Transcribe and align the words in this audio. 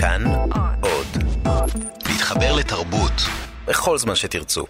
כאן 0.00 0.24
עוד. 0.80 1.06
להתחבר 2.08 2.56
לתרבות 2.56 3.12
בכל 3.66 3.98
זמן 3.98 4.14
שתרצו. 4.14 4.64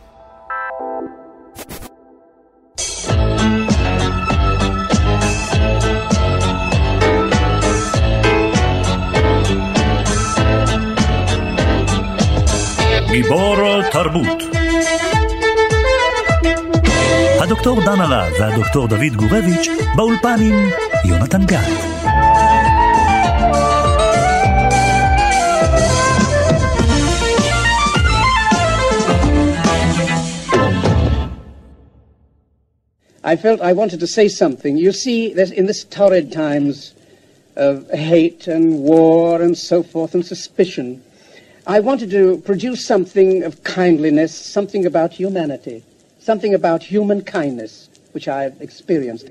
גיבור 13.10 13.82
תרבות 13.92 14.42
הדוקטור 17.40 17.80
דן 17.84 18.00
הרב 18.00 18.32
והדוקטור 18.40 18.88
דוד 18.88 19.16
גורביץ' 19.16 19.68
באולפן 19.96 20.36
עם 20.40 20.70
יונתן 21.04 21.46
גת. 21.46 21.97
I 33.28 33.36
felt 33.36 33.60
I 33.60 33.74
wanted 33.74 34.00
to 34.00 34.06
say 34.06 34.26
something. 34.26 34.78
You 34.78 34.90
see, 34.90 35.32
in 35.32 35.66
this 35.66 35.84
torrid 35.84 36.32
times 36.32 36.94
of 37.56 37.90
hate 37.90 38.48
and 38.48 38.80
war 38.80 39.42
and 39.42 39.54
so 39.54 39.82
forth 39.82 40.14
and 40.14 40.24
suspicion, 40.24 41.02
I 41.66 41.80
wanted 41.80 42.10
to 42.12 42.38
produce 42.38 42.86
something 42.86 43.42
of 43.42 43.62
kindliness, 43.64 44.34
something 44.34 44.86
about 44.86 45.12
humanity, 45.12 45.84
something 46.18 46.54
about 46.54 46.82
human 46.82 47.20
kindness, 47.20 47.90
which 48.12 48.28
I've 48.28 48.58
experienced. 48.62 49.28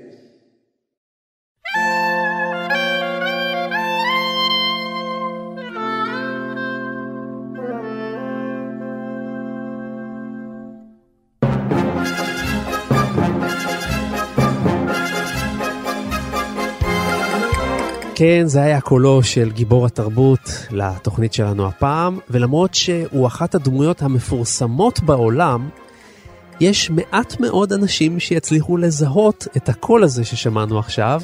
כן, 18.18 18.46
זה 18.46 18.62
היה 18.62 18.80
קולו 18.80 19.22
של 19.22 19.50
גיבור 19.50 19.86
התרבות 19.86 20.66
לתוכנית 20.70 21.32
שלנו 21.32 21.66
הפעם, 21.66 22.18
ולמרות 22.30 22.74
שהוא 22.74 23.26
אחת 23.26 23.54
הדמויות 23.54 24.02
המפורסמות 24.02 25.00
בעולם, 25.00 25.68
יש 26.60 26.90
מעט 26.90 27.40
מאוד 27.40 27.72
אנשים 27.72 28.20
שיצליחו 28.20 28.76
לזהות 28.76 29.46
את 29.56 29.68
הקול 29.68 30.04
הזה 30.04 30.24
ששמענו 30.24 30.78
עכשיו, 30.78 31.22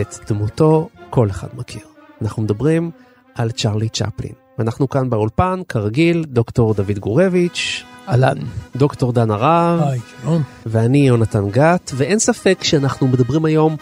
את 0.00 0.18
דמותו 0.28 0.88
כל 1.10 1.30
אחד 1.30 1.48
מכיר. 1.54 1.82
אנחנו 2.22 2.42
מדברים 2.42 2.90
על 3.34 3.50
צ'רלי 3.50 3.88
צ'פלין. 3.88 4.32
ואנחנו 4.58 4.88
כאן 4.88 5.10
באולפן, 5.10 5.60
כרגיל, 5.68 6.24
דוקטור 6.28 6.74
דוד 6.74 6.98
גורביץ', 6.98 7.84
אהלן. 8.08 8.38
דוקטור 8.76 9.12
דן 9.12 9.30
הרב, 9.30 9.80
היי, 9.82 10.00
שלום. 10.22 10.42
ואני 10.66 11.08
יונתן 11.08 11.50
גת, 11.50 11.90
ואין 11.94 12.18
ספק 12.18 12.58
שאנחנו 12.62 13.08
מדברים 13.08 13.44
היום 13.44 13.76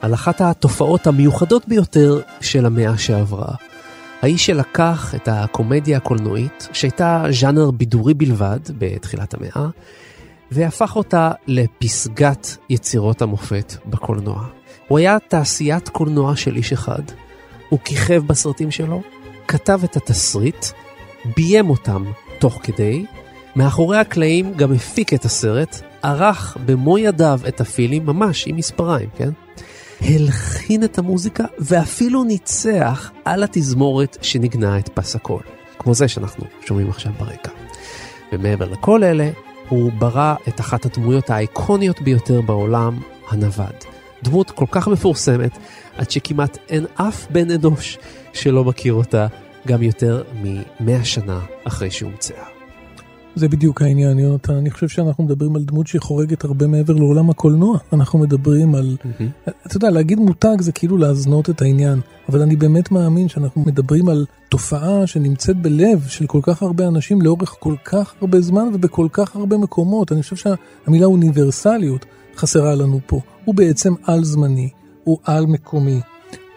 על 0.00 0.14
אחת 0.14 0.40
התופעות 0.40 1.06
המיוחדות 1.06 1.68
ביותר 1.68 2.20
של 2.40 2.66
המאה 2.66 2.98
שעברה. 2.98 3.54
האיש 4.22 4.46
שלקח 4.46 5.14
את 5.14 5.28
הקומדיה 5.32 5.96
הקולנועית, 5.96 6.68
שהייתה 6.72 7.24
ז'אנר 7.30 7.70
בידורי 7.70 8.14
בלבד 8.14 8.58
בתחילת 8.78 9.34
המאה, 9.34 9.68
והפך 10.50 10.96
אותה 10.96 11.30
לפסגת 11.46 12.56
יצירות 12.70 13.22
המופת 13.22 13.74
בקולנוע. 13.86 14.44
הוא 14.88 14.98
היה 14.98 15.18
תעשיית 15.28 15.88
קולנוע 15.88 16.36
של 16.36 16.56
איש 16.56 16.72
אחד. 16.72 17.02
הוא 17.68 17.78
כיכב 17.84 18.22
בסרטים 18.26 18.70
שלו, 18.70 19.02
כתב 19.48 19.80
את 19.84 19.96
התסריט, 19.96 20.66
ביים 21.36 21.70
אותם 21.70 22.04
תוך 22.38 22.60
כדי, 22.62 23.04
מאחורי 23.56 23.98
הקלעים 23.98 24.54
גם 24.54 24.72
הפיק 24.72 25.14
את 25.14 25.24
הסרט, 25.24 25.80
ערך 26.02 26.56
במו 26.66 26.98
ידיו 26.98 27.40
את 27.48 27.60
הפילים, 27.60 28.06
ממש 28.06 28.46
עם 28.46 28.56
מספריים, 28.56 29.08
כן? 29.16 29.30
הלחין 30.00 30.84
את 30.84 30.98
המוזיקה 30.98 31.44
ואפילו 31.58 32.24
ניצח 32.24 33.10
על 33.24 33.42
התזמורת 33.42 34.18
שניגנה 34.22 34.78
את 34.78 34.88
פס 34.88 35.16
הקול, 35.16 35.42
כמו 35.78 35.94
זה 35.94 36.08
שאנחנו 36.08 36.44
שומעים 36.66 36.90
עכשיו 36.90 37.12
ברקע. 37.18 37.50
ומעבר 38.32 38.68
לכל 38.68 39.04
אלה, 39.04 39.30
הוא 39.68 39.92
ברא 39.92 40.34
את 40.48 40.60
אחת 40.60 40.86
הדמויות 40.86 41.30
האיקוניות 41.30 42.00
ביותר 42.02 42.40
בעולם, 42.40 43.00
הנווד. 43.28 43.74
דמות 44.22 44.50
כל 44.50 44.66
כך 44.70 44.88
מפורסמת, 44.88 45.58
עד 45.96 46.10
שכמעט 46.10 46.58
אין 46.68 46.86
אף 46.94 47.26
בן 47.30 47.50
אנוש 47.50 47.98
שלא 48.32 48.64
מכיר 48.64 48.94
אותה 48.94 49.26
גם 49.66 49.82
יותר 49.82 50.22
ממאה 50.42 51.04
שנה 51.04 51.40
אחרי 51.64 51.90
שהומצאה. 51.90 52.57
זה 53.38 53.48
בדיוק 53.48 53.82
העניין, 53.82 54.18
יונתן. 54.18 54.52
אני 54.52 54.70
חושב 54.70 54.88
שאנחנו 54.88 55.24
מדברים 55.24 55.56
על 55.56 55.64
דמות 55.64 55.86
שחורגת 55.86 56.44
הרבה 56.44 56.66
מעבר 56.66 56.94
לעולם 56.94 57.30
הקולנוע. 57.30 57.78
אנחנו 57.92 58.18
מדברים 58.18 58.74
על... 58.74 58.96
Mm-hmm. 59.00 59.50
אתה 59.66 59.76
יודע, 59.76 59.90
להגיד 59.90 60.18
מותג 60.18 60.60
זה 60.60 60.72
כאילו 60.72 60.96
להזנות 60.96 61.50
את 61.50 61.62
העניין, 61.62 62.00
אבל 62.28 62.42
אני 62.42 62.56
באמת 62.56 62.90
מאמין 62.90 63.28
שאנחנו 63.28 63.62
מדברים 63.66 64.08
על 64.08 64.26
תופעה 64.48 65.06
שנמצאת 65.06 65.56
בלב 65.56 66.06
של 66.08 66.26
כל 66.26 66.40
כך 66.42 66.62
הרבה 66.62 66.88
אנשים 66.88 67.22
לאורך 67.22 67.56
כל 67.60 67.74
כך 67.84 68.14
הרבה 68.20 68.40
זמן 68.40 68.68
ובכל 68.74 69.08
כך 69.12 69.36
הרבה 69.36 69.58
מקומות. 69.58 70.12
אני 70.12 70.22
חושב 70.22 70.36
שהמילה 70.36 71.06
אוניברסליות 71.06 72.04
חסרה 72.36 72.74
לנו 72.74 73.00
פה. 73.06 73.20
הוא 73.44 73.54
בעצם 73.54 73.94
על-זמני, 74.02 74.68
הוא 75.04 75.18
על-מקומי. 75.24 76.00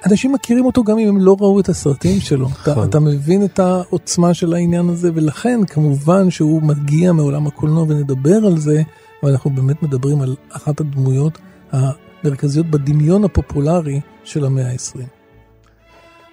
אנשים 0.05 0.31
מכירים 0.31 0.65
אותו 0.65 0.83
גם 0.83 0.99
אם 0.99 1.07
הם 1.07 1.17
לא 1.17 1.37
ראו 1.39 1.59
את 1.59 1.69
הסרטים 1.69 2.19
שלו. 2.19 2.47
אתה, 2.61 2.71
נכון. 2.71 2.89
אתה 2.89 2.99
מבין 2.99 3.45
את 3.45 3.59
העוצמה 3.59 4.33
של 4.33 4.53
העניין 4.53 4.89
הזה, 4.89 5.09
ולכן 5.13 5.65
כמובן 5.65 6.29
שהוא 6.29 6.61
מגיע 6.63 7.11
מעולם 7.11 7.47
הקולנוע 7.47 7.83
ונדבר 7.83 8.45
על 8.45 8.57
זה, 8.57 8.81
ואנחנו 9.23 9.49
באמת 9.49 9.83
מדברים 9.83 10.21
על 10.21 10.35
אחת 10.49 10.79
הדמויות 10.79 11.37
המרכזיות 11.71 12.65
בדמיון 12.65 13.23
הפופולרי 13.23 14.01
של 14.23 14.45
המאה 14.45 14.71
ה-20. 14.71 14.99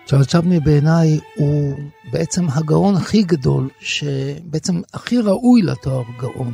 צ'ארל 0.06 0.24
צ'פני 0.24 0.60
בעיניי 0.60 1.18
הוא 1.36 1.74
בעצם 2.12 2.46
הגאון 2.48 2.94
הכי 2.94 3.22
גדול, 3.22 3.68
שבעצם 3.80 4.80
הכי 4.94 5.18
ראוי 5.18 5.62
לתואר 5.62 6.02
גאון. 6.20 6.52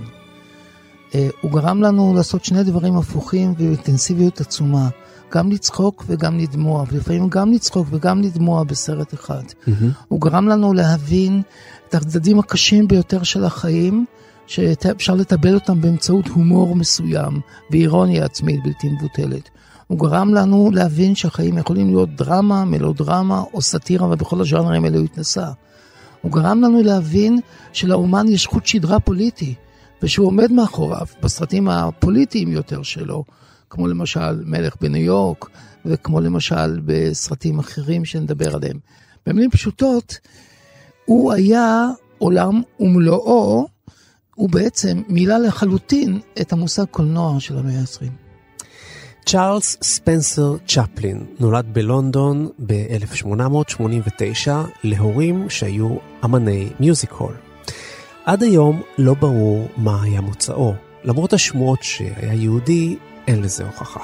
אה, 1.14 1.28
הוא 1.40 1.52
גרם 1.52 1.82
לנו 1.82 2.14
לעשות 2.16 2.44
שני 2.44 2.62
דברים 2.64 2.96
הפוכים 2.96 3.54
ואינטנסיביות 3.58 4.40
עצומה. 4.40 4.88
גם 5.34 5.50
לצחוק 5.50 6.04
וגם 6.06 6.38
לדמוע, 6.38 6.84
ולפעמים 6.92 7.28
גם 7.28 7.52
לצחוק 7.52 7.86
וגם 7.90 8.22
לדמוע 8.22 8.64
בסרט 8.64 9.14
אחד. 9.14 9.42
Mm-hmm. 9.42 9.70
הוא 10.08 10.20
גרם 10.20 10.48
לנו 10.48 10.72
להבין 10.72 11.42
את 11.88 11.94
הצדדים 11.94 12.38
הקשים 12.38 12.88
ביותר 12.88 13.22
של 13.22 13.44
החיים, 13.44 14.04
שאפשר 14.46 15.14
לטבל 15.14 15.54
אותם 15.54 15.80
באמצעות 15.80 16.28
הומור 16.28 16.76
מסוים 16.76 17.40
ואירוניה 17.70 18.24
עצמית 18.24 18.60
בלתי 18.64 18.88
מבוטלת. 18.88 19.50
הוא 19.86 19.98
גרם 19.98 20.34
לנו 20.34 20.70
להבין 20.72 21.14
שהחיים 21.14 21.58
יכולים 21.58 21.86
להיות 21.86 22.16
דרמה, 22.16 22.64
מלודרמה 22.64 23.42
או 23.54 23.62
סאטירה, 23.62 24.08
ובכל 24.08 24.40
הז'אנרים 24.40 24.84
האלה 24.84 24.96
הוא 24.96 25.04
התנסה. 25.04 25.46
הוא 26.22 26.32
גרם 26.32 26.62
לנו 26.62 26.82
להבין 26.82 27.40
שלאומן 27.72 28.28
יש 28.28 28.46
חוט 28.46 28.66
שדרה 28.66 29.00
פוליטי, 29.00 29.54
ושהוא 30.02 30.26
עומד 30.26 30.52
מאחוריו 30.52 31.06
בסרטים 31.22 31.68
הפוליטיים 31.68 32.52
יותר 32.52 32.82
שלו. 32.82 33.24
כמו 33.70 33.86
למשל 33.86 34.42
מלך 34.44 34.76
בניו 34.80 35.02
יורק, 35.02 35.48
וכמו 35.86 36.20
למשל 36.20 36.80
בסרטים 36.84 37.58
אחרים 37.58 38.04
שנדבר 38.04 38.54
עליהם. 38.56 38.78
במילים 39.26 39.50
פשוטות, 39.50 40.18
הוא 41.04 41.32
היה 41.32 41.88
עולם 42.18 42.62
ומלואו, 42.80 43.68
הוא 44.34 44.50
בעצם 44.50 45.02
מילא 45.08 45.36
לחלוטין 45.36 46.20
את 46.40 46.52
המושג 46.52 46.84
קולנוע 46.84 47.40
של 47.40 47.58
המאה 47.58 47.80
ה-20. 47.80 48.24
צ'ארלס 49.26 49.76
ספנסר 49.82 50.56
צ'פלין 50.68 51.26
נולד 51.40 51.66
בלונדון 51.72 52.48
ב-1889 52.66 54.48
להורים 54.84 55.50
שהיו 55.50 55.96
אמני 56.24 56.68
מיוזיק 56.80 57.12
הול. 57.12 57.34
עד 58.24 58.42
היום 58.42 58.82
לא 58.98 59.14
ברור 59.14 59.68
מה 59.76 60.02
היה 60.02 60.20
מוצאו, 60.20 60.74
למרות 61.04 61.32
השמועות 61.32 61.82
שהיה 61.82 62.34
יהודי, 62.34 62.96
אין 63.28 63.42
לזה 63.42 63.64
הוכחה. 63.64 64.00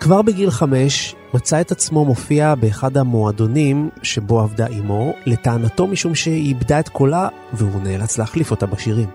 כבר 0.00 0.22
בגיל 0.22 0.50
חמש 0.50 1.14
מצא 1.34 1.60
את 1.60 1.72
עצמו 1.72 2.04
מופיע 2.04 2.54
באחד 2.54 2.96
המועדונים 2.96 3.90
שבו 4.02 4.40
עבדה 4.40 4.66
אמו, 4.66 5.14
לטענתו 5.26 5.86
משום 5.86 6.14
שהיא 6.14 6.48
איבדה 6.48 6.80
את 6.80 6.88
קולה 6.88 7.28
והוא 7.52 7.82
נאלץ 7.82 8.18
להחליף 8.18 8.50
אותה 8.50 8.66
בשירים. 8.66 9.08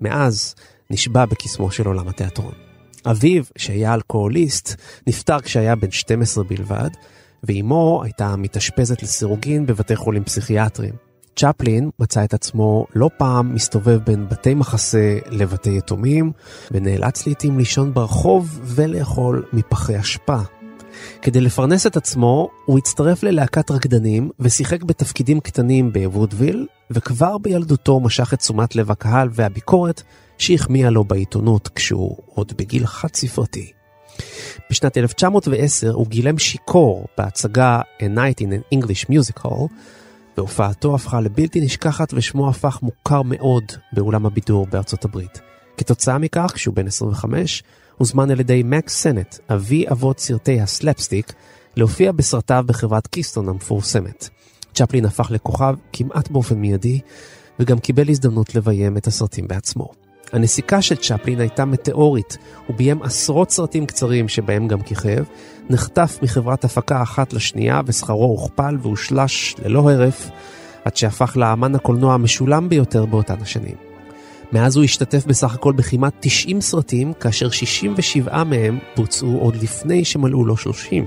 מאז 0.00 0.54
נשבע 0.90 1.24
בקסמו 1.24 1.70
של 1.70 1.86
עולם 1.86 2.08
התיאטרון. 2.08 2.52
אביו, 3.06 3.42
שהיה 3.58 3.94
אלכוהוליסט, 3.94 4.74
נפטר 5.06 5.40
כשהיה 5.40 5.76
בן 5.76 5.90
12 5.90 6.44
בלבד, 6.44 6.90
ואימו 7.42 8.00
הייתה 8.04 8.36
מתאשפזת 8.36 9.02
לסירוגין 9.02 9.66
בבתי 9.66 9.96
חולים 9.96 10.24
פסיכיאטריים. 10.24 11.09
צ'פלין 11.36 11.90
מצא 11.98 12.24
את 12.24 12.34
עצמו 12.34 12.86
לא 12.94 13.10
פעם 13.16 13.54
מסתובב 13.54 13.98
בין 14.06 14.28
בתי 14.28 14.54
מחסה 14.54 15.18
לבתי 15.30 15.76
יתומים, 15.76 16.32
ונאלץ 16.70 17.26
לעתים 17.26 17.58
לישון 17.58 17.94
ברחוב 17.94 18.60
ולאכול 18.64 19.44
מפחי 19.52 20.00
אשפה. 20.00 20.38
כדי 21.22 21.40
לפרנס 21.40 21.86
את 21.86 21.96
עצמו, 21.96 22.48
הוא 22.64 22.78
הצטרף 22.78 23.22
ללהקת 23.22 23.70
רקדנים 23.70 24.30
ושיחק 24.40 24.82
בתפקידים 24.82 25.40
קטנים 25.40 25.92
בוודוויל, 25.92 26.66
וכבר 26.90 27.38
בילדותו 27.38 28.00
משך 28.00 28.34
את 28.34 28.38
תשומת 28.38 28.76
לב 28.76 28.90
הקהל 28.90 29.28
והביקורת 29.32 30.02
שהחמיאה 30.38 30.90
לו 30.90 31.04
בעיתונות 31.04 31.68
כשהוא 31.68 32.16
עוד 32.26 32.52
בגיל 32.58 32.86
חד 32.86 33.14
ספרתי. 33.14 33.72
בשנת 34.70 34.98
1910 34.98 35.90
הוא 35.90 36.06
גילם 36.06 36.38
שיכור 36.38 37.06
בהצגה 37.18 37.80
A 37.98 38.02
Night 38.02 38.42
in 38.42 38.46
an 38.46 38.76
English 38.76 39.10
Musical, 39.10 39.68
והופעתו 40.36 40.94
הפכה 40.94 41.20
לבלתי 41.20 41.60
נשכחת 41.60 42.14
ושמו 42.14 42.48
הפך 42.48 42.78
מוכר 42.82 43.22
מאוד 43.22 43.64
באולם 43.92 44.26
הבידור 44.26 44.66
בארצות 44.66 45.04
הברית. 45.04 45.40
כתוצאה 45.76 46.18
מכך, 46.18 46.52
כשהוא 46.54 46.74
בן 46.74 46.86
25, 46.86 47.62
הוזמן 47.96 48.30
על 48.30 48.40
ידי 48.40 48.62
מקס 48.64 49.02
סנט, 49.02 49.36
אבי 49.52 49.84
אבות 49.90 50.18
סרטי 50.20 50.60
הסלפסטיק, 50.60 51.32
להופיע 51.76 52.12
בסרטיו 52.12 52.64
בחברת 52.66 53.06
קיסטון 53.06 53.48
המפורסמת. 53.48 54.28
צ'פלין 54.74 55.04
הפך 55.04 55.30
לכוכב 55.30 55.74
כמעט 55.92 56.30
באופן 56.30 56.54
מיידי, 56.54 57.00
וגם 57.60 57.78
קיבל 57.78 58.08
הזדמנות 58.10 58.54
לביים 58.54 58.96
את 58.96 59.06
הסרטים 59.06 59.48
בעצמו. 59.48 59.99
הנסיקה 60.32 60.82
של 60.82 60.96
צ'פלין 60.96 61.40
הייתה 61.40 61.64
מטאורית, 61.64 62.38
הוא 62.66 62.76
ביים 62.76 63.02
עשרות 63.02 63.50
סרטים 63.50 63.86
קצרים 63.86 64.28
שבהם 64.28 64.68
גם 64.68 64.82
כיכב, 64.82 65.24
נחטף 65.70 66.18
מחברת 66.22 66.64
הפקה 66.64 67.02
אחת 67.02 67.32
לשנייה 67.32 67.80
ושכרו 67.86 68.24
הוכפל 68.24 68.76
והושלש 68.82 69.54
ללא 69.64 69.90
הרף, 69.90 70.30
עד 70.84 70.96
שהפך 70.96 71.36
לאמן 71.36 71.74
הקולנוע 71.74 72.14
המשולם 72.14 72.68
ביותר 72.68 73.06
באותן 73.06 73.36
השנים. 73.40 73.76
מאז 74.52 74.76
הוא 74.76 74.84
השתתף 74.84 75.26
בסך 75.26 75.54
הכל 75.54 75.72
בכמעט 75.72 76.14
90 76.20 76.60
סרטים, 76.60 77.12
כאשר 77.12 77.50
67 77.50 78.44
מהם 78.44 78.78
בוצעו 78.96 79.38
עוד 79.38 79.56
לפני 79.56 80.04
שמלאו 80.04 80.44
לו 80.44 80.56
30. 80.56 81.06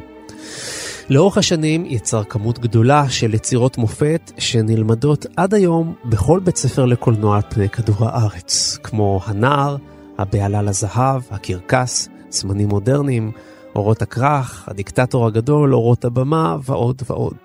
לאורך 1.10 1.38
השנים 1.38 1.86
יצר 1.86 2.24
כמות 2.24 2.60
גדולה 2.60 3.10
של 3.10 3.34
יצירות 3.34 3.78
מופת 3.78 4.32
שנלמדות 4.38 5.26
עד 5.38 5.54
היום 5.54 5.96
בכל 6.06 6.40
בית 6.44 6.58
ספר 6.58 6.86
לקולנוע 6.86 7.36
על 7.36 7.42
פני 7.50 7.70
כדור 7.70 7.96
הארץ, 8.00 8.78
כמו 8.84 9.22
הנער, 9.26 9.78
הבהלה 10.18 10.62
לזהב, 10.62 11.22
הקרקס, 11.32 12.10
זמנים 12.30 12.70
מודרניים, 12.70 13.32
אורות 13.76 14.02
הכרך, 14.02 14.64
הדיקטטור 14.68 15.28
הגדול, 15.28 15.74
אורות 15.76 16.06
הבמה 16.06 16.58
ועוד 16.64 17.02
ועוד. 17.10 17.38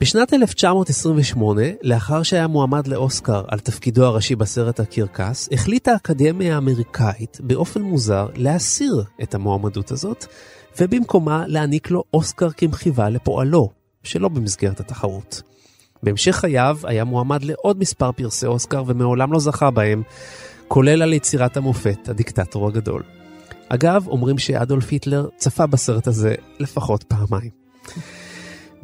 בשנת 0.00 0.34
1928, 0.34 1.62
לאחר 1.82 2.22
שהיה 2.22 2.46
מועמד 2.46 2.86
לאוסקר 2.86 3.42
על 3.48 3.58
תפקידו 3.58 4.04
הראשי 4.04 4.36
בסרט 4.36 4.80
הקרקס, 4.80 5.48
החליטה 5.52 5.92
האקדמיה 5.92 6.54
האמריקאית 6.54 7.38
באופן 7.40 7.82
מוזר 7.82 8.26
להסיר 8.36 9.04
את 9.22 9.34
המועמדות 9.34 9.90
הזאת, 9.90 10.26
ובמקומה 10.80 11.44
להעניק 11.46 11.90
לו 11.90 12.04
אוסקר 12.14 12.50
כמחיבה 12.50 13.08
לפועלו, 13.08 13.70
שלא 14.02 14.28
במסגרת 14.28 14.80
התחרות. 14.80 15.42
בהמשך 16.02 16.36
חייו 16.36 16.78
היה 16.82 17.04
מועמד 17.04 17.44
לעוד 17.44 17.78
מספר 17.78 18.12
פרסי 18.12 18.46
אוסקר 18.46 18.82
ומעולם 18.86 19.32
לא 19.32 19.38
זכה 19.38 19.70
בהם, 19.70 20.02
כולל 20.68 21.02
על 21.02 21.12
יצירת 21.12 21.56
המופת, 21.56 22.08
הדיקטטור 22.08 22.68
הגדול. 22.68 23.02
אגב, 23.68 24.08
אומרים 24.08 24.38
שאדולף 24.38 24.90
היטלר 24.90 25.28
צפה 25.36 25.66
בסרט 25.66 26.06
הזה 26.06 26.34
לפחות 26.60 27.02
פעמיים. 27.02 27.50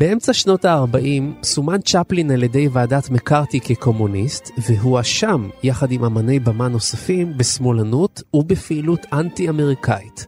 באמצע 0.00 0.32
שנות 0.32 0.64
ה-40 0.64 1.44
סומן 1.44 1.80
צ'פלין 1.80 2.30
על 2.30 2.42
ידי 2.42 2.68
ועדת 2.68 3.10
מקארתי 3.10 3.60
כקומוניסט, 3.60 4.50
והואשם 4.58 5.48
יחד 5.62 5.92
עם 5.92 6.04
אמני 6.04 6.38
במה 6.38 6.68
נוספים 6.68 7.38
בשמאלנות 7.38 8.22
ובפעילות 8.34 9.06
אנטי-אמריקאית. 9.12 10.26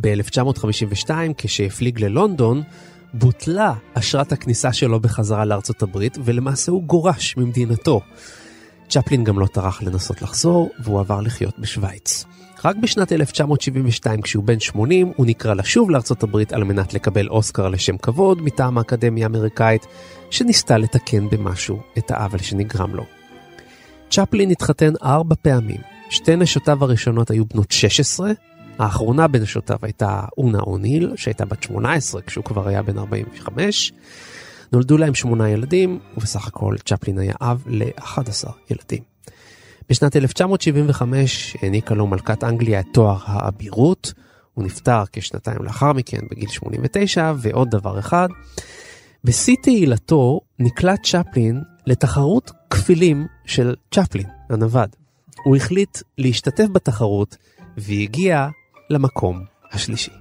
ב-1952, 0.00 1.10
כשהפליג 1.36 2.04
ללונדון, 2.04 2.62
בוטלה 3.14 3.74
אשרת 3.94 4.32
הכניסה 4.32 4.72
שלו 4.72 5.00
בחזרה 5.00 5.44
לארצות 5.44 5.82
הברית, 5.82 6.18
ולמעשה 6.24 6.72
הוא 6.72 6.82
גורש 6.82 7.36
ממדינתו. 7.36 8.00
צ'פלין 8.88 9.24
גם 9.24 9.38
לא 9.38 9.46
טרח 9.46 9.82
לנסות 9.82 10.22
לחזור, 10.22 10.70
והוא 10.78 11.00
עבר 11.00 11.20
לחיות 11.20 11.58
בשוויץ. 11.58 12.24
רק 12.64 12.76
בשנת 12.76 13.12
1972, 13.12 14.22
כשהוא 14.22 14.44
בן 14.44 14.60
80, 14.60 15.12
הוא 15.16 15.26
נקרא 15.26 15.54
לשוב 15.54 15.90
לארצות 15.90 16.22
הברית 16.22 16.52
על 16.52 16.64
מנת 16.64 16.94
לקבל 16.94 17.28
אוסקר 17.28 17.68
לשם 17.68 17.96
כבוד 17.96 18.42
מטעם 18.42 18.78
האקדמיה 18.78 19.26
האמריקאית, 19.26 19.86
שניסתה 20.30 20.78
לתקן 20.78 21.28
במשהו 21.30 21.80
את 21.98 22.10
העוול 22.10 22.38
שנגרם 22.38 22.94
לו. 22.94 23.04
צ'פלין 24.10 24.50
התחתן 24.50 24.92
ארבע 25.02 25.34
פעמים. 25.42 25.80
שתי 26.10 26.36
נשותיו 26.36 26.84
הראשונות 26.84 27.30
היו 27.30 27.44
בנות 27.46 27.72
16, 27.72 28.32
האחרונה 28.78 29.28
בנשותיו 29.28 29.78
הייתה 29.82 30.24
אונה 30.38 30.60
אוניל, 30.60 31.12
שהייתה 31.16 31.44
בת 31.44 31.62
18 31.62 32.22
כשהוא 32.22 32.44
כבר 32.44 32.68
היה 32.68 32.82
בן 32.82 32.98
45. 32.98 33.92
נולדו 34.72 34.98
להם 34.98 35.14
שמונה 35.14 35.50
ילדים, 35.50 35.98
ובסך 36.16 36.46
הכל 36.46 36.74
צ'פלין 36.84 37.18
היה 37.18 37.34
אב 37.40 37.62
ל-11 37.66 38.48
ילדים. 38.70 39.13
בשנת 39.88 40.16
1975 40.16 41.56
העניקה 41.62 41.94
לו 41.94 42.06
מלכת 42.06 42.44
אנגליה 42.44 42.80
את 42.80 42.86
תואר 42.92 43.18
האבירות. 43.24 44.12
הוא 44.54 44.64
נפטר 44.64 45.02
כשנתיים 45.12 45.58
לאחר 45.62 45.92
מכן 45.92 46.20
בגיל 46.30 46.48
89, 46.48 47.32
ועוד 47.36 47.70
דבר 47.70 47.98
אחד, 47.98 48.28
בשיא 49.24 49.56
תהילתו 49.62 50.40
נקלט 50.58 51.02
צ'פלין 51.02 51.62
לתחרות 51.86 52.50
כפילים 52.70 53.26
של 53.46 53.74
צ'פלין, 53.94 54.26
הנווד. 54.50 54.96
הוא 55.44 55.56
החליט 55.56 55.98
להשתתף 56.18 56.66
בתחרות 56.72 57.36
והגיע 57.76 58.48
למקום 58.90 59.44
השלישי. 59.72 60.12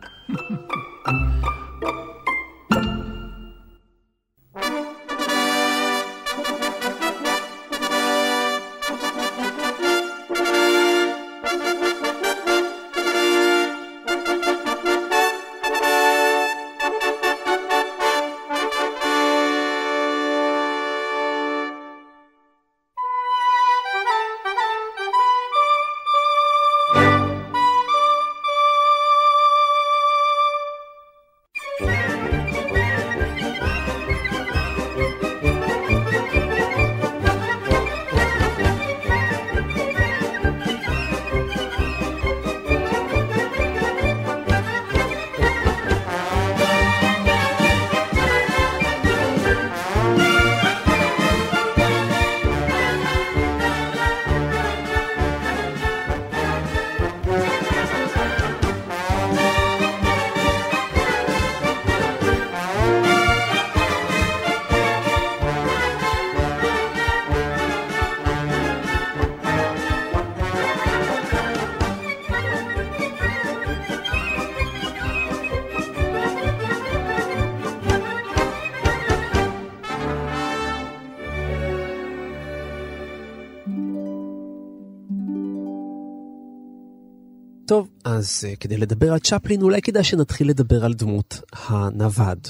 אז 88.44 88.50
uh, 88.54 88.56
כדי 88.56 88.78
לדבר 88.78 89.14
על 89.14 89.20
צ'פלין, 89.20 89.62
אולי 89.62 89.82
כדאי 89.82 90.04
שנתחיל 90.04 90.50
לדבר 90.50 90.86
על 90.86 90.94
דמות 90.94 91.42
הנווד. 91.54 92.48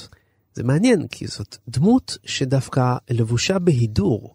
זה 0.54 0.62
מעניין, 0.62 1.06
כי 1.08 1.26
זאת 1.26 1.56
דמות 1.68 2.18
שדווקא 2.24 2.96
לבושה 3.10 3.58
בהידור. 3.58 4.34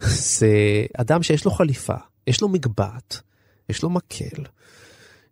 זה 0.38 0.48
אדם 0.96 1.22
שיש 1.22 1.44
לו 1.44 1.50
חליפה, 1.50 1.94
יש 2.26 2.40
לו 2.40 2.48
מגבעת, 2.48 3.20
יש 3.68 3.82
לו 3.82 3.90
מקל, 3.90 4.44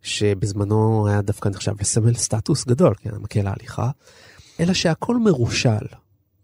שבזמנו 0.02 1.08
היה 1.08 1.22
דווקא 1.22 1.48
נחשב 1.48 1.72
לסמל 1.80 2.14
סטטוס 2.14 2.64
גדול, 2.64 2.94
כן, 2.94 3.14
המקל 3.14 3.46
ההליכה, 3.46 3.90
אלא 4.60 4.72
שהכל 4.72 5.16
מרושל. 5.16 5.86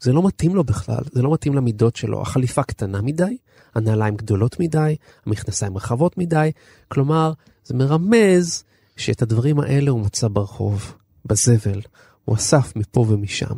זה 0.00 0.12
לא 0.12 0.26
מתאים 0.26 0.54
לו 0.54 0.64
בכלל, 0.64 1.02
זה 1.12 1.22
לא 1.22 1.32
מתאים 1.32 1.54
למידות 1.54 1.96
שלו. 1.96 2.22
החליפה 2.22 2.62
קטנה 2.62 3.02
מדי, 3.02 3.36
הנעליים 3.74 4.16
גדולות 4.16 4.60
מדי, 4.60 4.96
המכנסיים 5.26 5.76
רחבות 5.76 6.18
מדי, 6.18 6.52
כלומר, 6.88 7.32
זה 7.64 7.74
מרמז 7.74 8.64
שאת 8.96 9.22
הדברים 9.22 9.60
האלה 9.60 9.90
הוא 9.90 10.00
מצא 10.00 10.28
ברחוב, 10.28 10.94
בזבל. 11.24 11.80
הוא 12.24 12.36
אסף 12.36 12.76
מפה 12.76 13.06
ומשם. 13.08 13.54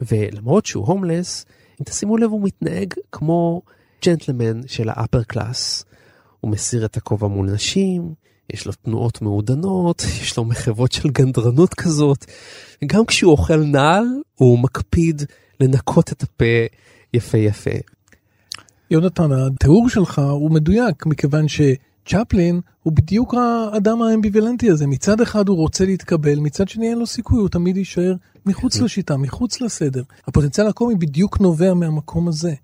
ולמרות 0.00 0.66
שהוא 0.66 0.86
הומלס, 0.86 1.46
אם 1.80 1.84
תשימו 1.84 2.16
לב 2.16 2.30
הוא 2.30 2.42
מתנהג 2.42 2.94
כמו 3.12 3.62
ג'נטלמן 4.04 4.60
של 4.66 4.88
האפר 4.88 5.22
קלאס. 5.22 5.84
הוא 6.40 6.50
מסיר 6.50 6.84
את 6.84 6.96
הכובע 6.96 7.28
מול 7.28 7.50
נשים, 7.50 8.14
יש 8.52 8.66
לו 8.66 8.72
תנועות 8.72 9.22
מעודנות, 9.22 10.02
יש 10.22 10.36
לו 10.36 10.44
מחוות 10.44 10.92
של 10.92 11.10
גנדרנות 11.10 11.74
כזאת. 11.74 12.24
גם 12.86 13.06
כשהוא 13.06 13.32
אוכל 13.32 13.56
נעל, 13.56 14.04
הוא 14.34 14.58
מקפיד 14.58 15.22
לנקות 15.60 16.12
את 16.12 16.22
הפה 16.22 16.44
יפה 17.14 17.38
יפה. 17.38 17.70
יונתן, 18.90 19.32
התיאור 19.32 19.88
שלך 19.88 20.18
הוא 20.18 20.50
מדויק, 20.50 21.06
מכיוון 21.06 21.48
שצ'פלין 22.04 22.60
הוא 22.82 22.92
בדיוק 22.92 23.34
האדם 23.34 24.02
האמביוולנטי 24.02 24.70
הזה. 24.70 24.86
מצד 24.86 25.20
אחד 25.20 25.48
הוא 25.48 25.56
רוצה 25.56 25.84
להתקבל, 25.84 26.38
מצד 26.38 26.68
שני 26.68 26.90
אין 26.90 26.98
לו 26.98 27.06
סיכוי, 27.06 27.38
הוא 27.40 27.48
תמיד 27.48 27.76
יישאר 27.76 28.14
מחוץ 28.46 28.78
כן. 28.78 28.84
לשיטה, 28.84 29.16
מחוץ 29.16 29.60
לסדר. 29.60 30.02
הפוטנציאל 30.26 30.66
הקומי 30.66 30.94
בדיוק 30.94 31.40
נובע 31.40 31.74
מהמקום 31.74 32.28
הזה. 32.28 32.54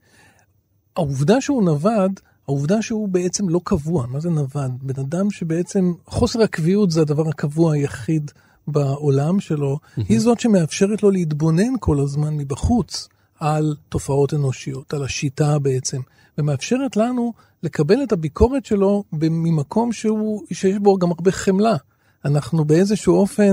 העובדה 0.96 1.40
שהוא 1.40 1.62
נווד, 1.62 2.20
העובדה 2.48 2.82
שהוא 2.82 3.08
בעצם 3.08 3.48
לא 3.48 3.60
קבוע, 3.64 4.06
מה 4.06 4.20
זה 4.20 4.30
נווד? 4.30 4.72
בן 4.82 5.00
אדם 5.00 5.30
שבעצם 5.30 5.92
חוסר 6.06 6.42
הקביעות 6.42 6.90
זה 6.90 7.00
הדבר 7.00 7.28
הקבוע 7.28 7.74
היחיד 7.74 8.30
בעולם 8.68 9.40
שלו. 9.40 9.78
היא 9.96 10.20
זאת 10.20 10.40
שמאפשרת 10.40 11.02
לו 11.02 11.10
להתבונן 11.10 11.72
כל 11.80 12.00
הזמן 12.00 12.36
מבחוץ 12.36 13.08
על 13.40 13.76
תופעות 13.88 14.34
אנושיות, 14.34 14.94
על 14.94 15.02
השיטה 15.02 15.58
בעצם, 15.58 16.00
ומאפשרת 16.38 16.96
לנו 16.96 17.32
לקבל 17.62 18.02
את 18.02 18.12
הביקורת 18.12 18.64
שלו 18.64 19.04
ממקום 19.12 19.92
שהוא, 19.92 20.42
שיש 20.52 20.78
בו 20.78 20.98
גם 20.98 21.10
הרבה 21.10 21.32
חמלה. 21.32 21.76
אנחנו 22.24 22.64
באיזשהו 22.64 23.14
אופן 23.14 23.52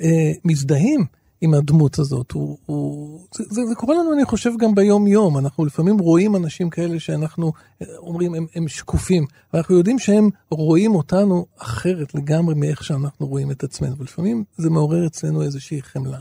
אה, 0.00 0.32
מזדהים 0.44 1.04
עם 1.40 1.54
הדמות 1.54 1.98
הזאת. 1.98 2.32
הוא, 2.32 2.58
הוא, 2.66 3.20
זה, 3.34 3.44
זה, 3.50 3.66
זה 3.66 3.74
קורה 3.74 3.94
לנו, 3.94 4.12
אני 4.12 4.24
חושב, 4.24 4.50
גם 4.58 4.74
ביום-יום. 4.74 5.38
אנחנו 5.38 5.64
לפעמים 5.64 5.98
רואים 5.98 6.36
אנשים 6.36 6.70
כאלה 6.70 7.00
שאנחנו 7.00 7.52
אה, 7.82 7.86
אומרים, 7.98 8.34
הם, 8.34 8.46
הם 8.54 8.68
שקופים, 8.68 9.26
ואנחנו 9.52 9.76
יודעים 9.76 9.98
שהם 9.98 10.28
רואים 10.50 10.94
אותנו 10.94 11.46
אחרת 11.58 12.14
לגמרי 12.14 12.54
מאיך 12.54 12.84
שאנחנו 12.84 13.26
רואים 13.26 13.50
את 13.50 13.64
עצמנו, 13.64 13.98
ולפעמים 13.98 14.44
זה 14.56 14.70
מעורר 14.70 15.06
אצלנו 15.06 15.42
איזושהי 15.42 15.82
חמלה. 15.82 16.18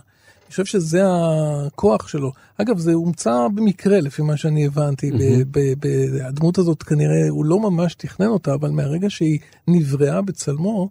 חושב 0.54 0.66
שזה 0.66 1.02
הכוח 1.06 2.08
שלו. 2.08 2.32
אגב, 2.58 2.78
זה 2.78 2.94
הומצא 2.94 3.48
במקרה, 3.56 4.00
לפי 4.00 4.22
מה 4.22 4.38
שאני 4.38 4.66
הבנתי. 4.66 5.12
Mm-hmm. 5.12 6.28
הדמות 6.28 6.58
הזאת 6.58 6.84
כנראה, 6.84 7.30
הוא 7.30 7.46
לא 7.46 7.60
ממש 7.60 7.96
תכנן 7.96 8.28
אותה, 8.28 8.54
אבל 8.54 8.70
מהרגע 8.70 9.10
שהיא 9.10 9.40
נבראה 9.68 10.22
בצלמו, 10.22 10.90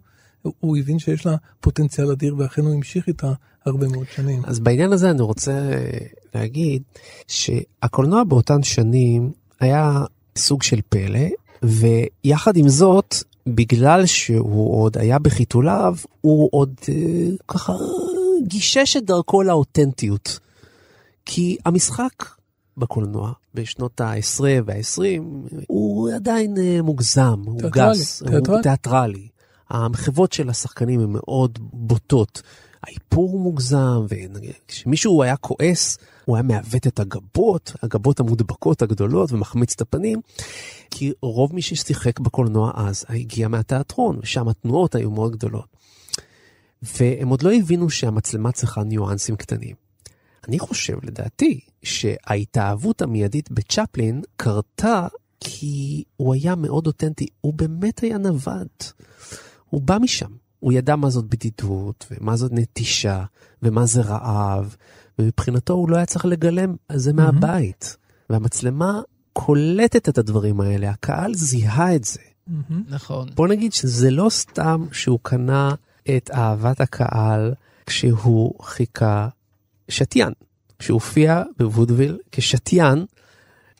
הוא 0.59 0.77
הבין 0.77 0.99
שיש 0.99 1.25
לה 1.25 1.35
פוטנציאל 1.59 2.11
אדיר, 2.11 2.35
ואכן 2.37 2.61
הוא 2.61 2.73
המשיך 2.73 3.07
איתה 3.07 3.33
הרבה 3.65 3.87
מאוד 3.87 4.05
שנים. 4.15 4.41
אז 4.45 4.59
בעניין 4.59 4.93
הזה 4.93 5.09
אני 5.09 5.21
רוצה 5.21 5.69
להגיד 6.35 6.81
שהקולנוע 7.27 8.23
באותן 8.23 8.63
שנים 8.63 9.31
היה 9.59 10.03
סוג 10.37 10.63
של 10.63 10.79
פלא, 10.89 11.27
ויחד 11.63 12.57
עם 12.57 12.69
זאת, 12.69 13.15
בגלל 13.47 14.05
שהוא 14.05 14.81
עוד 14.81 14.97
היה 14.97 15.19
בחיתוליו, 15.19 15.95
הוא 16.21 16.49
עוד 16.51 16.73
אה, 16.89 16.95
ככה 17.47 17.73
גישש 18.43 18.97
את 18.97 19.05
דרכו 19.05 19.43
לאותנטיות. 19.43 20.39
כי 21.25 21.57
המשחק 21.65 22.25
בקולנוע 22.77 23.31
בשנות 23.53 24.01
ה-10 24.01 24.43
וה-20 24.65 25.21
הוא 25.67 26.09
עדיין 26.11 26.57
אה, 26.57 26.81
מוגזם, 26.81 27.41
הוא 27.45 27.61
גס, 27.61 28.23
תיאטרלי. 28.23 28.47
הוא 28.47 28.61
תיאטרלי. 28.61 29.27
המחוות 29.69 30.33
של 30.33 30.49
השחקנים 30.49 30.99
הן 30.99 31.09
מאוד 31.09 31.59
בוטות. 31.61 32.41
האיפור 32.83 33.39
מוגזם, 33.39 34.05
וכשמישהו 34.09 35.23
היה 35.23 35.35
כועס, 35.35 35.97
הוא 36.25 36.35
היה 36.35 36.43
מעוות 36.43 36.87
את 36.87 36.99
הגבות, 36.99 37.73
הגבות 37.83 38.19
המודבקות 38.19 38.81
הגדולות, 38.81 39.31
ומחמיץ 39.31 39.73
את 39.75 39.81
הפנים, 39.81 40.21
כי 40.91 41.11
רוב 41.21 41.55
מי 41.55 41.61
ששיחק 41.61 42.19
בקולנוע 42.19 42.71
אז 42.75 43.05
הגיע 43.09 43.47
מהתיאטרון, 43.47 44.19
ושם 44.21 44.47
התנועות 44.47 44.95
היו 44.95 45.11
מאוד 45.11 45.31
גדולות. 45.31 45.72
והם 46.83 47.27
עוד 47.27 47.43
לא 47.43 47.53
הבינו 47.53 47.89
שהמצלמה 47.89 48.51
צריכה 48.51 48.83
ניואנסים 48.83 49.35
קטנים. 49.35 49.75
אני 50.47 50.59
חושב, 50.59 50.97
לדעתי, 51.03 51.59
שההתאהבות 51.83 53.01
המיידית 53.01 53.51
בצ'פלין 53.51 54.21
קרתה 54.35 55.07
כי 55.39 56.03
הוא 56.17 56.33
היה 56.33 56.55
מאוד 56.55 56.87
אותנטי, 56.87 57.27
הוא 57.41 57.53
באמת 57.53 57.99
היה 57.99 58.17
נווד. 58.17 58.67
הוא 59.69 59.81
בא 59.81 59.97
משם, 59.97 60.31
הוא 60.59 60.73
ידע 60.73 60.95
מה 60.95 61.09
זאת 61.09 61.25
בדידות, 61.25 62.05
ומה 62.11 62.35
זאת 62.35 62.51
נטישה, 62.53 63.23
ומה 63.63 63.85
זה 63.85 64.01
רעב, 64.01 64.75
ומבחינתו 65.19 65.73
הוא 65.73 65.89
לא 65.89 65.95
היה 65.95 66.05
צריך 66.05 66.25
לגלם 66.25 66.75
זה 66.91 67.11
mm-hmm. 67.11 67.13
מהבית. 67.13 67.97
והמצלמה 68.29 69.01
קולטת 69.33 70.09
את 70.09 70.17
הדברים 70.17 70.61
האלה, 70.61 70.89
הקהל 70.89 71.33
זיהה 71.33 71.95
את 71.95 72.03
זה. 72.03 72.19
Mm-hmm. 72.49 72.73
נכון. 72.89 73.29
בוא 73.35 73.47
נגיד 73.47 73.73
שזה 73.73 74.11
לא 74.11 74.27
סתם 74.29 74.85
שהוא 74.91 75.19
קנה 75.21 75.75
את 76.09 76.31
אהבת 76.33 76.81
הקהל 76.81 77.53
כשהוא 77.85 78.63
חיכה 78.63 79.27
שתיין. 79.89 80.33
כשהוא 80.79 80.95
הופיע 80.95 81.41
בוודוויל 81.57 82.17
כשתיין, 82.31 83.05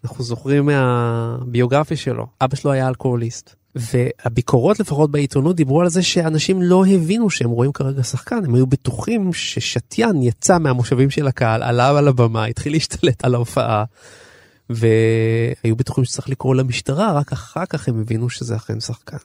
אנחנו 0.03 0.23
זוכרים 0.23 0.65
מהביוגרפיה 0.65 1.97
שלו, 1.97 2.27
אבא 2.41 2.55
שלו 2.55 2.71
היה 2.71 2.87
אלכוהוליסט. 2.87 3.55
והביקורות 3.75 4.79
לפחות 4.79 5.11
בעיתונות 5.11 5.55
דיברו 5.55 5.81
על 5.81 5.89
זה 5.89 6.03
שאנשים 6.03 6.61
לא 6.61 6.85
הבינו 6.85 7.29
שהם 7.29 7.49
רואים 7.49 7.71
כרגע 7.71 8.03
שחקן, 8.03 8.45
הם 8.45 8.55
היו 8.55 8.67
בטוחים 8.67 9.33
ששתיין 9.33 10.21
יצא 10.21 10.57
מהמושבים 10.57 11.09
של 11.09 11.27
הקהל, 11.27 11.63
עלה 11.63 11.97
על 11.97 12.07
הבמה, 12.07 12.45
התחיל 12.45 12.73
להשתלט 12.73 13.25
על 13.25 13.35
ההופעה, 13.35 13.83
והיו 14.69 15.75
בטוחים 15.75 16.05
שצריך 16.05 16.29
לקרוא 16.29 16.55
למשטרה, 16.55 17.13
רק 17.13 17.31
אחר 17.31 17.65
כך 17.65 17.87
הם 17.87 18.01
הבינו 18.01 18.29
שזה 18.29 18.55
אכן 18.55 18.79
שחקן. 18.79 19.17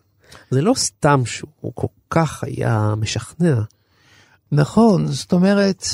זה 0.50 0.60
לא 0.60 0.74
סתם 0.76 1.22
שהוא 1.26 1.72
כל 1.74 1.86
כך 2.10 2.44
היה 2.44 2.94
משכנע. 2.96 3.60
נכון, 4.52 5.06
זאת 5.06 5.32
אומרת, 5.32 5.84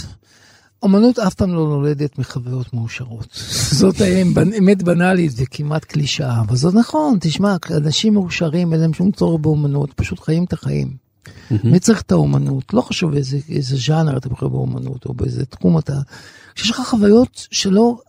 אמנות 0.84 1.18
אף 1.18 1.34
פעם 1.34 1.54
לא 1.54 1.68
נולדת 1.68 2.18
מחוויות 2.18 2.74
מאושרות. 2.74 3.28
זאת 3.80 3.96
אמת 4.58 4.82
בנאלית 4.82 5.32
וכמעט 5.36 5.84
קלישאה, 5.84 6.40
אבל 6.40 6.56
זאת 6.56 6.74
נכון, 6.74 7.18
תשמע, 7.20 7.56
אנשים 7.70 8.14
מאושרים, 8.14 8.72
אין 8.72 8.80
להם 8.80 8.94
שום 8.94 9.10
צורך 9.10 9.40
באמנות, 9.40 9.92
פשוט 9.92 10.20
חיים 10.20 10.44
את 10.44 10.52
החיים. 10.52 11.03
מי 11.64 11.80
צריך 11.80 12.02
את 12.02 12.12
האומנות? 12.12 12.74
לא 12.74 12.80
חשוב 12.80 13.14
איזה, 13.14 13.38
איזה 13.48 13.76
ז'אנר 13.76 14.16
אתה 14.16 14.28
בוחר 14.28 14.48
באומנות 14.48 15.06
או 15.06 15.14
באיזה 15.14 15.44
תחום 15.46 15.78
אתה... 15.78 16.00
כשיש 16.54 16.70
לך 16.70 16.80
חוויות 16.84 17.46
שלא, 17.50 18.00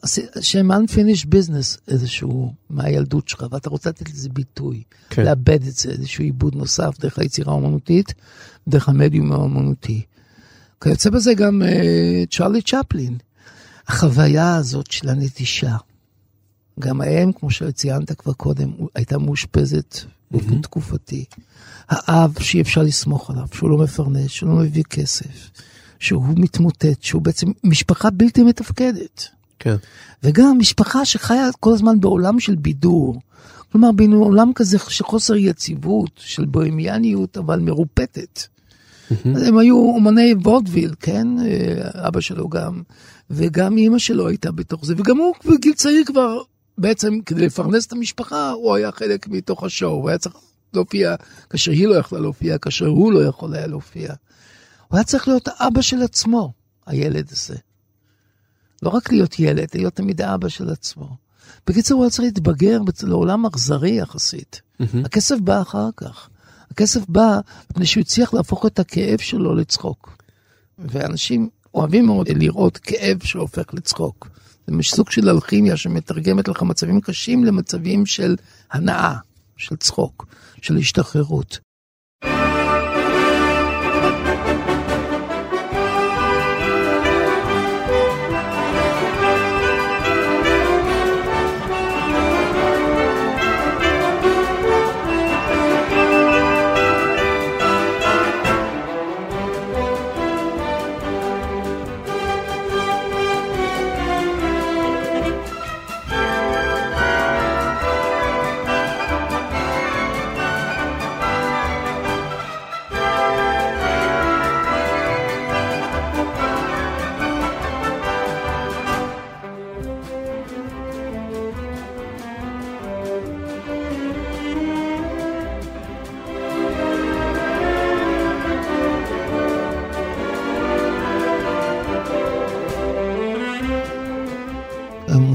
שהן 0.41 0.71
unfinished 0.71 1.25
business 1.25 1.79
איזשהו 1.87 2.53
מהילדות 2.69 3.27
שלך 3.27 3.45
ואתה 3.51 3.69
רוצה 3.69 3.89
לתת 3.89 4.09
לזה 4.09 4.29
ביטוי, 4.29 4.83
כן. 5.09 5.25
לאבד 5.25 5.67
את 5.67 5.75
זה, 5.75 5.89
איזשהו 5.89 6.23
עיבוד 6.23 6.55
נוסף 6.55 6.99
דרך 6.99 7.19
היצירה 7.19 7.53
האומנותית, 7.53 8.13
דרך 8.67 8.89
המדיום 8.89 9.31
האומנותי. 9.31 10.01
כיוצא 10.81 11.09
בזה 11.09 11.33
גם 11.33 11.61
uh, 11.61 12.35
צ'רלי 12.35 12.61
צ'פלין. 12.61 13.17
החוויה 13.87 14.55
הזאת 14.55 14.91
של 14.91 15.09
הנטישה. 15.09 15.75
גם 16.79 17.01
האם, 17.01 17.31
כמו 17.31 17.51
שציינת 17.51 18.11
כבר 18.11 18.33
קודם, 18.33 18.71
הייתה 18.95 19.17
מאושפזת 19.17 19.95
באופן 20.35 20.53
mm-hmm. 20.53 20.61
תקופתי. 20.61 21.25
האב 21.89 22.33
שאי 22.39 22.61
אפשר 22.61 22.81
לסמוך 22.83 23.29
עליו, 23.29 23.47
שהוא 23.53 23.69
לא 23.69 23.77
מפרנס, 23.77 24.31
שהוא 24.31 24.49
לא 24.49 24.55
מביא 24.55 24.83
כסף, 24.83 25.49
שהוא 25.99 26.23
מתמוטט, 26.35 27.03
שהוא 27.03 27.21
בעצם 27.21 27.51
משפחה 27.63 28.09
בלתי 28.09 28.43
מתפקדת. 28.43 29.27
כן. 29.59 29.75
וגם 30.23 30.57
משפחה 30.59 31.05
שחיה 31.05 31.49
כל 31.59 31.73
הזמן 31.73 31.99
בעולם 31.99 32.39
של 32.39 32.55
בידור. 32.55 33.19
כלומר, 33.71 33.91
בעולם 33.91 34.51
כזה 34.55 34.77
של 34.89 35.03
חוסר 35.03 35.35
יציבות, 35.35 36.11
של 36.15 36.45
בוהמיאניות, 36.45 37.37
אבל 37.37 37.59
מרופטת. 37.59 38.39
Mm-hmm. 38.41 39.15
הם 39.47 39.57
היו 39.57 39.77
אומני 39.77 40.33
וודוויל, 40.33 40.93
כן? 40.99 41.27
אה, 41.39 42.07
אבא 42.07 42.19
שלו 42.19 42.49
גם, 42.49 42.81
וגם 43.29 43.77
אימא 43.77 43.97
שלו 43.97 44.27
הייתה 44.27 44.51
בתוך 44.51 44.85
זה, 44.85 44.93
וגם 44.97 45.17
הוא 45.17 45.33
בגיל 45.45 45.73
צעיר 45.73 46.03
כבר, 46.05 46.37
בעצם 46.77 47.21
כדי 47.25 47.45
לפרנס 47.45 47.85
את 47.85 47.91
המשפחה, 47.91 48.51
הוא 48.51 48.75
היה 48.75 48.91
חלק 48.91 49.27
מתוך 49.27 49.63
השואו, 49.63 49.91
הוא 49.91 50.09
היה 50.09 50.17
צריך 50.17 50.35
להופיע 50.73 51.15
כאשר 51.49 51.71
היא 51.71 51.87
לא 51.87 51.95
יכלה 51.95 52.19
להופיע, 52.19 52.57
כאשר 52.57 52.85
הוא 52.85 53.13
לא 53.13 53.25
יכול 53.25 53.55
היה 53.55 53.67
להופיע. 53.67 54.13
הוא 54.87 54.97
היה 54.97 55.03
צריך 55.03 55.27
להיות 55.27 55.47
האבא 55.47 55.81
של 55.81 56.01
עצמו, 56.01 56.53
הילד 56.85 57.27
הזה. 57.31 57.55
לא 58.83 58.89
רק 58.89 59.11
להיות 59.11 59.39
ילד, 59.39 59.67
להיות 59.75 59.93
תמיד 59.93 60.21
האבא 60.21 60.49
של 60.49 60.69
עצמו. 60.69 61.17
בקיצור, 61.67 61.97
הוא 61.97 62.03
היה 62.03 62.11
צריך 62.11 62.23
להתבגר 62.23 62.79
לעולם 63.03 63.45
אכזרי 63.45 63.91
יחסית. 63.91 64.61
Mm-hmm. 64.81 64.85
הכסף 65.05 65.35
בא 65.39 65.61
אחר 65.61 65.89
כך. 65.97 66.29
הכסף 66.71 67.01
בא 67.09 67.39
מפני 67.71 67.85
שהוא 67.85 68.01
הצליח 68.01 68.33
להפוך 68.33 68.65
את 68.65 68.79
הכאב 68.79 69.19
שלו 69.19 69.55
לצחוק. 69.55 70.17
ואנשים 70.79 71.49
אוהבים 71.73 72.05
מאוד 72.05 72.29
לראות 72.29 72.77
כאב 72.77 73.23
שהופך 73.23 73.73
לצחוק. 73.73 74.27
זה 74.67 74.83
סוג 74.83 75.11
של 75.11 75.29
אלכימיה 75.29 75.77
שמתרגמת 75.77 76.47
לך 76.47 76.61
מצבים 76.61 77.01
קשים 77.01 77.43
למצבים 77.43 78.05
של 78.05 78.35
הנאה, 78.71 79.13
של 79.57 79.75
צחוק, 79.75 80.25
של 80.61 80.77
השתחררות. 80.77 81.59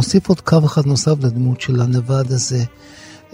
מוסיף 0.00 0.28
עוד 0.28 0.40
קו 0.40 0.58
אחד 0.64 0.86
נוסף 0.86 1.14
לדמות 1.22 1.60
של 1.60 1.80
הנווד 1.80 2.32
הזה. 2.32 2.64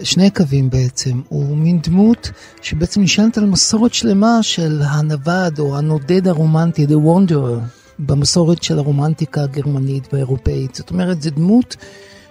שני 0.03 0.29
קווים 0.29 0.69
בעצם, 0.69 1.21
הוא 1.29 1.57
מין 1.57 1.81
דמות 1.81 2.31
שבעצם 2.61 3.01
נשענת 3.01 3.37
על 3.37 3.45
מסורת 3.45 3.93
שלמה 3.93 4.43
של 4.43 4.81
הנווד 4.85 5.59
או 5.59 5.77
הנודד 5.77 6.27
הרומנטי, 6.27 6.85
The 6.85 6.89
Wanderer, 6.89 7.59
במסורת 7.99 8.63
של 8.63 8.79
הרומנטיקה 8.79 9.43
הגרמנית 9.43 10.13
והאירופאית. 10.13 10.75
זאת 10.75 10.89
אומרת, 10.89 11.21
זו 11.21 11.29
דמות 11.29 11.75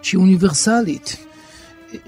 שהיא 0.02 0.20
אוניברסלית. 0.20 1.16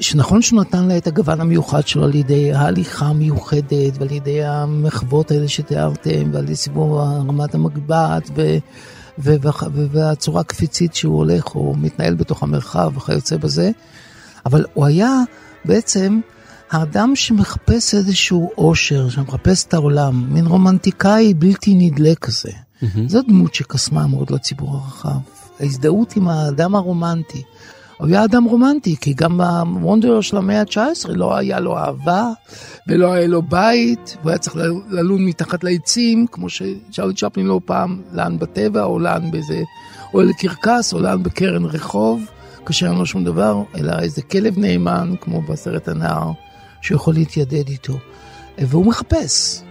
שנכון 0.01 0.43
שהוא 0.43 0.61
נתן 0.61 0.85
לה 0.85 0.97
את 0.97 1.07
הגוון 1.07 1.41
המיוחד 1.41 1.87
שלו 1.87 2.05
על 2.05 2.15
ידי 2.15 2.53
ההליכה 2.53 3.07
המיוחדת 3.07 3.99
ועל 3.99 4.13
ידי 4.13 4.45
המחוות 4.45 5.31
האלה 5.31 5.49
שתיארתם 5.49 6.31
ועל 6.33 6.45
ידי 6.45 6.57
סיבוב 6.57 6.99
רמת 6.99 7.55
המגבעת. 7.55 8.31
והצורה 9.19 10.41
הקפיצית 10.41 10.95
שהוא 10.95 11.17
הולך 11.17 11.55
או 11.55 11.75
מתנהל 11.77 12.15
בתוך 12.15 12.43
המרחב 12.43 12.93
וכיוצא 12.97 13.37
בזה, 13.37 13.71
אבל 14.47 14.65
הוא 14.75 14.87
היה 14.87 15.23
בעצם 15.65 16.21
האדם 16.71 17.17
שמחפש 17.17 17.95
איזשהו 17.95 18.51
אושר, 18.59 19.09
שמחפש 19.09 19.65
את 19.65 19.75
העולם, 19.75 20.35
מין 20.35 20.47
רומנטיקאי 20.47 21.35
בלתי 21.35 21.75
נדלה 21.75 22.15
כזה. 22.15 22.51
Mm-hmm. 22.51 22.99
זו 23.07 23.23
דמות 23.23 23.55
שקסמה 23.55 24.07
מאוד 24.07 24.31
לציבור 24.31 24.75
הרחב. 24.75 25.19
ההזדהות 25.61 26.17
עם 26.17 26.29
האדם 26.29 26.75
הרומנטי. 26.75 27.43
הוא 27.99 28.09
היה 28.09 28.25
אדם 28.25 28.45
רומנטי, 28.45 28.97
כי 29.01 29.13
גם 29.13 29.39
בוונדרר 29.39 30.21
של 30.21 30.37
המאה 30.37 30.61
ה-19 30.61 31.09
לא 31.09 31.37
היה 31.37 31.61
לו 31.61 31.79
אהבה 31.79 32.31
ולא 32.89 33.13
היה 33.13 33.27
לו 33.27 33.43
בית, 33.43 34.17
והוא 34.21 34.31
היה 34.31 34.39
צריך 34.39 34.57
ללון 34.91 35.25
מתחת 35.25 35.65
לעצים, 35.65 36.27
כמו 36.33 36.49
שצ'רלי 36.49 37.15
צ'פלין 37.15 37.47
לא 37.47 37.61
פעם 37.65 38.03
לאן 38.13 38.39
בטבע, 38.39 38.85
או 38.85 38.99
לאן 38.99 39.31
באיזה 39.31 39.63
אוהל 40.15 40.33
קרקס, 40.33 40.93
או 40.93 41.01
לאן 41.01 41.23
בקרן 41.23 41.65
רחוב, 41.65 42.31
כאשר 42.67 42.87
אין 42.87 42.95
לו 42.95 43.07
שום 43.07 43.25
דבר, 43.25 43.63
אלא 43.79 43.99
איזה 43.99 44.23
כלב 44.23 44.59
נאמן, 44.59 45.15
כמו 45.21 45.43
בסרט 45.43 45.89
הנער, 45.89 46.31
שיכול 46.83 47.15
להתיידד 47.15 47.69
איתו. 47.69 47.99
והוא 48.59 48.87
מחפש. 48.87 49.63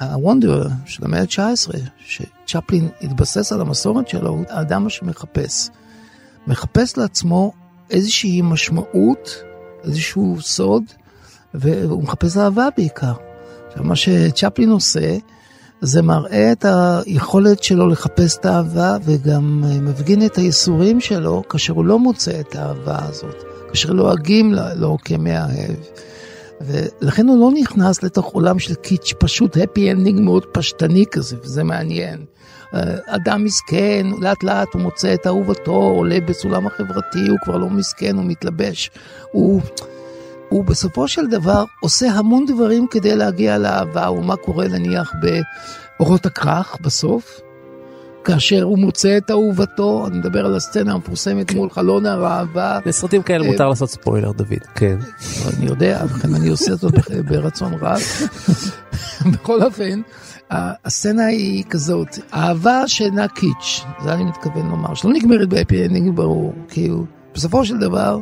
הוונדרר 0.00 0.68
של 0.86 1.04
המאה 1.04 1.20
ה-19, 1.20 1.76
שצ'פלין 2.06 2.88
התבסס 3.02 3.52
על 3.52 3.60
המסורת 3.60 4.08
שלו, 4.08 4.28
הוא 4.28 4.44
האדם 4.48 4.88
שמחפש. 4.88 5.68
מחפש 6.46 6.96
לעצמו 6.96 7.52
איזושהי 7.90 8.42
משמעות, 8.42 9.42
איזשהו 9.84 10.36
סוד, 10.40 10.82
והוא 11.54 12.02
מחפש 12.02 12.36
אהבה 12.36 12.68
בעיקר. 12.76 13.12
עכשיו, 13.68 13.84
מה 13.84 13.96
שצ'פלין 13.96 14.70
עושה, 14.70 15.16
זה 15.80 16.02
מראה 16.02 16.52
את 16.52 16.64
היכולת 16.68 17.62
שלו 17.62 17.88
לחפש 17.88 18.36
את 18.36 18.46
האהבה, 18.46 18.96
וגם 19.04 19.64
מפגין 19.82 20.26
את 20.26 20.38
הייסורים 20.38 21.00
שלו 21.00 21.42
כאשר 21.48 21.72
הוא 21.72 21.84
לא 21.84 21.98
מוצא 21.98 22.40
את 22.40 22.56
האהבה 22.56 22.98
הזאת, 23.02 23.42
כאשר 23.68 23.92
לועגים 23.92 24.54
לו 24.76 24.96
כמאהב. 25.04 25.76
ולכן 26.60 27.28
הוא 27.28 27.40
לא 27.40 27.50
נכנס 27.60 28.02
לתוך 28.02 28.26
עולם 28.26 28.58
של 28.58 28.74
קיטש, 28.74 29.12
פשוט 29.18 29.56
happy 29.56 29.92
ending 29.92 30.20
מאוד 30.20 30.44
פשטני 30.52 31.04
כזה, 31.10 31.36
וזה 31.42 31.64
מעניין. 31.64 32.24
אדם 33.06 33.44
מסכן, 33.44 34.06
לאט 34.18 34.42
לאט 34.42 34.68
הוא 34.74 34.82
מוצא 34.82 35.14
את 35.14 35.26
אהובתו, 35.26 35.72
עולה 35.72 36.18
בסולם 36.20 36.66
החברתי, 36.66 37.28
הוא 37.28 37.38
כבר 37.42 37.56
לא 37.56 37.70
מסכן, 37.70 38.16
הוא 38.16 38.24
מתלבש. 38.24 38.90
הוא, 39.32 39.62
הוא 40.48 40.64
בסופו 40.64 41.08
של 41.08 41.26
דבר 41.26 41.64
עושה 41.80 42.06
המון 42.10 42.46
דברים 42.46 42.86
כדי 42.90 43.16
להגיע 43.16 43.58
לאהבה, 43.58 44.10
ומה 44.10 44.36
קורה 44.36 44.68
נניח 44.68 45.12
באורות 45.98 46.26
הכרך 46.26 46.76
בסוף, 46.80 47.40
כאשר 48.26 48.62
הוא 48.62 48.78
מוצא 48.78 49.16
את 49.16 49.30
אהובתו, 49.30 50.06
אני 50.06 50.18
מדבר 50.18 50.46
על 50.46 50.56
הסצנה 50.56 50.92
המפורסמת 50.92 51.54
מול 51.54 51.70
חלון 51.70 52.06
הראווה. 52.06 52.78
לסרטים 52.86 53.22
כאלה 53.22 53.44
אה, 53.44 53.50
מותר 53.50 53.68
לעשות 53.68 53.90
ספוילר, 53.90 54.32
דוד. 54.32 54.64
כן. 54.74 54.96
אני 55.58 55.66
יודע, 55.66 56.04
לכן 56.04 56.34
אני 56.34 56.48
עושה 56.48 56.74
זאת 56.74 56.94
ברצון 57.28 57.74
רב. 57.74 58.00
בכל 59.32 59.62
אופן, 59.62 60.00
הסצנה 60.50 61.26
היא 61.26 61.64
כזאת, 61.70 62.18
אהבה 62.34 62.88
שאינה 62.88 63.28
קיטש, 63.28 63.84
זה 64.02 64.12
אני 64.12 64.24
מתכוון 64.24 64.68
לומר, 64.68 64.94
שלא 64.94 65.12
נגמרת 65.12 65.48
ב 65.48 65.54
happy 65.54 65.86
ending 65.86 66.16
ברור, 66.16 66.52
כאילו, 66.68 67.04
בסופו 67.34 67.64
של 67.64 67.78
דבר, 67.78 68.20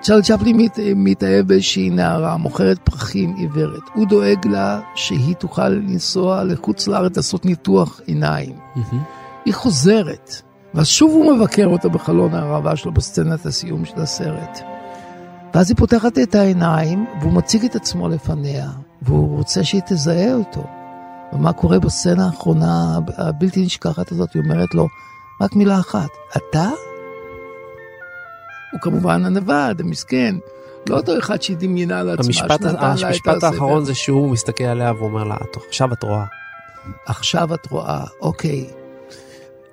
צ'רלי 0.00 0.22
צ'פלי 0.22 0.52
מת, 0.52 0.78
מתאהב 0.96 1.46
באיזושהי 1.46 1.90
נערה, 1.90 2.36
מוכרת 2.36 2.78
פרחים 2.84 3.34
עיוורת. 3.36 3.82
הוא 3.94 4.06
דואג 4.06 4.46
לה 4.46 4.80
שהיא 4.94 5.34
תוכל 5.34 5.68
לנסוע 5.68 6.44
לחוץ 6.44 6.88
לארץ 6.88 7.16
לעשות 7.16 7.44
ניתוח 7.44 8.00
עיניים. 8.06 8.56
Mm-hmm. 8.76 8.96
היא 9.44 9.54
חוזרת, 9.54 10.32
ואז 10.74 10.86
שוב 10.86 11.10
הוא 11.10 11.36
מבקר 11.36 11.66
אותה 11.66 11.88
בחלון 11.88 12.34
הערבה 12.34 12.76
שלו 12.76 12.92
בסצנת 12.92 13.46
הסיום 13.46 13.84
של 13.84 14.00
הסרט. 14.00 14.58
ואז 15.54 15.70
היא 15.70 15.76
פותחת 15.76 16.18
את 16.18 16.34
העיניים, 16.34 17.06
והוא 17.20 17.32
מציג 17.32 17.64
את 17.64 17.76
עצמו 17.76 18.08
לפניה, 18.08 18.70
והוא 19.02 19.36
רוצה 19.36 19.64
שהיא 19.64 19.82
תזהה 19.86 20.34
אותו. 20.34 20.81
ומה 21.32 21.52
קורה 21.52 21.78
בסצנה 21.78 22.26
האחרונה 22.26 22.98
הבלתי 23.18 23.62
נשכחת 23.62 24.12
הזאת, 24.12 24.32
היא 24.34 24.42
אומרת 24.42 24.74
לו, 24.74 24.88
רק 25.40 25.56
מילה 25.56 25.80
אחת, 25.80 26.10
אתה? 26.36 26.70
הוא 28.72 28.80
כמובן 28.80 29.24
הנווד, 29.24 29.80
המסכן, 29.80 30.34
לא 30.88 30.96
אותו 30.96 31.18
אחד 31.18 31.42
שהיא 31.42 31.56
דמיינה 31.56 32.02
לעצמה, 32.02 32.24
המשפט, 32.26 32.60
המשפט 32.78 33.42
האחרון 33.42 33.84
זה 33.84 33.94
שהוא 33.94 34.30
מסתכל 34.30 34.64
עליה 34.64 34.92
ואומר 34.92 35.24
לה, 35.24 35.36
עכשיו 35.68 35.92
את 35.92 36.02
רואה. 36.02 36.24
עכשיו 37.06 37.54
את 37.54 37.66
רואה, 37.70 38.04
אוקיי. 38.20 38.66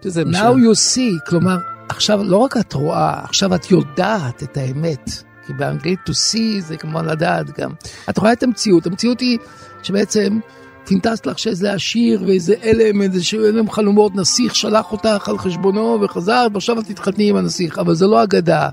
Now 0.05 0.55
you 0.55 0.75
see, 0.95 1.29
כלומר, 1.29 1.57
עכשיו 1.89 2.23
לא 2.23 2.37
רק 2.37 2.57
את 2.57 2.73
רואה, 2.73 3.23
עכשיו 3.23 3.55
את 3.55 3.71
יודעת 3.71 4.43
את 4.43 4.57
האמת. 4.57 5.09
כי 5.47 5.53
באנגלית 5.53 5.99
to 6.09 6.11
see 6.11 6.61
זה 6.61 6.77
כמו 6.77 7.01
לדעת 7.01 7.59
גם. 7.59 7.71
את 8.09 8.17
רואה 8.17 8.33
את 8.33 8.43
המציאות, 8.43 8.85
המציאות 8.85 9.19
היא 9.19 9.37
שבעצם 9.83 10.39
פינטסט 10.85 11.25
לך 11.25 11.39
שאיזה 11.39 11.73
עשיר 11.73 12.23
ואיזה 12.27 12.53
אלם, 12.63 13.01
איזה 13.01 13.37
אלם 13.37 13.69
חלומות, 13.69 14.15
נסיך 14.15 14.55
שלח 14.55 14.91
אותך 14.91 15.29
על 15.29 15.37
חשבונו 15.37 15.97
וחזר, 16.01 16.47
ועכשיו 16.53 16.79
את 16.79 16.85
תתחתני 16.85 17.29
עם 17.29 17.35
הנסיך, 17.35 17.79
אבל 17.79 17.95
זה 17.95 18.07
לא 18.07 18.23
אגדה, 18.23 18.69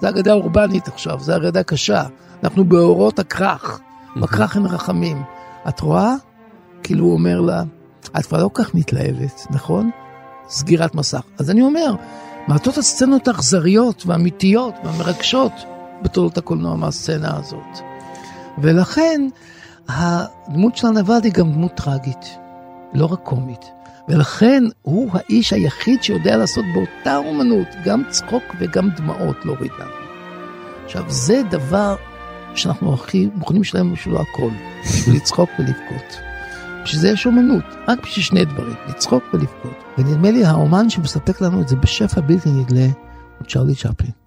זה 0.00 0.08
אגדה 0.08 0.32
אורבנית 0.32 0.88
עכשיו, 0.88 1.20
זה 1.20 1.36
אגדה 1.36 1.62
קשה. 1.62 2.02
אנחנו 2.44 2.64
באורות 2.64 3.18
הכרך, 3.18 3.80
בכרך 4.16 4.56
אין 4.56 4.66
רחמים. 4.66 5.22
את 5.68 5.80
רואה? 5.80 6.14
כאילו 6.82 7.04
הוא 7.04 7.12
אומר 7.12 7.40
לה, 7.40 7.62
את 8.18 8.26
כבר 8.26 8.42
לא 8.42 8.50
כל 8.52 8.62
כך 8.64 8.74
מתלהבת, 8.74 9.46
נכון? 9.50 9.90
סגירת 10.48 10.94
מסך. 10.94 11.22
אז 11.38 11.50
אני 11.50 11.62
אומר, 11.62 11.94
מעטות 12.48 12.78
הסצנות 12.78 13.28
האכזריות 13.28 14.06
והאמיתיות 14.06 14.74
והמרגשות 14.84 15.52
בתולדות 16.02 16.38
הקולנוע 16.38 16.76
מהסצנה 16.76 17.36
הזאת. 17.36 17.78
ולכן, 18.58 19.28
הדמות 19.92 20.76
של 20.76 20.86
הנווד 20.86 21.24
היא 21.24 21.32
גם 21.32 21.52
דמות 21.52 21.74
טרגית, 21.74 22.38
לא 22.94 23.06
רק 23.06 23.20
קומית. 23.22 23.70
ולכן 24.08 24.64
הוא 24.82 25.10
האיש 25.12 25.52
היחיד 25.52 26.02
שיודע 26.02 26.36
לעשות 26.36 26.64
באותה 26.74 27.16
אומנות 27.16 27.66
גם 27.84 28.02
צחוק 28.08 28.42
וגם 28.58 28.90
דמעות 28.90 29.44
להוריד 29.44 29.72
לנו. 29.78 29.90
עכשיו, 30.84 31.04
זה 31.08 31.42
דבר 31.50 31.96
שאנחנו 32.54 32.94
הכי 32.94 33.28
מוכנים 33.34 33.62
לשלם 33.62 33.92
בשבילו 33.92 34.20
הכל, 34.20 34.50
לצחוק 35.14 35.50
ולבכות. 35.58 36.20
בשביל 36.82 37.00
זה 37.00 37.08
יש 37.08 37.26
אומנות, 37.26 37.64
רק 37.88 38.02
בשביל 38.02 38.24
שני 38.24 38.44
דברים, 38.44 38.74
לצחוק 38.88 39.24
ולבכות. 39.34 39.84
ונדמה 39.98 40.30
לי 40.30 40.44
האומן 40.44 40.90
שמספק 40.90 41.40
לנו 41.40 41.60
את 41.60 41.68
זה 41.68 41.76
בשפע 41.76 42.20
בלתי 42.20 42.50
נדלה 42.50 42.86
הוא 43.38 43.46
צ'רלי 43.48 43.74
צ'פלין. 43.74 44.19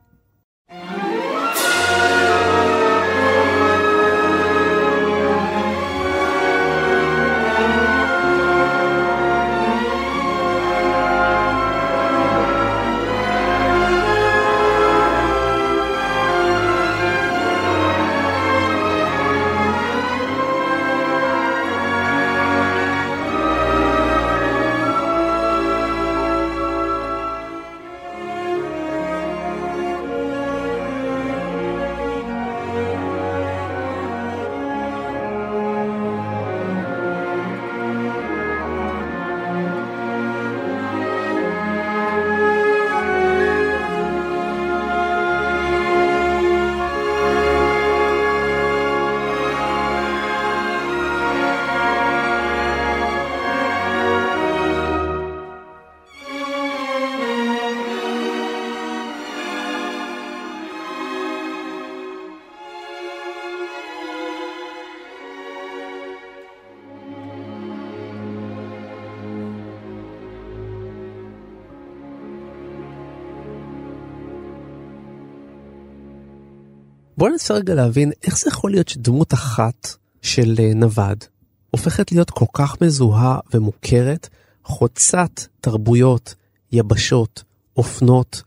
בואו 77.23 77.31
ננסה 77.31 77.53
רגע 77.53 77.73
להבין 77.73 78.11
איך 78.23 78.39
זה 78.39 78.49
יכול 78.49 78.71
להיות 78.71 78.87
שדמות 78.87 79.33
אחת 79.33 79.95
של 80.21 80.55
אה, 80.59 80.73
נווד 80.73 81.23
הופכת 81.71 82.11
להיות 82.11 82.29
כל 82.29 82.45
כך 82.53 82.81
מזוהה 82.81 83.39
ומוכרת, 83.53 84.29
חוצת 84.63 85.41
תרבויות, 85.61 86.35
יבשות, 86.71 87.43
אופנות 87.77 88.41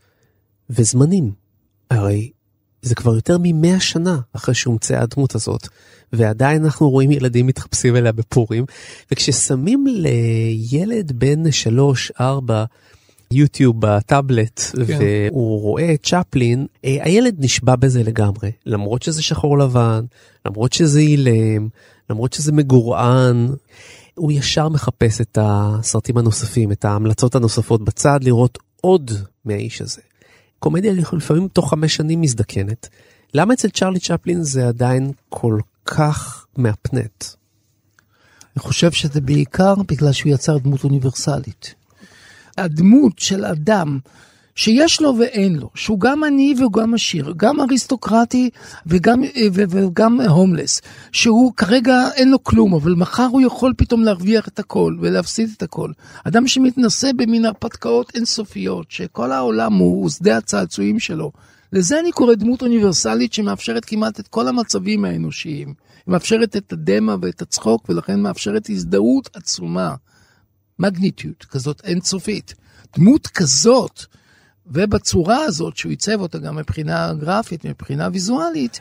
וזמנים. 0.69 1.31
הרי 1.91 2.31
זה 2.81 2.95
כבר 2.95 3.15
יותר 3.15 3.37
ממאה 3.43 3.79
שנה 3.79 4.17
אחרי 4.33 4.55
שהומצאה 4.55 5.01
הדמות 5.01 5.35
הזאת, 5.35 5.67
ועדיין 6.13 6.63
אנחנו 6.65 6.89
רואים 6.89 7.11
ילדים 7.11 7.47
מתחפשים 7.47 7.95
אליה 7.95 8.11
בפורים, 8.11 8.65
וכששמים 9.11 9.85
לילד 9.87 11.11
בן 11.11 11.51
שלוש, 11.51 12.11
ארבע, 12.19 12.65
יוטיוב 13.31 13.75
בטאבלט 13.79 14.61
כן. 14.87 14.97
והוא 14.99 15.61
רואה 15.61 15.93
את 15.93 16.03
צ'פלין, 16.03 16.65
אה, 16.85 16.97
הילד 17.01 17.35
נשבע 17.39 17.75
בזה 17.75 18.03
לגמרי, 18.03 18.51
למרות 18.65 19.03
שזה 19.03 19.23
שחור 19.23 19.57
לבן, 19.57 20.05
למרות 20.45 20.73
שזה 20.73 20.99
אילם, 20.99 21.67
למרות 22.09 22.33
שזה 22.33 22.51
מגורען, 22.51 23.47
הוא 24.15 24.31
ישר 24.31 24.69
מחפש 24.69 25.21
את 25.21 25.37
הסרטים 25.41 26.17
הנוספים, 26.17 26.71
את 26.71 26.85
ההמלצות 26.85 27.35
הנוספות 27.35 27.83
בצד, 27.83 28.19
לראות 28.23 28.57
עוד 28.81 29.11
מהאיש 29.45 29.81
הזה. 29.81 30.01
קומדיה 30.59 30.93
לפעמים 31.13 31.47
תוך 31.47 31.69
חמש 31.69 31.95
שנים 31.95 32.21
מזדקנת. 32.21 32.89
למה 33.33 33.53
אצל 33.53 33.69
צ'רלי 33.69 33.99
צ'פלין 33.99 34.43
זה 34.43 34.67
עדיין 34.67 35.11
כל 35.29 35.59
כך 35.85 36.47
מהפנט? 36.57 37.23
אני 38.55 38.63
חושב 38.63 38.91
שזה 38.91 39.21
בעיקר 39.21 39.73
בגלל 39.87 40.11
שהוא 40.11 40.31
יצר 40.33 40.57
דמות 40.57 40.83
אוניברסלית. 40.83 41.75
הדמות 42.57 43.19
של 43.19 43.45
אדם 43.45 43.99
שיש 44.57 45.01
לו 45.01 45.17
ואין 45.19 45.55
לו, 45.55 45.69
שהוא 45.75 45.99
גם 45.99 46.23
עני 46.23 46.53
והוא 46.57 46.73
גם 46.73 46.93
עשיר, 46.93 47.33
גם 47.37 47.61
אריסטוקרטי 47.61 48.49
וגם, 48.85 49.21
וגם 49.51 50.21
הומלס, 50.21 50.81
שהוא 51.11 51.53
כרגע 51.57 52.09
אין 52.15 52.31
לו 52.31 52.43
כלום, 52.43 52.73
אבל 52.73 52.93
מחר 52.93 53.27
הוא 53.31 53.41
יכול 53.41 53.73
פתאום 53.77 54.03
להרוויח 54.03 54.47
את 54.47 54.59
הכל 54.59 54.97
ולהפסיד 55.01 55.49
את 55.57 55.63
הכל. 55.63 55.91
אדם 56.23 56.47
שמתנשא 56.47 57.11
במין 57.15 57.45
הרפתקאות 57.45 58.11
אינסופיות, 58.15 58.91
שכל 58.91 59.31
העולם 59.31 59.73
הוא 59.73 60.09
שדה 60.09 60.37
הצעצועים 60.37 60.99
שלו. 60.99 61.31
לזה 61.73 61.99
אני 61.99 62.11
קורא 62.11 62.35
דמות 62.35 62.61
אוניברסלית 62.61 63.33
שמאפשרת 63.33 63.85
כמעט 63.85 64.19
את 64.19 64.27
כל 64.27 64.47
המצבים 64.47 65.05
האנושיים. 65.05 65.67
היא 65.67 65.75
מאפשרת 66.13 66.55
את 66.55 66.73
הדמע 66.73 67.15
ואת 67.21 67.41
הצחוק, 67.41 67.89
ולכן 67.89 68.19
מאפשרת 68.19 68.69
הזדהות 68.69 69.29
עצומה. 69.35 69.95
מגניטיות 70.79 71.45
כזאת 71.45 71.81
אינסופית. 71.83 72.53
דמות 72.97 73.27
כזאת, 73.27 74.03
ובצורה 74.67 75.43
הזאת 75.43 75.77
שהוא 75.77 75.89
עיצב 75.89 76.21
אותה 76.21 76.37
גם 76.37 76.55
מבחינה 76.55 77.13
גרפית, 77.13 77.65
מבחינה 77.65 78.09
ויזואלית, 78.13 78.79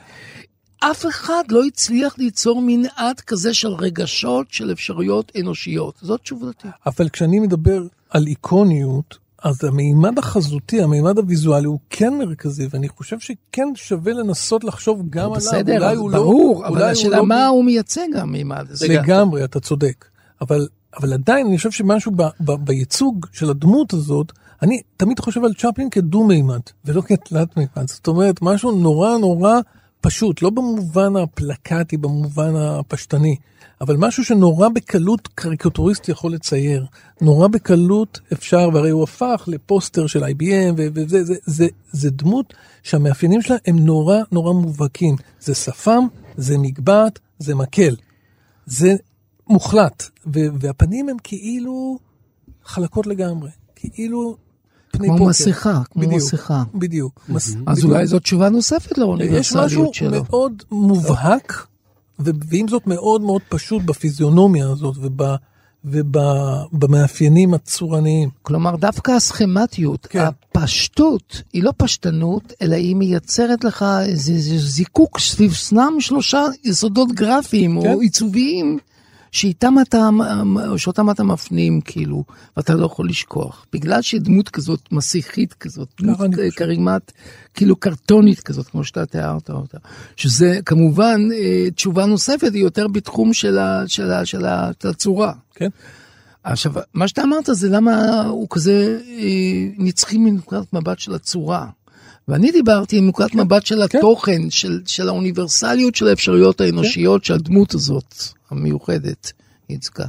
אף 0.78 1.06
אחד 1.06 1.42
לא 1.48 1.64
הצליח 1.64 2.18
ליצור 2.18 2.62
מנעד 2.66 3.20
כזה 3.20 3.54
של 3.54 3.68
רגשות, 3.68 4.46
של 4.50 4.72
אפשרויות 4.72 5.32
אנושיות. 5.40 5.98
זאת 6.02 6.20
תשובתי. 6.20 6.68
אבל 6.86 7.08
כשאני 7.08 7.40
מדבר 7.40 7.82
על 8.10 8.26
איקוניות, 8.26 9.18
אז 9.42 9.64
המימד 9.64 10.18
החזותי, 10.18 10.82
המימד 10.82 11.18
הוויזואלי 11.18 11.66
הוא 11.66 11.78
כן 11.90 12.18
מרכזי, 12.18 12.66
ואני 12.70 12.88
חושב 12.88 13.20
שכן 13.20 13.68
שווה 13.74 14.12
לנסות 14.12 14.64
לחשוב 14.64 15.02
גם 15.10 15.24
עליו. 15.24 15.36
בסדר, 15.36 15.76
אולי 15.76 15.96
הוא 15.96 16.10
לא- 16.10 16.18
ברור, 16.18 16.62
לא, 16.62 16.68
אבל 16.68 16.82
השאלה 16.82 17.16
לא... 17.16 17.26
מה 17.26 17.46
הוא 17.46 17.64
מייצג 17.64 18.08
המימד 18.16 18.66
הזה. 18.70 18.88
לגמרי, 18.88 19.44
אתה 19.44 19.60
צודק. 19.60 20.04
אבל, 20.40 20.68
אבל 20.96 21.12
עדיין 21.12 21.46
אני 21.46 21.56
חושב 21.56 21.70
שמשהו 21.70 22.12
ב, 22.16 22.22
ב, 22.40 22.52
בייצוג 22.52 23.26
של 23.32 23.50
הדמות 23.50 23.92
הזאת, 23.92 24.32
אני 24.62 24.80
תמיד 24.96 25.20
חושב 25.20 25.44
על 25.44 25.54
צ'פלין 25.54 25.90
כדו-מימד, 25.90 26.60
ולא 26.84 27.02
כתלת-מימד. 27.02 27.88
זאת 27.88 28.06
אומרת, 28.06 28.42
משהו 28.42 28.72
נורא 28.72 29.18
נורא 29.18 29.60
פשוט, 30.00 30.42
לא 30.42 30.50
במובן 30.50 31.16
הפלקטי, 31.16 31.96
במובן 31.96 32.56
הפשטני, 32.56 33.36
אבל 33.80 33.96
משהו 33.96 34.24
שנורא 34.24 34.68
בקלות 34.68 35.28
קריקטוריסט 35.34 36.08
יכול 36.08 36.32
לצייר. 36.32 36.86
נורא 37.20 37.48
בקלות 37.48 38.20
אפשר, 38.32 38.68
והרי 38.74 38.90
הוא 38.90 39.02
הפך 39.02 39.44
לפוסטר 39.46 40.06
של 40.06 40.24
IBM, 40.24 40.74
וזה 40.76 41.06
זה, 41.06 41.24
זה, 41.24 41.34
זה, 41.46 41.66
זה 41.92 42.10
דמות 42.10 42.54
שהמאפיינים 42.82 43.42
שלה 43.42 43.56
הם 43.66 43.78
נורא 43.78 44.16
נורא 44.32 44.52
מובהקים. 44.52 45.16
זה 45.40 45.54
שפם, 45.54 46.06
זה 46.36 46.58
מגבעת, 46.58 47.18
זה 47.38 47.54
מקל. 47.54 47.96
זה 48.66 48.96
מוחלט, 49.48 50.08
והפנים 50.26 51.08
הם 51.08 51.16
כאילו 51.22 51.98
חלקות 52.64 53.06
לגמרי. 53.06 53.50
כאילו 53.76 54.36
פני 54.90 55.08
כמו 55.08 55.18
פוקר. 55.18 55.30
מסכה, 55.30 55.80
כמו 55.90 56.02
בדיוק, 56.02 56.22
מסכה. 56.22 56.62
בדיוק. 56.74 57.20
מס... 57.28 57.56
אז 57.66 57.78
בדיוק. 57.78 57.92
אולי 57.92 58.06
זו 58.06 58.18
תשובה 58.18 58.48
נוספת 58.48 58.98
לאוניברסליות 58.98 59.94
שלו. 59.94 60.08
יש 60.08 60.12
משהו 60.12 60.24
מאוד 60.30 60.62
מובהק, 60.70 61.66
ועם 62.18 62.68
זאת 62.68 62.86
מאוד 62.86 63.20
מאוד 63.20 63.42
פשוט 63.48 63.82
בפיזיונומיה 63.82 64.70
הזאת 64.70 64.96
ובמאפיינים 65.84 67.54
הצורניים. 67.54 68.28
כלומר, 68.42 68.76
דווקא 68.76 69.12
הסכמטיות, 69.12 70.06
כן. 70.06 70.24
הפשטות, 70.24 71.42
היא 71.52 71.62
לא 71.62 71.72
פשטנות, 71.76 72.52
אלא 72.62 72.74
היא 72.74 72.96
מייצרת 72.96 73.64
לך 73.64 73.84
איזה, 74.06 74.32
איזה 74.32 74.58
זיקוק 74.58 75.18
סביב 75.18 75.54
סנם 75.54 75.92
שלושה 76.00 76.44
יסודות 76.64 77.12
גרפיים 77.12 77.82
כן. 77.82 77.88
או 77.88 78.00
עיצוביים. 78.00 78.78
שאיתם 79.36 79.74
אתה, 79.82 80.08
שאותם 80.76 81.10
אתה 81.10 81.24
מפנים, 81.24 81.80
כאילו, 81.80 82.24
ואתה 82.56 82.74
לא 82.74 82.86
יכול 82.86 83.08
לשכוח. 83.08 83.66
בגלל 83.72 84.02
שדמות 84.02 84.48
כזאת 84.48 84.92
מסיחית 84.92 85.54
כזאת, 85.54 85.88
דמות 86.00 86.18
קרימת, 86.54 87.12
כאילו 87.54 87.76
קרטונית 87.76 88.40
כזאת, 88.40 88.68
כמו 88.68 88.84
שאתה 88.84 89.06
תיארת 89.06 89.50
אותה, 89.50 89.78
שזה 90.16 90.58
כמובן 90.66 91.20
אה, 91.32 91.70
תשובה 91.70 92.06
נוספת, 92.06 92.50
היא 92.54 92.62
יותר 92.62 92.88
בתחום 92.88 93.32
של, 93.32 93.58
ה, 93.58 93.82
של, 93.86 94.10
ה, 94.10 94.24
של 94.24 94.44
הצורה. 94.84 95.32
כן. 95.54 95.68
עכשיו, 96.44 96.72
מה 96.94 97.08
שאתה 97.08 97.22
אמרת 97.22 97.48
זה 97.52 97.68
למה 97.68 98.22
הוא 98.22 98.46
כזה 98.50 99.00
אה, 99.08 99.68
נצחי 99.78 100.18
מנקודת 100.18 100.72
מבט 100.72 100.98
של 100.98 101.14
הצורה. 101.14 101.66
ואני 102.28 102.50
דיברתי 102.50 103.00
מנקודת 103.00 103.30
כן, 103.30 103.40
מבט 103.40 103.66
של 103.66 103.86
כן. 103.88 103.98
התוכן, 103.98 104.50
של, 104.50 104.80
של 104.86 105.08
האוניברסליות 105.08 105.94
של 105.94 106.08
האפשרויות 106.08 106.60
האנושיות 106.60 107.20
כן. 107.20 107.26
שהדמות 107.26 107.74
הזאת 107.74 108.14
המיוחדת 108.50 109.32
ייצגה. 109.68 110.04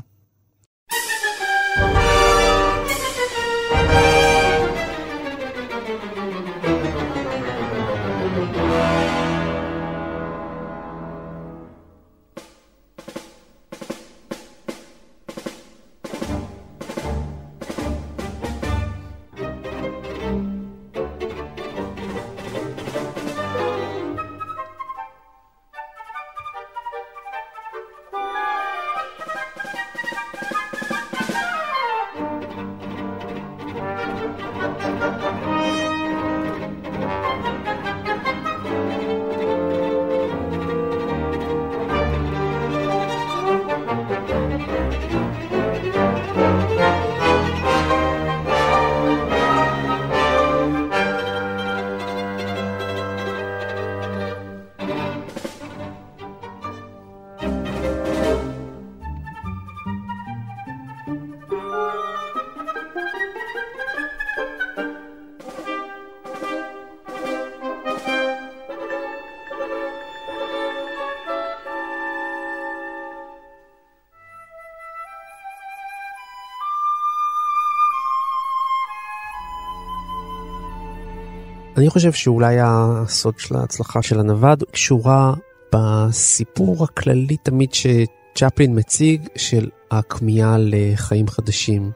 אני 81.87 81.91
חושב 81.91 82.11
שאולי 82.11 82.57
הסוד 82.61 83.33
של 83.39 83.55
ההצלחה 83.55 84.01
של 84.01 84.19
הנווד 84.19 84.63
קשורה 84.71 85.33
בסיפור 85.75 86.83
הכללי 86.83 87.37
תמיד 87.37 87.69
שצ'פלין 87.73 88.79
מציג 88.79 89.27
של 89.35 89.69
הכמיהה 89.91 90.55
לחיים 90.59 91.27
חדשים. 91.27 91.91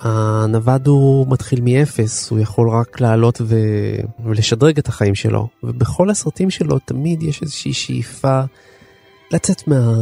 הנווד 0.00 0.86
הוא 0.86 1.26
מתחיל 1.28 1.60
מאפס, 1.60 2.30
הוא 2.30 2.38
יכול 2.38 2.70
רק 2.70 3.00
לעלות 3.00 3.40
ו... 3.40 3.56
ולשדרג 4.24 4.78
את 4.78 4.88
החיים 4.88 5.14
שלו. 5.14 5.48
ובכל 5.62 6.10
הסרטים 6.10 6.50
שלו 6.50 6.78
תמיד 6.78 7.22
יש 7.22 7.42
איזושהי 7.42 7.72
שאיפה 7.72 8.40
לצאת 9.32 9.68
מה... 9.68 9.92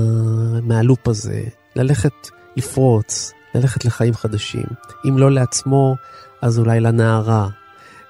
מהלופ 0.62 1.09
הזה, 1.09 1.42
ללכת 1.77 2.29
לפרוץ, 2.57 3.33
ללכת 3.55 3.85
לחיים 3.85 4.14
חדשים. 4.14 4.66
אם 5.09 5.18
לא 5.18 5.31
לעצמו, 5.31 5.94
אז 6.42 6.59
אולי 6.59 6.81
לנערה. 6.81 7.49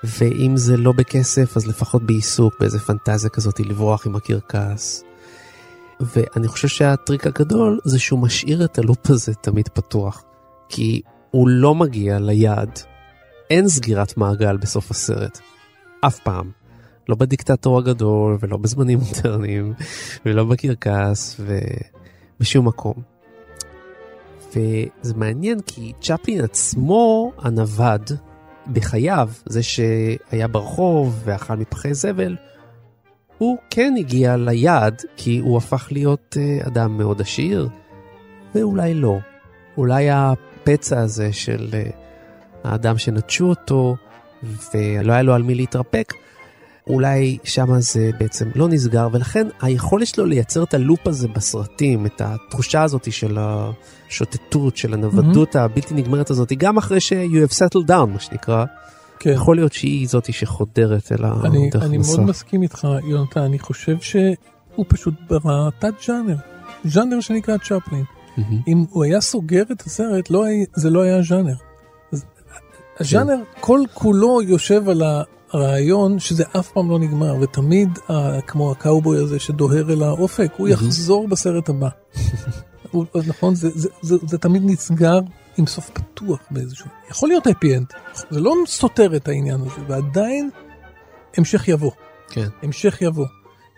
ואם 0.04 0.56
זה 0.56 0.76
לא 0.76 0.92
בכסף, 0.92 1.56
אז 1.56 1.66
לפחות 1.66 2.02
בעיסוק, 2.02 2.54
באיזה 2.60 2.78
פנטזיה 2.78 3.30
כזאת 3.30 3.60
לברוח 3.60 4.06
עם 4.06 4.16
הקרקס. 4.16 5.04
ואני 6.00 6.48
חושב 6.48 6.68
שהטריק 6.68 7.26
הגדול 7.26 7.80
זה 7.84 7.98
שהוא 7.98 8.18
משאיר 8.18 8.64
את 8.64 8.78
הלופ 8.78 9.10
הזה 9.10 9.34
תמיד 9.34 9.68
פתוח. 9.68 10.24
כי 10.68 11.02
הוא 11.30 11.48
לא 11.48 11.74
מגיע 11.74 12.18
ליעד. 12.18 12.78
אין 13.50 13.68
סגירת 13.68 14.16
מעגל 14.16 14.56
בסוף 14.56 14.90
הסרט. 14.90 15.38
אף 16.00 16.18
פעם. 16.18 16.50
לא 17.08 17.16
בדיקטטור 17.16 17.78
הגדול, 17.78 18.38
ולא 18.40 18.56
בזמנים 18.56 18.98
מודרניים, 18.98 19.72
ולא 20.26 20.44
בקרקס, 20.44 21.40
ובשום 22.40 22.68
מקום. 22.68 22.94
וזה 24.48 25.14
מעניין 25.16 25.60
כי 25.66 25.92
צ'פלין 26.00 26.44
עצמו, 26.44 27.32
הנווד, 27.38 28.10
בחייו, 28.72 29.28
זה 29.46 29.62
שהיה 29.62 30.48
ברחוב 30.48 31.22
ואכל 31.24 31.54
מפחי 31.54 31.94
זבל, 31.94 32.36
הוא 33.38 33.58
כן 33.70 33.94
הגיע 33.98 34.36
ליעד 34.36 35.02
כי 35.16 35.38
הוא 35.38 35.56
הפך 35.58 35.88
להיות 35.90 36.36
אה, 36.40 36.66
אדם 36.66 36.98
מאוד 36.98 37.20
עשיר, 37.20 37.68
ואולי 38.54 38.94
לא. 38.94 39.18
אולי 39.76 40.08
הפצע 40.10 41.00
הזה 41.00 41.32
של 41.32 41.68
אה, 41.74 41.90
האדם 42.64 42.98
שנטשו 42.98 43.46
אותו 43.46 43.96
ולא 44.74 45.12
היה 45.12 45.22
לו 45.22 45.34
על 45.34 45.42
מי 45.42 45.54
להתרפק, 45.54 46.14
אולי 46.88 47.38
שמה 47.44 47.80
זה 47.80 48.10
בעצם 48.18 48.48
לא 48.54 48.68
נסגר, 48.68 49.08
ולכן 49.12 49.46
היכולת 49.60 50.06
שלו 50.06 50.26
לייצר 50.26 50.62
את 50.62 50.74
הלופ 50.74 51.06
הזה 51.06 51.28
בסרטים, 51.28 52.06
את 52.06 52.20
התחושה 52.24 52.82
הזאת 52.82 53.12
של 53.12 53.38
השוטטות, 53.40 54.76
של 54.76 54.94
הנוודות 54.94 55.56
mm-hmm. 55.56 55.58
הבלתי 55.58 55.94
נגמרת 55.94 56.30
הזאת, 56.30 56.52
גם 56.52 56.78
אחרי 56.78 57.00
ש-you 57.00 57.48
have 57.48 57.52
settled 57.52 57.88
down, 57.88 58.06
מה 58.06 58.20
שנקרא, 58.20 58.64
כן. 59.18 59.30
יכול 59.30 59.56
להיות 59.56 59.72
שהיא 59.72 60.08
זאתי 60.08 60.32
שחודרת 60.32 61.12
אל 61.12 61.24
הדרך 61.24 61.44
אני, 61.44 61.70
אני 61.82 61.98
מאוד 61.98 62.20
מסכים 62.20 62.62
איתך, 62.62 62.88
יונתן, 63.04 63.40
אני 63.40 63.58
חושב 63.58 63.96
שהוא 64.00 64.84
פשוט 64.88 65.14
ברא 65.30 65.70
תת 65.78 65.94
ג'אנר, 66.08 66.36
ז'אנר 66.84 67.20
שנקרא 67.20 67.56
צ'פלין. 67.56 68.04
Mm-hmm. 68.04 68.40
אם 68.68 68.84
הוא 68.90 69.04
היה 69.04 69.20
סוגר 69.20 69.62
את 69.72 69.82
הסרט, 69.82 70.30
לא 70.30 70.44
זה 70.74 70.90
לא 70.90 71.02
היה 71.02 71.22
ז'אנר. 71.22 71.54
הז'אנר 73.00 73.36
כן. 73.36 73.60
כל 73.60 73.80
כולו 73.94 74.42
יושב 74.42 74.88
על 74.88 75.02
הרעיון 75.52 76.18
שזה 76.18 76.44
אף 76.58 76.68
פעם 76.72 76.90
לא 76.90 76.98
נגמר, 76.98 77.34
ותמיד 77.40 77.98
כמו 78.46 78.70
הקאובוי 78.70 79.18
הזה 79.18 79.38
שדוהר 79.38 79.92
אל 79.92 80.02
האופק, 80.02 80.52
הוא 80.56 80.68
יחזור 80.68 81.28
בסרט 81.28 81.68
הבא. 81.68 81.88
נכון, 83.28 83.54
זה, 83.54 83.68
זה, 83.74 83.88
זה, 84.02 84.16
זה 84.26 84.38
תמיד 84.38 84.62
נסגר 84.64 85.18
עם 85.58 85.66
סוף 85.66 85.90
פתוח 85.90 86.38
באיזשהו, 86.50 86.86
יכול 87.10 87.28
להיות 87.28 87.46
אפי 87.46 87.76
אנד, 87.76 87.86
זה 88.30 88.40
לא 88.40 88.54
סותר 88.66 89.16
את 89.16 89.28
העניין 89.28 89.60
הזה, 89.60 89.80
ועדיין 89.88 90.50
המשך 91.36 91.68
יבוא. 91.68 91.90
כן. 92.30 92.48
המשך 92.62 93.02
יבוא. 93.02 93.26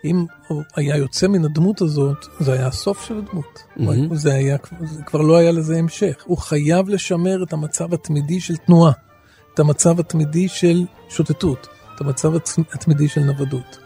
אם 0.05 0.25
הוא 0.47 0.63
היה 0.75 0.97
יוצא 0.97 1.27
מן 1.27 1.45
הדמות 1.45 1.81
הזאת, 1.81 2.25
זה 2.39 2.53
היה 2.53 2.67
הסוף 2.67 3.05
של 3.07 3.17
הדמות. 3.17 3.63
Mm-hmm. 3.77 4.15
זה 4.15 4.33
היה, 4.33 4.57
זה 4.81 5.03
כבר 5.03 5.21
לא 5.21 5.37
היה 5.37 5.51
לזה 5.51 5.77
המשך. 5.77 6.23
הוא 6.25 6.37
חייב 6.37 6.89
לשמר 6.89 7.43
את 7.43 7.53
המצב 7.53 7.93
התמידי 7.93 8.39
של 8.39 8.57
תנועה. 8.57 8.91
את 9.53 9.59
המצב 9.59 9.99
התמידי 9.99 10.47
של 10.47 10.85
שוטטות, 11.09 11.67
את 11.95 12.01
המצב 12.01 12.31
התמידי 12.73 13.07
של 13.07 13.21
נוודות. 13.21 13.77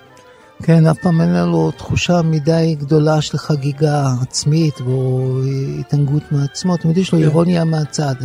כן, 0.64 0.88
אף 0.88 0.98
פעם 1.02 1.22
אין 1.22 1.34
לנו 1.34 1.72
תחושה 1.72 2.22
מדי 2.22 2.76
גדולה 2.80 3.22
של 3.22 3.38
חגיגה 3.38 4.06
עצמית 4.22 4.82
או 4.82 5.40
התענגות 5.80 6.24
מעצמו, 6.32 6.78
תמיד 6.78 6.98
יש 6.98 7.12
לו 7.12 7.20
כן. 7.20 7.24
אירוניה 7.24 7.64
מהצד, 7.64 8.16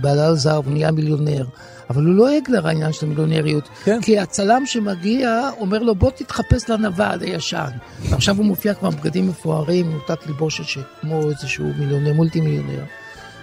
בעלה 0.00 0.34
זר, 0.34 0.56
הוא 0.56 0.72
נהיה 0.72 0.90
מיליונר, 0.90 1.44
אבל 1.90 2.04
הוא 2.04 2.14
לא 2.14 2.28
הגלר 2.28 2.68
העניין 2.68 2.92
של 2.92 3.06
המיליונריות, 3.06 3.68
כן. 3.84 3.98
כי 4.02 4.18
הצלם 4.18 4.62
שמגיע 4.66 5.50
אומר 5.60 5.78
לו 5.78 5.94
בוא 5.94 6.10
תתחפש 6.10 6.70
לנווד 6.70 7.22
הישן, 7.22 7.70
ועכשיו 8.10 8.36
הוא 8.36 8.44
מופיע 8.44 8.74
כבר 8.74 8.90
בגדים 8.90 9.28
מפוארים, 9.28 9.90
עם 9.90 9.98
תת 10.06 10.26
לבושת 10.26 10.80
כמו 11.00 11.30
איזשהו 11.30 11.66
מיליונר, 11.78 12.12
מולטי 12.12 12.40
מיליונר. 12.40 12.84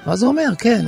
ואז 0.08 0.24
הוא 0.24 0.32
אומר, 0.32 0.50
כן, 0.58 0.86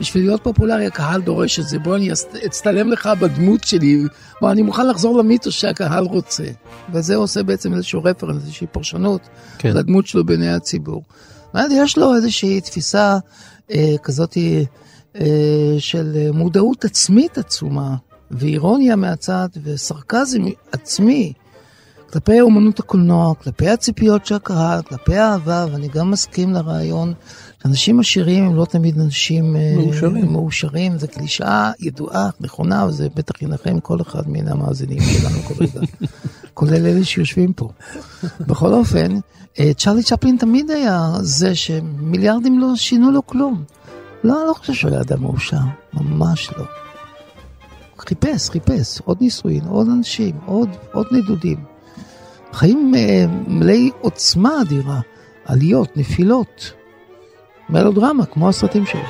בשביל 0.00 0.24
להיות 0.24 0.44
פופולרי 0.44 0.86
הקהל 0.86 1.22
דורש 1.22 1.58
את 1.58 1.68
זה, 1.68 1.78
בוא 1.78 1.96
אני 1.96 2.10
אצטלם 2.46 2.92
לך 2.92 3.10
בדמות 3.20 3.64
שלי, 3.64 4.02
בוא 4.40 4.50
אני 4.50 4.62
מוכן 4.62 4.86
לחזור 4.86 5.18
למיתוס 5.18 5.54
שהקהל 5.54 6.04
רוצה. 6.04 6.44
וזה 6.92 7.16
עושה 7.16 7.42
בעצם 7.42 7.74
איזשהו 7.74 8.04
רפרנס, 8.04 8.42
איזושהי 8.42 8.66
פרשנות 8.66 9.20
כן. 9.58 9.76
לדמות 9.76 10.06
שלו 10.06 10.24
בעיני 10.24 10.50
הציבור. 10.50 11.02
יש 11.70 11.98
לו 11.98 12.14
איזושהי 12.14 12.60
תפיסה 12.60 13.18
אה, 13.70 13.94
כזאת 14.02 14.36
אה, 15.16 15.26
של 15.78 16.30
מודעות 16.32 16.84
עצמית 16.84 17.38
עצומה, 17.38 17.96
ואירוניה 18.30 18.96
מהצד, 18.96 19.48
וסרקזם 19.64 20.42
עצמי. 20.72 21.32
כלפי 22.12 22.40
אומנות 22.40 22.78
הקולנוע, 22.78 23.34
כלפי 23.34 23.68
הציפיות 23.68 24.26
של 24.26 24.34
הקהל, 24.34 24.82
כלפי 24.82 25.16
האהבה, 25.16 25.66
ואני 25.72 25.88
גם 25.88 26.10
מסכים 26.10 26.52
לרעיון 26.52 27.14
אנשים 27.64 28.00
עשירים 28.00 28.44
הם 28.44 28.56
לא 28.56 28.64
תמיד 28.64 29.00
אנשים 29.00 29.56
אה, 29.56 29.74
מאושרים, 29.76 30.32
מאושרים 30.32 30.98
זו 30.98 31.06
קלישאה 31.08 31.70
ידועה, 31.80 32.30
נכונה, 32.40 32.86
וזה 32.86 33.08
בטח 33.14 33.42
ינחם 33.42 33.80
כל 33.80 34.00
אחד 34.00 34.22
מן 34.26 34.48
המאזינים 34.48 35.00
שלנו 35.00 35.42
כרגע, 35.42 35.80
כולל 36.54 36.86
אלה 36.86 37.04
שיושבים 37.04 37.52
פה. 37.52 37.68
בכל 38.40 38.72
אופן, 38.72 39.18
אה, 39.58 39.74
צ'רלי 39.74 40.02
צ'פלין 40.02 40.36
תמיד 40.36 40.70
היה 40.70 41.12
זה 41.20 41.54
שמיליארדים 41.54 42.58
לא 42.58 42.76
שינו 42.76 43.10
לו 43.10 43.26
כלום. 43.26 43.64
לא, 44.24 44.40
אני 44.40 44.48
לא 44.48 44.54
חושב 44.54 44.72
שהוא 44.72 44.90
היה 44.90 45.00
אדם 45.00 45.22
מאושר, 45.22 45.56
ממש 45.94 46.50
לא. 46.58 46.64
חיפש, 47.98 48.50
חיפש, 48.50 49.00
עוד 49.04 49.18
נישואין, 49.20 49.64
עוד 49.68 49.88
אנשים, 49.88 50.36
עוד, 50.46 50.68
עוד 50.92 51.06
נדודים. 51.10 51.64
חיים 52.52 52.92
אה, 52.96 53.24
מלאי 53.48 53.90
עוצמה 54.00 54.62
אדירה, 54.62 55.00
עליות, 55.44 55.96
נפילות. 55.96 56.77
מלודרמה, 57.70 58.26
כמו 58.26 58.48
הסרטים 58.48 58.86
שלי. 58.86 59.00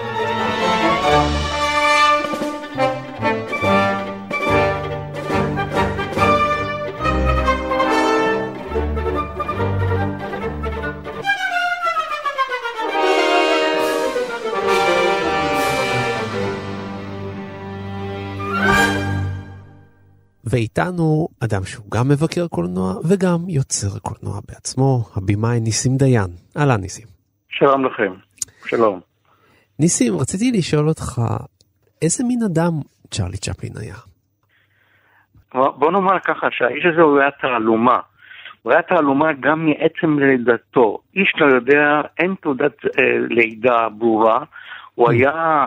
ואיתנו 20.45 21.29
אדם 21.41 21.65
שהוא 21.65 21.91
גם 21.91 22.09
מבקר 22.09 22.47
קולנוע 22.49 22.95
וגם 23.05 23.49
יוצר 23.49 23.99
קולנוע 23.99 24.41
בעצמו, 24.49 25.05
הבמאי 25.17 25.61
ניסים 25.61 25.97
דיין. 25.97 26.31
אהלן 26.57 26.81
ניסים. 26.81 27.07
שלום 27.51 27.85
לכם. 27.85 28.28
שלום. 28.67 29.01
ניסים, 29.79 30.17
רציתי 30.17 30.59
לשאול 30.59 30.89
אותך, 30.89 31.21
איזה 32.03 32.25
מין 32.25 32.39
אדם 32.43 32.73
צ'רלי 33.11 33.37
צ'פלין 33.37 33.73
היה? 33.81 33.95
בוא 35.55 35.93
נאמר 35.93 36.19
ככה, 36.21 36.47
שהאיש 36.51 36.85
הזה 36.93 37.03
הוא 37.03 37.21
היה 37.21 37.31
תעלומה. 37.31 37.99
הוא 38.63 38.73
היה 38.73 38.83
תעלומה 38.83 39.33
גם 39.41 39.67
מעצם 39.67 40.19
לידתו. 40.19 40.99
איש 41.17 41.33
לא 41.41 41.47
יודע, 41.55 42.01
אין 42.19 42.35
תעודת 42.43 42.85
אה, 42.85 43.19
לידה 43.29 43.89
ברורה. 43.89 44.45
הוא 44.95 45.09
mm. 45.09 45.13
היה 45.13 45.65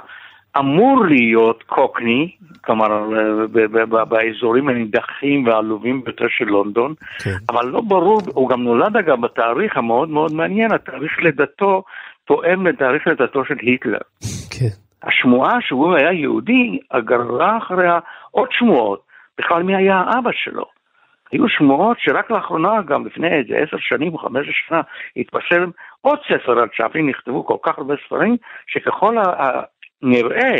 אמור 0.58 1.06
להיות 1.06 1.64
קוקני, 1.64 2.32
כלומר 2.64 2.88
אה, 2.88 4.06
באזורים 4.06 4.70
הנידחים 4.70 5.48
והעלובים 5.48 6.04
ביותר 6.04 6.26
של 6.30 6.46
לונדון, 6.46 6.94
כן. 7.24 7.36
אבל 7.50 7.66
לא 7.66 7.82
ברור, 7.82 8.22
הוא 8.34 8.50
גם 8.50 8.64
נולד 8.64 8.98
אגב 8.98 9.22
בתאריך 9.22 9.78
המאוד 9.78 10.10
מאוד 10.10 10.34
מעניין, 10.34 10.72
התאריך 10.72 11.20
לידתו 11.20 11.84
תואם 12.26 12.68
לתאריך 12.68 13.08
לידתו 13.08 13.46
של 13.46 13.56
היטלר. 13.62 14.00
כן. 14.60 15.08
השמועה 15.08 15.62
שהוא 15.62 15.96
היה 15.96 16.12
יהודי, 16.12 16.80
גררה 16.98 17.58
אחריה 17.58 18.00
עוד 18.32 18.50
שמועות, 18.52 19.02
בכלל 19.38 19.64
מי 19.64 19.76
היה 19.76 19.98
האבא 19.98 20.32
שלו. 20.34 20.66
היו 21.32 21.50
שמועות 21.50 21.98
שרק 22.00 22.32
לאחרונה, 22.32 22.82
גם 22.82 23.06
לפני 23.06 23.28
איזה 23.28 23.58
עשר 23.58 23.78
שנים 23.80 24.14
או 24.14 24.18
חמש 24.18 24.48
שנה, 24.68 24.82
התפרסם 25.18 25.70
עוד 26.02 26.20
ספר 26.28 26.60
על 26.60 26.68
צ'פלין, 26.78 27.10
נכתבו 27.10 27.46
כל 27.46 27.58
כך 27.64 27.78
הרבה 27.78 27.96
ספרים, 28.06 28.38
שככל 28.68 29.18
הנראה, 29.18 30.56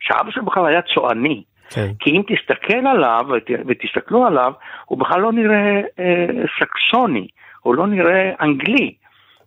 שאבא 0.00 0.30
שלו 0.30 0.44
בכלל 0.44 0.66
היה 0.66 0.82
צועני. 0.82 1.42
כן. 1.70 1.88
כי 1.98 2.10
אם 2.10 2.22
תסתכל 2.22 2.86
עליו 2.86 3.26
ותסתכלו 3.66 4.26
עליו, 4.26 4.52
הוא 4.84 4.98
בכלל 4.98 5.20
לא 5.20 5.32
נראה 5.32 5.80
אה, 5.98 6.26
סקסוני, 6.60 7.26
הוא 7.60 7.74
לא 7.74 7.86
נראה 7.86 8.32
אנגלי. 8.40 8.94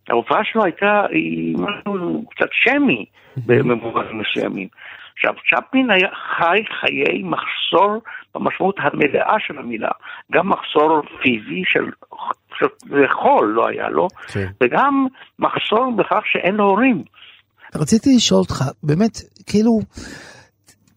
ההופעה 0.09 0.39
שלו 0.43 0.63
הייתה 0.63 1.05
משהו 1.57 2.25
קצת 2.29 2.49
שמי 2.51 3.05
במובנים 3.45 4.21
מסוימים. 4.21 4.67
עכשיו, 5.13 5.33
צ'פלין 5.49 5.91
היה 5.91 6.07
חי 6.37 6.63
חיי 6.79 7.23
מחסור 7.23 8.01
במשמעות 8.35 8.75
המלאה 8.79 9.35
של 9.47 9.57
המילה, 9.57 9.91
גם 10.31 10.49
מחסור 10.49 11.01
פיזי 11.21 11.61
של, 11.65 11.85
של 12.59 12.65
חול 13.21 13.47
לא 13.47 13.67
היה 13.67 13.89
לו, 13.89 14.07
כן. 14.33 14.47
וגם 14.63 15.07
מחסור 15.39 15.91
בכך 15.97 16.21
שאין 16.25 16.55
לו 16.55 16.63
הורים. 16.63 17.03
רציתי 17.75 18.09
לשאול 18.15 18.39
אותך, 18.39 18.63
באמת, 18.83 19.17
כאילו, 19.47 19.79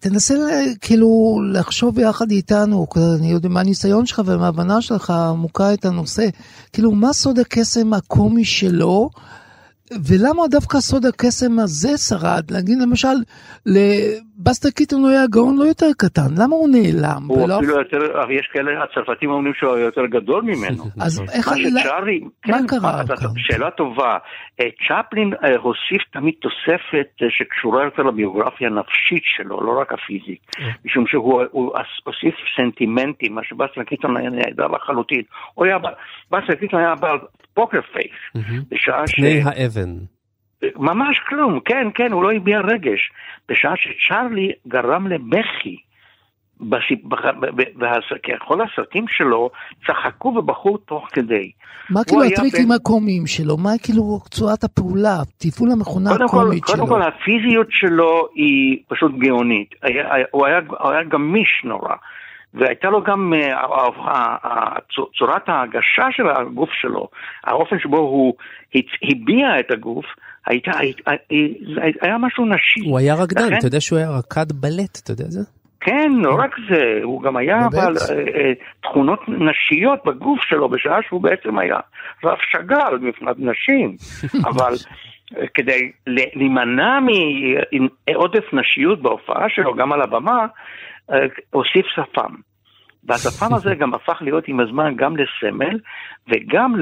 תנסה 0.02 0.34
כאילו 0.80 1.40
לחשוב 1.52 1.98
יחד 1.98 2.30
איתנו, 2.30 2.86
אני 3.18 3.30
יודע 3.30 3.48
מה 3.48 3.60
הניסיון 3.60 4.06
שלך 4.06 4.22
ומההבנה 4.26 4.82
שלך 4.82 5.10
עמוקה 5.10 5.74
את 5.74 5.84
הנושא, 5.84 6.28
כאילו 6.72 6.92
מה 6.92 7.12
סוד 7.12 7.38
הקסם 7.38 7.92
הקומי 7.92 8.44
שלו 8.44 9.10
ולמה 10.04 10.48
דווקא 10.48 10.80
סוד 10.80 11.06
הקסם 11.06 11.58
הזה 11.58 11.98
שרד? 11.98 12.44
נגיד 12.50 12.78
למשל, 12.78 13.16
לבסטר 14.40 14.70
קיטון 14.70 15.00
הוא 15.00 15.10
היה 15.10 15.26
גאון 15.30 15.56
לא 15.58 15.64
יותר 15.64 15.86
קטן, 15.98 16.30
למה 16.38 16.56
הוא 16.56 16.68
נעלם? 16.68 17.22
הוא 17.28 17.44
ולא... 17.44 17.56
אפילו 17.58 17.78
יותר, 17.78 17.98
יש 18.30 18.46
כאלה, 18.52 18.70
הצרפתים 18.84 19.30
אומרים 19.30 19.54
שהוא 19.54 19.76
יותר 19.78 20.06
גדול 20.06 20.42
ממנו. 20.42 20.84
אז 21.04 21.22
איך... 21.32 21.48
מה 21.48 21.54
שצ'ארלי, 21.56 22.20
מה 22.20 22.58
כן, 22.58 22.66
קרה 22.66 23.02
כאן? 23.06 23.28
שאלה 23.36 23.70
טובה. 23.70 24.18
אה, 24.60 24.66
צ'פלין 24.88 25.32
אה, 25.44 25.56
הוסיף 25.56 26.02
תמיד 26.12 26.34
תוספת 26.40 27.08
אה, 27.22 27.26
שקשורה 27.30 27.84
יותר 27.84 28.02
לביוגרפיה 28.02 28.68
הנפשית 28.68 29.22
שלו, 29.24 29.60
לא 29.60 29.80
רק 29.80 29.92
הפיזית. 29.92 30.40
משום 30.84 31.06
שהוא 31.06 31.42
הוסיף 32.04 32.34
סנטימנטים, 32.56 33.34
מה 33.34 33.40
שבסטר 33.44 33.82
קיטון 33.82 34.16
היה 34.16 34.30
נהדר 34.30 34.66
לחלוטין. 34.66 35.22
בסטר 36.30 36.54
קיטון 36.60 36.80
היה 36.80 36.94
בעל 36.94 37.18
poker 37.54 37.80
face. 37.92 38.46
בשעה 38.70 39.06
ש... 39.06 39.14
פני 39.14 39.40
האבן. 39.44 39.90
ממש 40.76 41.20
כלום, 41.28 41.60
כן, 41.64 41.86
כן, 41.94 42.12
הוא 42.12 42.22
לא 42.22 42.32
הביע 42.32 42.60
רגש. 42.60 43.12
בשעה 43.48 43.74
שצ'ארלי 43.76 44.52
גרם 44.68 45.06
לבכי. 45.06 45.76
בכל 46.60 48.62
הסרטים 48.62 49.08
שלו 49.08 49.50
צחקו 49.86 50.28
ובכו 50.28 50.76
תוך 50.76 51.08
כדי. 51.12 51.50
מה 51.90 52.04
כאילו 52.04 52.22
הטריקים 52.22 52.68
בין... 52.68 52.76
הקומיים 52.76 53.26
שלו? 53.26 53.56
מה 53.56 53.70
כאילו 53.82 54.20
צורת 54.30 54.64
הפעולה, 54.64 55.16
תפעול 55.38 55.70
המכונה 55.72 56.10
הקומית 56.10 56.66
שלו? 56.66 56.76
קודם 56.76 56.88
כל 56.88 57.02
הפיזיות 57.02 57.66
שלו 57.70 58.28
היא 58.34 58.78
פשוט 58.88 59.12
גאונית. 59.18 59.74
הוא 60.30 60.46
היה, 60.46 60.60
הוא 60.68 60.90
היה 60.90 61.02
גמיש 61.02 61.62
נורא. 61.64 61.94
והייתה 62.54 62.90
לו 62.90 63.02
גם 63.02 63.32
אה, 63.34 64.76
צורת 65.18 65.48
ההגשה 65.48 66.06
של 66.10 66.28
הגוף 66.28 66.70
שלו, 66.72 67.08
האופן 67.44 67.78
שבו 67.78 67.98
הוא 67.98 68.34
הביע 69.02 69.60
את 69.60 69.70
הגוף, 69.70 70.04
הייתה, 70.46 70.70
היה 72.00 72.18
משהו 72.18 72.46
נשי. 72.46 72.88
הוא 72.88 72.98
היה 72.98 73.14
רקדן, 73.14 73.56
אתה 73.58 73.66
יודע 73.66 73.80
שהוא 73.80 73.98
היה 73.98 74.10
רקד 74.10 74.52
בלט, 74.52 74.98
אתה 75.02 75.12
יודע 75.12 75.24
זה? 75.24 75.40
כן, 75.84 76.12
לא 76.14 76.34
רק 76.34 76.56
זה, 76.70 77.00
הוא 77.02 77.22
גם 77.22 77.36
היה 77.36 77.56
אה, 77.56 77.88
אה, 78.10 78.52
תכונות 78.82 79.20
נשיות 79.28 79.98
בגוף 80.04 80.40
שלו, 80.42 80.68
בשעה 80.68 80.98
שהוא 81.08 81.22
בעצם 81.22 81.58
היה 81.58 81.76
רב 82.24 82.38
שגל 82.50 82.98
מבחינת 83.00 83.36
נשים, 83.38 83.96
אבל 84.50 84.72
כדי 85.54 85.92
להימנע 86.06 86.98
מעודף 87.00 88.44
נשיות 88.52 89.02
בהופעה 89.02 89.48
שלו, 89.48 89.74
גם 89.74 89.92
על 89.92 90.02
הבמה, 90.02 90.46
הוסיף 91.50 91.86
שפם. 91.86 92.34
והשפם 93.04 93.54
הזה 93.54 93.74
גם 93.80 93.94
הפך 93.94 94.22
להיות 94.22 94.48
עם 94.48 94.60
הזמן 94.60 94.94
גם 94.96 95.14
לסמל 95.16 95.78
וגם 96.28 96.74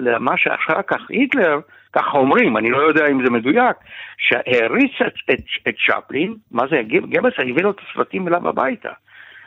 למה 0.00 0.32
שאחר 0.36 0.82
כך 0.86 1.00
היטלר, 1.08 1.58
ככה 1.92 2.18
אומרים, 2.18 2.56
אני 2.56 2.70
לא 2.70 2.78
יודע 2.78 3.06
אם 3.06 3.24
זה 3.24 3.30
מדויק, 3.30 3.76
שהעריץ 4.18 4.92
את, 5.06 5.12
את, 5.30 5.44
את 5.68 5.74
צ'פלין, 5.86 6.34
מה 6.50 6.62
זה, 6.70 6.82
גבלס 6.88 7.34
הביא 7.38 7.62
לו 7.62 7.70
את 7.70 7.76
הסרטים 7.90 8.28
אליו 8.28 8.48
הביתה, 8.48 8.90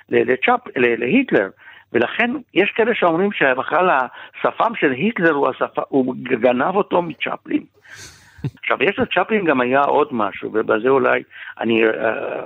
לצ'פ, 0.10 0.60
להיטלר. 0.75 1.49
ולכן 1.93 2.31
יש 2.53 2.71
כאלה 2.75 2.95
שאומרים 2.95 3.31
שבכלל 3.31 3.89
השפם 3.89 4.71
של 4.75 4.91
היטלר 4.91 5.31
הוא, 5.31 5.49
השפ... 5.49 5.79
הוא 5.89 6.15
גנב 6.17 6.75
אותו 6.75 7.01
מצ'פלין. 7.01 7.63
עכשיו, 8.60 8.77
יש 8.84 8.99
לצ'פלין 8.99 9.45
גם 9.45 9.62
היה 9.62 9.81
עוד 9.81 10.08
משהו, 10.12 10.49
ובזה 10.53 10.89
אולי 10.89 11.23
אני 11.60 11.84
uh, 11.84 11.89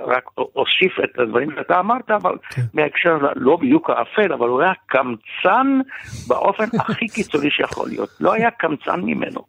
רק 0.06 0.24
אוסיף 0.36 1.04
את 1.04 1.18
הדברים 1.18 1.50
שאתה 1.56 1.80
אמרת, 1.80 2.10
אבל 2.10 2.34
כן. 2.50 2.62
מהקשר 2.74 3.18
לא 3.36 3.56
בדיוק 3.56 3.90
האפל, 3.90 4.32
אבל 4.32 4.48
הוא 4.48 4.62
היה 4.62 4.72
קמצן 4.86 5.80
באופן 6.28 6.64
הכי 6.80 7.08
קיצוני 7.08 7.50
שיכול 7.50 7.88
להיות. 7.88 8.08
לא 8.20 8.32
היה 8.32 8.50
קמצן 8.50 9.00
ממנו. 9.00 9.40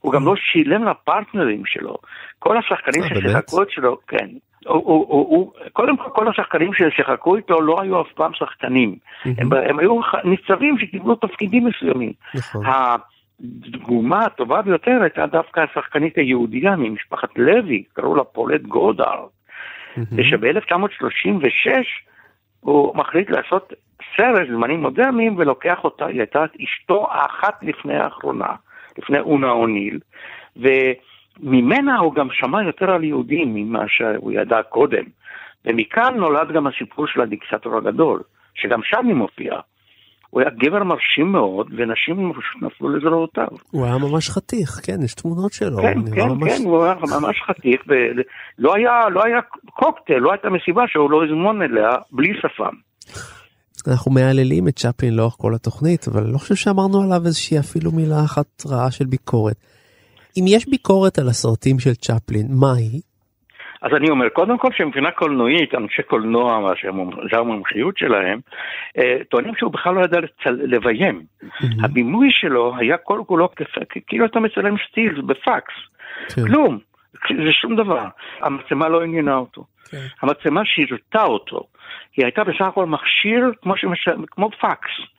הוא 0.00 0.12
גם 0.12 0.24
לא 0.26 0.34
שילם 0.36 0.84
לפרטנרים 0.84 1.62
שלו. 1.66 1.96
כל 2.38 2.56
השחקנים 2.58 3.02
אה, 3.02 3.08
ששיחקו 3.08 3.62
את 3.62 3.70
שלו, 3.70 3.96
כן. 4.08 4.28
הוא, 4.66 4.82
הוא, 4.84 5.06
הוא, 5.08 5.36
הוא, 5.36 5.52
קודם 5.72 5.96
כל, 5.96 6.10
כל 6.12 6.28
השחקנים 6.28 6.70
ששיחקו 6.74 7.36
איתו 7.36 7.60
לא 7.60 7.80
היו 7.82 8.00
אף 8.00 8.12
פעם 8.14 8.30
שחקנים. 8.34 8.96
הם, 9.24 9.52
הם 9.52 9.78
היו 9.78 10.00
ניצבים 10.24 10.78
שקיבלו 10.78 11.14
תפקידים 11.14 11.66
מסוימים. 11.66 12.12
נכון. 12.34 12.66
הדוגמה 13.40 14.24
הטובה 14.24 14.62
ביותר 14.62 14.98
הייתה 15.02 15.26
דווקא 15.26 15.60
השחקנית 15.60 16.18
היהודייה 16.18 16.76
ממשפחת 16.76 17.38
לוי, 17.38 17.84
קראו 17.92 18.16
לה 18.16 18.24
פולט 18.24 18.62
גודר, 18.62 19.26
ושב-1936 19.96 21.70
הוא 22.60 22.96
מחליט 22.96 23.30
לעשות 23.30 23.72
סרט 24.16 24.48
זמנים 24.48 24.80
מודרניים 24.80 25.36
ולוקח 25.38 25.84
אותה, 25.84 26.06
היא 26.06 26.20
הייתה 26.20 26.44
אשתו 26.64 27.06
האחת 27.10 27.58
לפני 27.62 27.96
האחרונה, 27.96 28.54
לפני 28.98 29.20
אונה 29.20 29.50
אוניל, 29.50 29.98
וממנה 30.56 31.98
הוא 31.98 32.14
גם 32.14 32.28
שמע 32.32 32.62
יותר 32.62 32.90
על 32.90 33.04
יהודים 33.04 33.54
ממה 33.54 33.84
שהוא 33.88 34.32
ידע 34.32 34.62
קודם, 34.62 35.04
ומכאן 35.64 36.14
נולד 36.16 36.52
גם 36.52 36.66
הסיפור 36.66 37.06
של 37.06 37.20
הדיקסטור 37.20 37.76
הגדול, 37.76 38.22
שגם 38.54 38.80
שם 38.82 39.06
היא 39.06 39.14
מופיעה. 39.14 39.60
הוא 40.30 40.40
היה 40.40 40.50
גבר 40.50 40.84
מרשים 40.84 41.32
מאוד, 41.32 41.66
ונשים 41.76 42.32
נפלו 42.62 42.96
לזרועותיו. 42.96 43.48
הוא 43.70 43.84
היה 43.84 43.98
ממש 43.98 44.30
חתיך, 44.30 44.80
כן, 44.82 45.02
יש 45.02 45.14
תמונות 45.14 45.52
שלו. 45.52 45.76
כן, 45.82 46.14
כן, 46.14 46.28
ממש... 46.28 46.52
כן, 46.52 46.64
הוא 46.64 46.84
היה 46.84 46.94
ממש 46.94 47.42
חתיך, 47.46 47.80
ולא 47.86 48.74
היה, 48.74 49.08
לא 49.10 49.24
היה 49.24 49.40
קוקטייל, 49.70 50.18
לא 50.18 50.32
הייתה 50.32 50.48
מסיבה 50.50 50.82
שהוא 50.88 51.10
לא 51.10 51.24
הזמון 51.24 51.62
אליה 51.62 51.90
בלי 52.12 52.32
שפם. 52.34 52.76
אנחנו 53.88 54.12
מהללים 54.12 54.68
את 54.68 54.76
צ'פלין 54.76 55.14
לאורך 55.16 55.34
כל 55.38 55.54
התוכנית, 55.54 56.08
אבל 56.08 56.26
לא 56.32 56.38
חושב 56.38 56.54
שאמרנו 56.54 57.02
עליו 57.02 57.26
איזושהי 57.26 57.58
אפילו 57.58 57.92
מילה 57.92 58.24
אחת 58.24 58.46
רעה 58.66 58.90
של 58.90 59.04
ביקורת. 59.04 59.56
אם 60.36 60.44
יש 60.48 60.68
ביקורת 60.68 61.18
על 61.18 61.28
הסרטים 61.28 61.78
של 61.78 61.94
צ'פלין, 61.94 62.46
מה 62.50 62.72
היא? 62.72 63.00
אז 63.86 63.92
אני 63.96 64.10
אומר, 64.10 64.28
קודם 64.28 64.58
כל 64.58 64.68
שמבחינה 64.76 65.10
קולנועית, 65.10 65.74
אנשי 65.74 66.02
קולנוע, 66.02 66.60
מה 66.60 66.76
שזה 66.76 67.38
המומחיות 67.38 67.98
שלהם, 67.98 68.40
אה, 68.98 69.16
טוענים 69.30 69.54
שהוא 69.58 69.72
בכלל 69.72 69.94
לא 69.94 70.00
ידע 70.04 70.18
לביים. 70.46 71.22
הבימוי 71.84 72.28
שלו 72.30 72.74
היה 72.78 72.96
כל 72.96 73.20
כולו 73.26 73.48
כאילו 74.06 74.26
אתה 74.26 74.40
מצלם 74.40 74.74
סטילס 74.90 75.24
בפקס. 75.26 75.74
כן. 76.34 76.42
כלום, 76.46 76.78
זה 77.44 77.52
שום 77.52 77.76
דבר. 77.76 78.04
המצלמה 78.40 78.88
לא 78.88 79.02
עניינה 79.02 79.36
אותו. 79.36 79.64
כן. 79.90 80.06
המצלמה 80.22 80.64
שירתה 80.64 81.22
אותו. 81.22 81.62
היא 82.16 82.24
הייתה 82.24 82.44
בסך 82.44 82.60
הכל 82.60 82.86
מכשיר 82.86 83.50
כמו 84.30 84.50
פקס. 84.50 85.15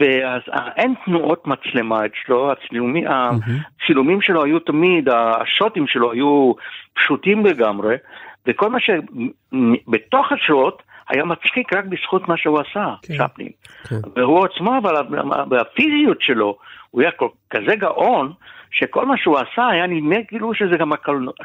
ואין 0.00 0.94
תנועות 1.04 1.46
מצלמה 1.46 2.00
אצלו, 2.06 2.52
הצילומים, 2.52 3.04
הצילומים 3.08 4.20
שלו 4.20 4.44
היו 4.44 4.58
תמיד, 4.58 5.08
השוטים 5.08 5.86
שלו 5.86 6.12
היו 6.12 6.52
פשוטים 6.94 7.46
לגמרי, 7.46 7.96
וכל 8.46 8.70
מה 8.70 8.78
שבתוך 8.80 10.32
השוט 10.32 10.82
היה 11.08 11.24
מצחיק 11.24 11.72
רק 11.72 11.84
בזכות 11.84 12.28
מה 12.28 12.36
שהוא 12.36 12.60
עשה, 12.60 12.94
כן, 13.02 13.14
שפלין. 13.14 13.50
כן. 13.88 13.96
והוא 14.16 14.44
עצמו, 14.44 14.78
אבל 14.78 14.94
בפיזיות 15.48 16.20
שלו, 16.20 16.58
הוא 16.90 17.02
היה 17.02 17.10
כזה 17.50 17.76
גאון, 17.76 18.32
שכל 18.70 19.06
מה 19.06 19.16
שהוא 19.16 19.38
עשה 19.38 19.68
היה 19.68 19.86
נדמה 19.86 20.16
כאילו 20.28 20.54
שזה 20.54 20.76
גם 20.76 20.90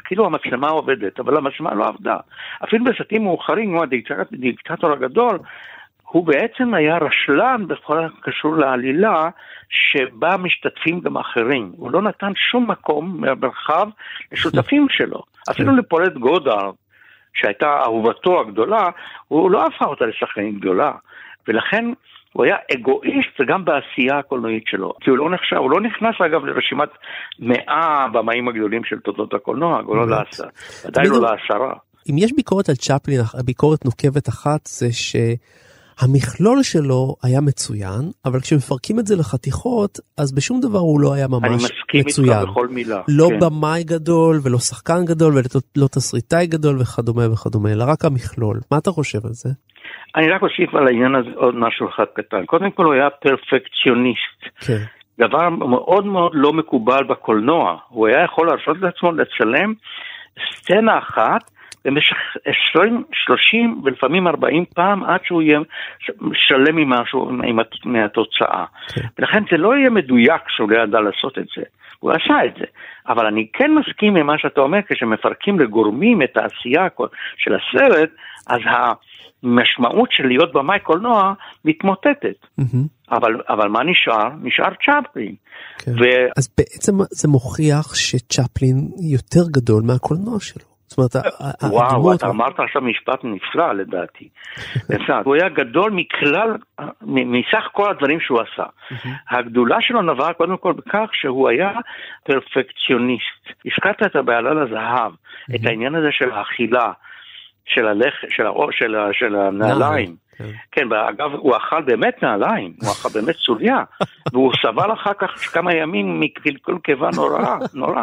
כאילו 0.04 0.26
המצלמה 0.26 0.68
עובדת, 0.68 1.20
אבל 1.20 1.36
המצלמה 1.36 1.74
לא 1.74 1.86
עבדה. 1.86 2.16
אפילו 2.64 2.84
בסרטים 2.84 3.22
מאוחרים, 3.24 3.70
כמו 3.70 3.82
הדיקטטור 3.82 4.92
הגדול, 4.92 5.38
הוא 6.10 6.26
בעצם 6.26 6.74
היה 6.74 6.98
רשלן 6.98 7.66
בכל 7.68 8.04
הקשור 8.04 8.56
לעלילה, 8.56 9.28
שבה 9.68 10.36
משתתפים 10.36 11.00
גם 11.00 11.16
אחרים. 11.16 11.72
הוא 11.76 11.90
לא 11.90 12.02
נתן 12.02 12.32
שום 12.50 12.70
מקום 12.70 13.20
מהמרחב 13.20 13.88
לשותפים 14.32 14.86
שלו. 14.90 15.22
אפילו 15.50 15.76
לפולט 15.76 16.12
גודארד, 16.12 16.74
שהייתה 17.34 17.80
אהובתו 17.84 18.40
הגדולה, 18.40 18.88
הוא 19.28 19.50
לא 19.50 19.66
הפך 19.66 19.82
אותה 19.82 20.04
לשחקנית 20.06 20.60
גדולה. 20.60 20.92
ולכן 21.48 21.84
הוא 22.32 22.44
היה 22.44 22.56
אגואיסט 22.74 23.40
גם 23.46 23.64
בעשייה 23.64 24.18
הקולנועית 24.18 24.64
שלו. 24.66 24.92
כי 25.00 25.10
הוא 25.10 25.18
לא 25.18 25.30
נחשב, 25.30 25.56
הוא 25.56 25.70
לא 25.70 25.80
נכנס 25.80 26.14
אגב 26.26 26.44
לרשימת 26.44 26.88
מאה 27.38 28.08
במאים 28.12 28.48
הגדולים 28.48 28.84
של 28.84 28.98
תולדות 28.98 29.34
הקולנוע, 29.34 29.80
הוא 29.80 29.96
לא 29.96 30.08
לעשרה, 30.08 30.48
עדיין 30.84 31.10
לא 31.10 31.20
לעשרה. 31.20 31.74
אם 32.10 32.14
יש 32.18 32.32
ביקורת 32.32 32.68
על 32.68 32.74
צ'פלין, 32.74 33.20
ביקורת 33.44 33.84
נוקבת 33.84 34.28
אחת 34.28 34.66
זה 34.66 34.92
ש... 34.92 35.16
המכלול 36.02 36.62
שלו 36.62 37.14
היה 37.22 37.40
מצוין, 37.40 38.02
אבל 38.24 38.40
כשמפרקים 38.40 38.98
את 38.98 39.06
זה 39.06 39.16
לחתיכות, 39.16 39.98
אז 40.18 40.34
בשום 40.34 40.60
דבר 40.60 40.78
הוא 40.78 41.00
לא 41.00 41.14
היה 41.14 41.28
ממש 41.28 41.38
מצוין. 41.42 41.52
אני 41.52 41.64
מסכים 41.64 42.00
מצוין. 42.06 42.38
איתך 42.38 42.50
בכל 42.50 42.68
מילה. 42.68 43.00
לא 43.08 43.28
כן. 43.30 43.40
במאי 43.40 43.84
גדול, 43.84 44.36
ולא 44.44 44.58
שחקן 44.58 45.04
גדול, 45.04 45.32
ולא 45.32 45.86
תסריטאי 45.86 46.46
גדול 46.46 46.76
וכדומה 46.80 47.32
וכדומה, 47.32 47.72
אלא 47.72 47.84
רק 47.88 48.04
המכלול. 48.04 48.56
מה 48.70 48.78
אתה 48.78 48.90
חושב 48.90 49.18
על 49.24 49.32
זה? 49.32 49.50
אני 50.16 50.28
רק 50.30 50.42
אוסיף 50.42 50.74
על 50.74 50.86
העניין 50.86 51.14
הזה 51.14 51.30
עוד 51.34 51.54
משהו 51.54 51.88
אחד 51.88 52.04
קטן. 52.14 52.44
קודם 52.46 52.70
כל 52.70 52.84
הוא 52.84 52.94
היה 52.94 53.10
פרפקציוניסט. 53.10 54.40
כן. 54.60 54.82
דבר 55.18 55.48
מאוד 55.48 56.06
מאוד 56.06 56.32
לא 56.34 56.52
מקובל 56.52 57.04
בקולנוע. 57.04 57.76
הוא 57.88 58.06
היה 58.06 58.24
יכול 58.24 58.46
להרשות 58.46 58.76
לעצמו 58.80 59.12
לצלם 59.12 59.72
סצנה 60.54 60.98
אחת 60.98 61.50
במשך 61.84 62.16
20, 62.74 63.04
30 63.12 63.80
ולפעמים 63.84 64.28
40 64.28 64.64
פעם 64.74 65.04
עד 65.04 65.20
שהוא 65.24 65.42
יהיה 65.42 65.58
שלם 66.34 66.76
ממשהו, 66.76 67.30
מהתוצאה. 67.84 68.64
כן. 68.94 69.00
ולכן 69.18 69.42
זה 69.50 69.56
לא 69.56 69.76
יהיה 69.76 69.90
מדויק 69.90 70.42
שהוא 70.48 70.70
לא 70.70 70.82
ידע 70.82 71.00
לעשות 71.00 71.38
את 71.38 71.46
זה. 71.56 71.62
הוא 72.00 72.10
עשה 72.12 72.44
את 72.46 72.54
זה. 72.58 72.64
אבל 73.08 73.26
אני 73.26 73.46
כן 73.52 73.70
מסכים 73.74 74.16
עם 74.16 74.26
מה 74.26 74.38
שאתה 74.38 74.60
אומר, 74.60 74.78
כשמפרקים 74.88 75.60
לגורמים 75.60 76.22
את 76.22 76.36
העשייה 76.36 76.88
של 77.36 77.54
הסרט, 77.54 78.10
אז 78.46 78.60
המשמעות 79.42 80.12
של 80.12 80.26
להיות 80.26 80.52
במאי 80.52 80.78
קולנוע 80.78 81.34
מתמוטטת. 81.64 82.46
Mm-hmm. 82.60 83.12
אבל, 83.12 83.40
אבל 83.48 83.68
מה 83.68 83.80
נשאר? 83.84 84.28
נשאר 84.42 84.74
צ'פלין. 84.74 85.34
כן. 85.78 85.92
ו... 85.92 86.02
אז 86.36 86.48
בעצם 86.58 86.92
זה 87.10 87.28
מוכיח 87.28 87.94
שצ'פלין 87.94 88.76
יותר 89.12 89.50
גדול 89.50 89.82
מהקולנוע 89.86 90.40
שלו. 90.40 90.77
זאת 90.88 90.98
אומרת, 90.98 91.26
וואו, 91.62 92.14
אתה 92.14 92.26
אמרת 92.26 92.60
עכשיו 92.60 92.82
משפט 92.82 93.24
נפלא 93.24 93.72
לדעתי. 93.72 94.28
הוא 95.24 95.34
היה 95.34 95.48
גדול 95.48 95.90
מכלל, 95.90 96.56
מסך 97.02 97.64
כל 97.72 97.90
הדברים 97.90 98.20
שהוא 98.20 98.40
עשה. 98.40 98.64
הגדולה 99.30 99.76
שלו 99.80 100.02
נבעה 100.02 100.32
קודם 100.32 100.56
כל 100.56 100.72
בכך 100.72 101.08
שהוא 101.12 101.48
היה 101.48 101.70
פרפקציוניסט. 102.24 103.44
הזכרת 103.66 104.02
את 104.02 104.16
הבעלה 104.16 104.54
לזהב, 104.54 105.12
את 105.54 105.66
העניין 105.66 105.94
הזה 105.94 106.08
של 106.10 106.30
האכילה, 106.30 106.92
של 107.66 107.86
הלח... 107.86 108.14
של, 108.28 108.46
הראש, 108.46 108.78
של, 108.78 108.94
של 109.12 109.36
הנעליים. 109.36 110.27
כן. 110.38 110.50
כן, 110.72 110.92
אגב, 110.92 111.34
הוא 111.34 111.56
אכל 111.56 111.82
באמת 111.82 112.22
נעליים, 112.22 112.72
הוא 112.80 112.90
אכל 112.90 113.08
באמת 113.14 113.34
סוליה, 113.36 113.82
והוא 114.32 114.52
סבל 114.62 114.92
אחר 114.92 115.12
כך 115.18 115.30
כמה 115.52 115.74
ימים 115.74 116.20
מקלקול 116.20 116.78
קיבה 116.78 117.08
נורא, 117.16 117.56
נורא, 117.74 118.02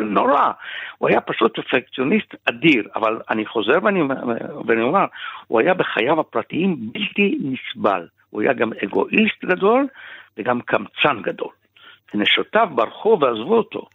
נורא. 0.00 0.50
הוא 0.98 1.08
היה 1.08 1.20
פשוט 1.20 1.54
פרפקציוניסט 1.54 2.34
אדיר, 2.48 2.88
אבל 2.96 3.20
אני 3.30 3.46
חוזר 3.46 3.78
ואני, 3.82 4.00
ואני 4.66 4.82
אומר, 4.82 5.04
הוא 5.46 5.60
היה 5.60 5.74
בחייו 5.74 6.20
הפרטיים 6.20 6.76
בלתי 6.92 7.38
נסבל. 7.42 8.06
הוא 8.30 8.42
היה 8.42 8.52
גם 8.52 8.70
אגואיסט 8.84 9.44
גדול 9.44 9.86
וגם 10.38 10.60
קמצן 10.60 11.22
גדול. 11.22 11.52
נשותיו 12.14 12.68
ברחו 12.74 13.18
ועזבו 13.20 13.56
אותו. 13.56 13.86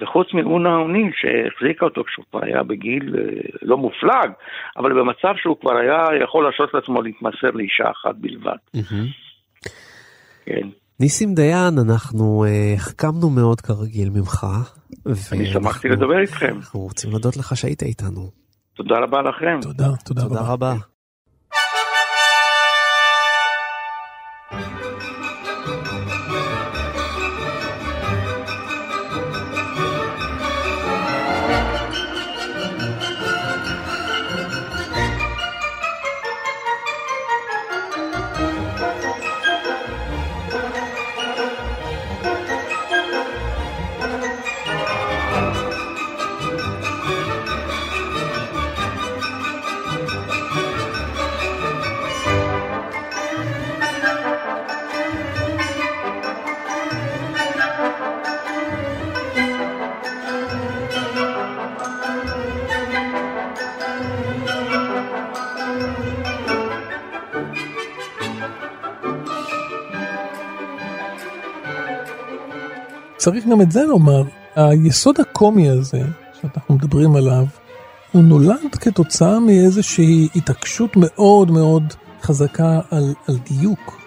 וחוץ 0.00 0.26
מאונה 0.34 0.76
אוניל 0.76 1.10
שהחזיקה 1.20 1.84
אותו 1.84 2.04
כשהוא 2.04 2.24
כבר 2.30 2.40
היה 2.44 2.62
בגיל 2.62 3.14
אה, 3.18 3.22
לא 3.62 3.76
מופלג, 3.76 4.30
אבל 4.76 4.92
במצב 4.92 5.34
שהוא 5.42 5.56
כבר 5.60 5.76
היה 5.76 6.22
יכול 6.22 6.44
להרשות 6.44 6.74
לעצמו 6.74 7.02
להתמסר 7.02 7.50
לאישה 7.54 7.90
אחת 7.90 8.14
בלבד. 8.16 8.56
כן. 10.46 10.68
ניסים 11.00 11.34
דיין, 11.34 11.74
אנחנו 11.78 12.44
uh, 12.44 12.76
החכמנו 12.76 13.30
מאוד 13.30 13.60
כרגיל 13.60 14.08
ממך. 14.10 14.46
אני 15.32 15.46
שמחתי 15.46 15.88
לדבר 15.88 16.20
איתכם. 16.20 16.56
אנחנו 16.56 16.80
רוצים 16.80 17.10
להודות 17.10 17.36
לך 17.36 17.56
שהיית 17.56 17.82
איתנו. 17.82 18.30
תודה 18.74 18.94
רבה 18.98 19.22
לכם. 19.22 19.58
תודה, 19.62 19.84
תודה, 20.04 20.22
תודה 20.22 20.40
רבה. 20.40 20.52
רבה. 20.52 20.74
צריך 73.28 73.46
גם 73.46 73.60
את 73.60 73.72
זה 73.72 73.84
לומר, 73.84 74.22
היסוד 74.56 75.20
הקומי 75.20 75.68
הזה 75.68 76.02
שאנחנו 76.40 76.74
מדברים 76.74 77.16
עליו, 77.16 77.44
הוא 78.12 78.22
נולד 78.22 78.74
כתוצאה 78.80 79.40
מאיזושהי 79.40 80.28
התעקשות 80.36 80.90
מאוד 80.96 81.50
מאוד 81.50 81.94
חזקה 82.22 82.80
על, 82.90 83.14
על 83.28 83.36
דיוק, 83.50 84.00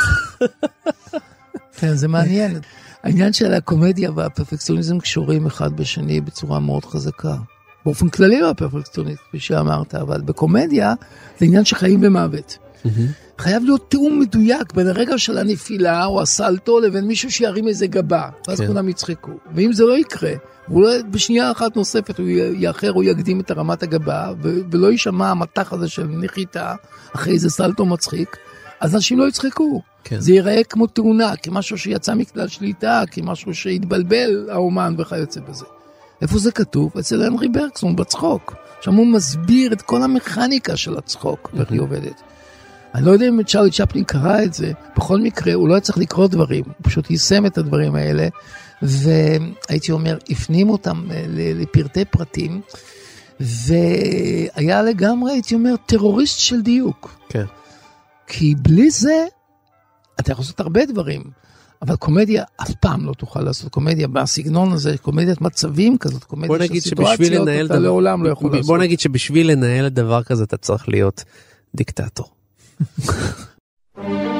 כן, 1.78 1.96
זה 1.96 2.08
מעניין. 2.08 2.60
העניין 3.04 3.34
של 3.34 3.54
הקומדיה 3.54 4.12
והפרפקציוניזם 4.16 5.00
קשורים 5.00 5.46
אחד 5.46 5.76
בשני 5.76 6.22
בצורה 6.22 6.60
מאוד 6.60 6.86
חזקה. 6.86 7.36
באופן 7.86 8.10
כללי 8.10 8.42
לא 8.42 8.50
הפרפקציוניזם, 8.50 9.22
כפי 9.28 9.40
שאמרת, 9.40 9.96
אבל 9.96 10.22
בקומדיה 10.22 10.94
זה 11.40 11.46
עניין 11.46 11.66
של 11.66 11.76
חיים 11.76 12.00
ומוות. 12.04 12.58
Mm-hmm. 12.86 12.90
חייב 13.38 13.64
להיות 13.64 13.90
תיאום 13.90 14.20
מדויק 14.20 14.74
בין 14.74 14.88
הרגע 14.88 15.18
של 15.18 15.38
הנפילה 15.38 16.06
או 16.06 16.22
הסלטו 16.22 16.80
לבין 16.80 17.08
מישהו 17.08 17.32
שירים 17.32 17.68
איזה 17.68 17.88
גבה, 17.88 18.30
ואז 18.48 18.60
כן. 18.62 18.68
כולם 18.68 18.90
יצחקו. 18.90 19.32
ואם 19.56 19.74
זה 19.74 19.84
לא 19.84 19.98
יקרה, 19.98 20.34
ואולי 20.70 21.04
בשנייה 21.12 21.52
אחת 21.52 21.76
נוספת 21.76 22.20
הוא 22.20 22.28
יאחר 22.54 22.94
או 22.94 23.04
יקדים 23.04 23.40
את 23.40 23.52
הרמת 23.52 23.84
הגבה, 23.84 24.32
ולא 24.72 24.92
יישמע 24.92 25.30
המטח 25.30 25.74
הזה 25.74 25.90
של 25.90 26.08
נחיתה 26.10 26.76
אחרי 27.16 27.34
איזה 27.34 27.50
סלטו 27.50 27.86
מצחיק, 27.86 28.38
אז 28.82 28.96
אנשים 28.96 29.20
לא 29.20 29.28
יצחקו. 29.28 29.82
כן. 30.04 30.20
זה 30.20 30.32
ייראה 30.32 30.64
כמו 30.64 30.88
תאונה, 30.88 31.36
כמשהו 31.36 31.78
שיצא 31.78 32.14
מכלל 32.14 32.48
שליטה, 32.48 33.04
כמשהו 33.12 33.54
שהתבלבל 33.54 34.50
האומן 34.52 34.96
וכיוצא 34.98 35.42
בזה. 35.50 35.66
איפה 36.22 36.38
זה 36.38 36.52
כתוב? 36.52 36.98
אצל 37.00 37.24
הנרי 37.24 37.48
ברקסון 37.48 37.96
בצחוק. 37.96 38.56
שם 38.82 38.94
הוא 38.94 39.08
מסביר 39.08 39.74
את 39.74 39.82
כל 39.82 40.04
המכניקה 40.04 40.78
של 40.78 40.98
הצחוק, 40.98 41.50
ואיך 41.54 41.72
היא 41.72 41.82
עובדת. 41.82 42.22
אני 42.96 43.06
לא 43.06 43.12
יודע 43.12 43.28
אם 43.28 43.44
צ'ארלי 43.44 43.72
צ'פלין 43.72 44.04
קרא 44.04 44.44
את 44.44 44.54
זה, 44.54 44.72
בכל 44.98 45.20
מקרה 45.20 45.54
הוא 45.54 45.68
לא 45.68 45.74
היה 45.74 45.82
צריך 45.82 45.98
לקרוא 45.98 46.28
דברים, 46.28 46.64
הוא 46.66 46.74
פשוט 46.82 47.12
יישם 47.12 47.46
את 47.46 47.58
הדברים 47.58 47.96
האלה, 47.96 48.28
והייתי 48.82 49.92
אומר, 49.92 50.18
הפנים 50.30 50.70
אותם 50.70 51.04
אה, 51.12 51.26
לפרטי 51.30 52.06
פרטים, 52.06 52.62
והיה 53.40 54.82
לגמרי, 54.82 55.32
הייתי 55.32 55.56
אומר, 55.56 55.76
טרוריסט 55.86 56.40
של 56.40 56.62
דיוק. 56.62 57.18
כן. 57.30 57.46
כי 58.34 58.56
בלי 58.56 58.92
זה, 58.92 59.26
אתה 60.20 60.32
יכול 60.32 60.44
לעשות 60.44 60.60
הרבה 60.60 60.86
דברים, 60.86 61.24
אבל 61.82 61.96
קומדיה 61.96 62.44
אף 62.62 62.72
פעם 62.80 63.06
לא 63.06 63.14
תוכל 63.14 63.42
לעשות 63.42 63.72
קומדיה 63.72 64.08
בסגנון 64.08 64.72
הזה, 64.72 64.98
קומדיית 64.98 65.42
מצבים 65.42 65.98
כזאת, 65.98 66.24
קומדיה 66.24 66.68
של 66.68 66.80
סיטואציות, 66.80 67.48
אתה 67.48 67.64
דבר... 67.64 67.80
לעולם 67.80 68.24
לא 68.24 68.30
יכול 68.30 68.50
בוא 68.50 68.58
לעשות. 68.58 68.68
בוא 68.68 68.78
נגיד 68.78 69.00
שבשביל 69.00 69.52
לנהל 69.52 69.90
דבר 69.90 70.24
כזה 70.24 70.44
אתה 70.44 70.58
צריך 70.58 70.90
להיות 70.90 71.24
דיקטטור. 71.76 72.30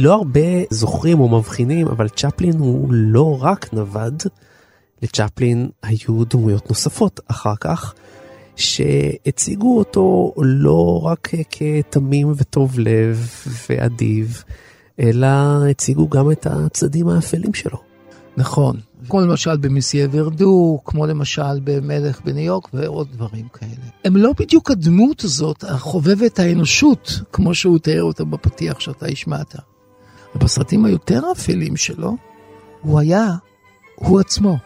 לא 0.00 0.14
הרבה 0.14 0.40
זוכרים 0.70 1.20
או 1.20 1.28
מבחינים, 1.28 1.88
אבל 1.88 2.08
צ'פלין 2.08 2.58
הוא 2.58 2.88
לא 2.92 3.42
רק 3.42 3.72
נווד, 3.72 4.22
לצ'פלין 5.02 5.68
היו 5.82 6.24
דמויות 6.24 6.68
נוספות 6.68 7.20
אחר 7.26 7.54
כך, 7.60 7.94
שהציגו 8.56 9.78
אותו 9.78 10.32
לא 10.36 11.00
רק 11.04 11.28
כתמים 11.50 12.32
וטוב 12.36 12.78
לב 12.78 13.30
ואדיב, 13.68 14.44
אלא 15.00 15.26
הציגו 15.70 16.08
גם 16.08 16.30
את 16.30 16.46
הצדדים 16.46 17.08
האפלים 17.08 17.54
שלו. 17.54 17.78
נכון, 18.36 18.76
כמו 19.08 19.20
למשל 19.20 19.56
במסיה 19.56 20.08
ורדו, 20.10 20.80
כמו 20.84 21.06
למשל 21.06 21.60
במלך 21.64 22.20
בניו 22.24 22.44
יורק 22.44 22.68
ועוד 22.74 23.08
דברים 23.12 23.48
כאלה. 23.48 23.70
הם 24.04 24.16
לא 24.16 24.32
בדיוק 24.38 24.70
הדמות 24.70 25.24
הזאת, 25.24 25.64
החובבת 25.64 26.38
האנושות, 26.38 27.20
כמו 27.32 27.54
שהוא 27.54 27.78
תיאר 27.78 28.02
אותה 28.02 28.24
בפתיח 28.24 28.80
שאתה 28.80 29.06
השמעת. 29.06 29.54
ובסרטים 30.34 30.84
היותר 30.84 31.22
אפלים 31.32 31.76
שלו, 31.76 32.16
הוא 32.80 33.00
היה 33.00 33.28
הוא 33.94 34.20
עצמו, 34.20 34.56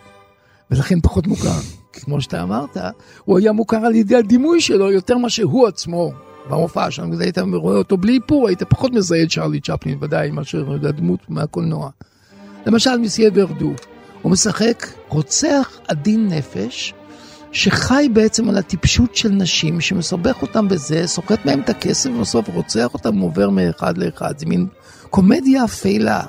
ולכן 0.71 1.01
פחות 1.01 1.27
מוכר. 1.27 1.59
כמו 1.93 2.21
שאתה 2.21 2.43
אמרת, 2.43 2.77
הוא 3.25 3.39
היה 3.39 3.53
מוכר 3.53 3.77
על 3.77 3.95
ידי 3.95 4.17
הדימוי 4.17 4.61
שלו 4.61 4.93
יותר 4.93 5.19
מאשר 5.19 5.43
הוא 5.43 5.67
עצמו. 5.67 6.13
במופע 6.51 6.91
שם, 6.91 7.03
אם 7.03 7.21
היית 7.21 7.39
רואה 7.39 7.77
אותו 7.77 7.97
בלי 7.97 8.15
איפור, 8.15 8.49
היית 8.49 8.63
פחות 8.63 8.93
מזהה 8.93 9.23
את 9.23 9.31
צ'רלי 9.31 9.61
צ'פלין, 9.61 9.99
ודאי, 10.01 10.31
מאשר 10.31 10.73
הדמות 10.89 11.21
מהקולנוע. 11.29 11.91
למשל, 12.67 12.97
מסיה 12.99 13.31
ורדו, 13.35 13.73
הוא 14.23 14.33
משחק 14.33 14.87
רוצח 15.09 15.79
עדין 15.89 16.29
נפש, 16.29 16.95
שחי 17.53 18.09
בעצם 18.13 18.49
על 18.49 18.59
הטיפשות 18.59 19.17
של 19.17 19.29
נשים, 19.29 19.81
שמסבך 19.81 20.43
אותם 20.43 20.69
בזה, 20.69 21.07
סוחט 21.07 21.47
מהם 21.47 21.61
את 21.61 21.69
הכסף, 21.69 22.11
ובסוף 22.11 22.49
רוצח 22.49 22.95
אותם 22.95 23.23
ועובר 23.23 23.51
מאחד 23.51 23.99
לאחד. 23.99 24.39
זה 24.39 24.47
מין 24.47 24.67
קומדיה 25.15 25.65
אפלה, 25.65 26.23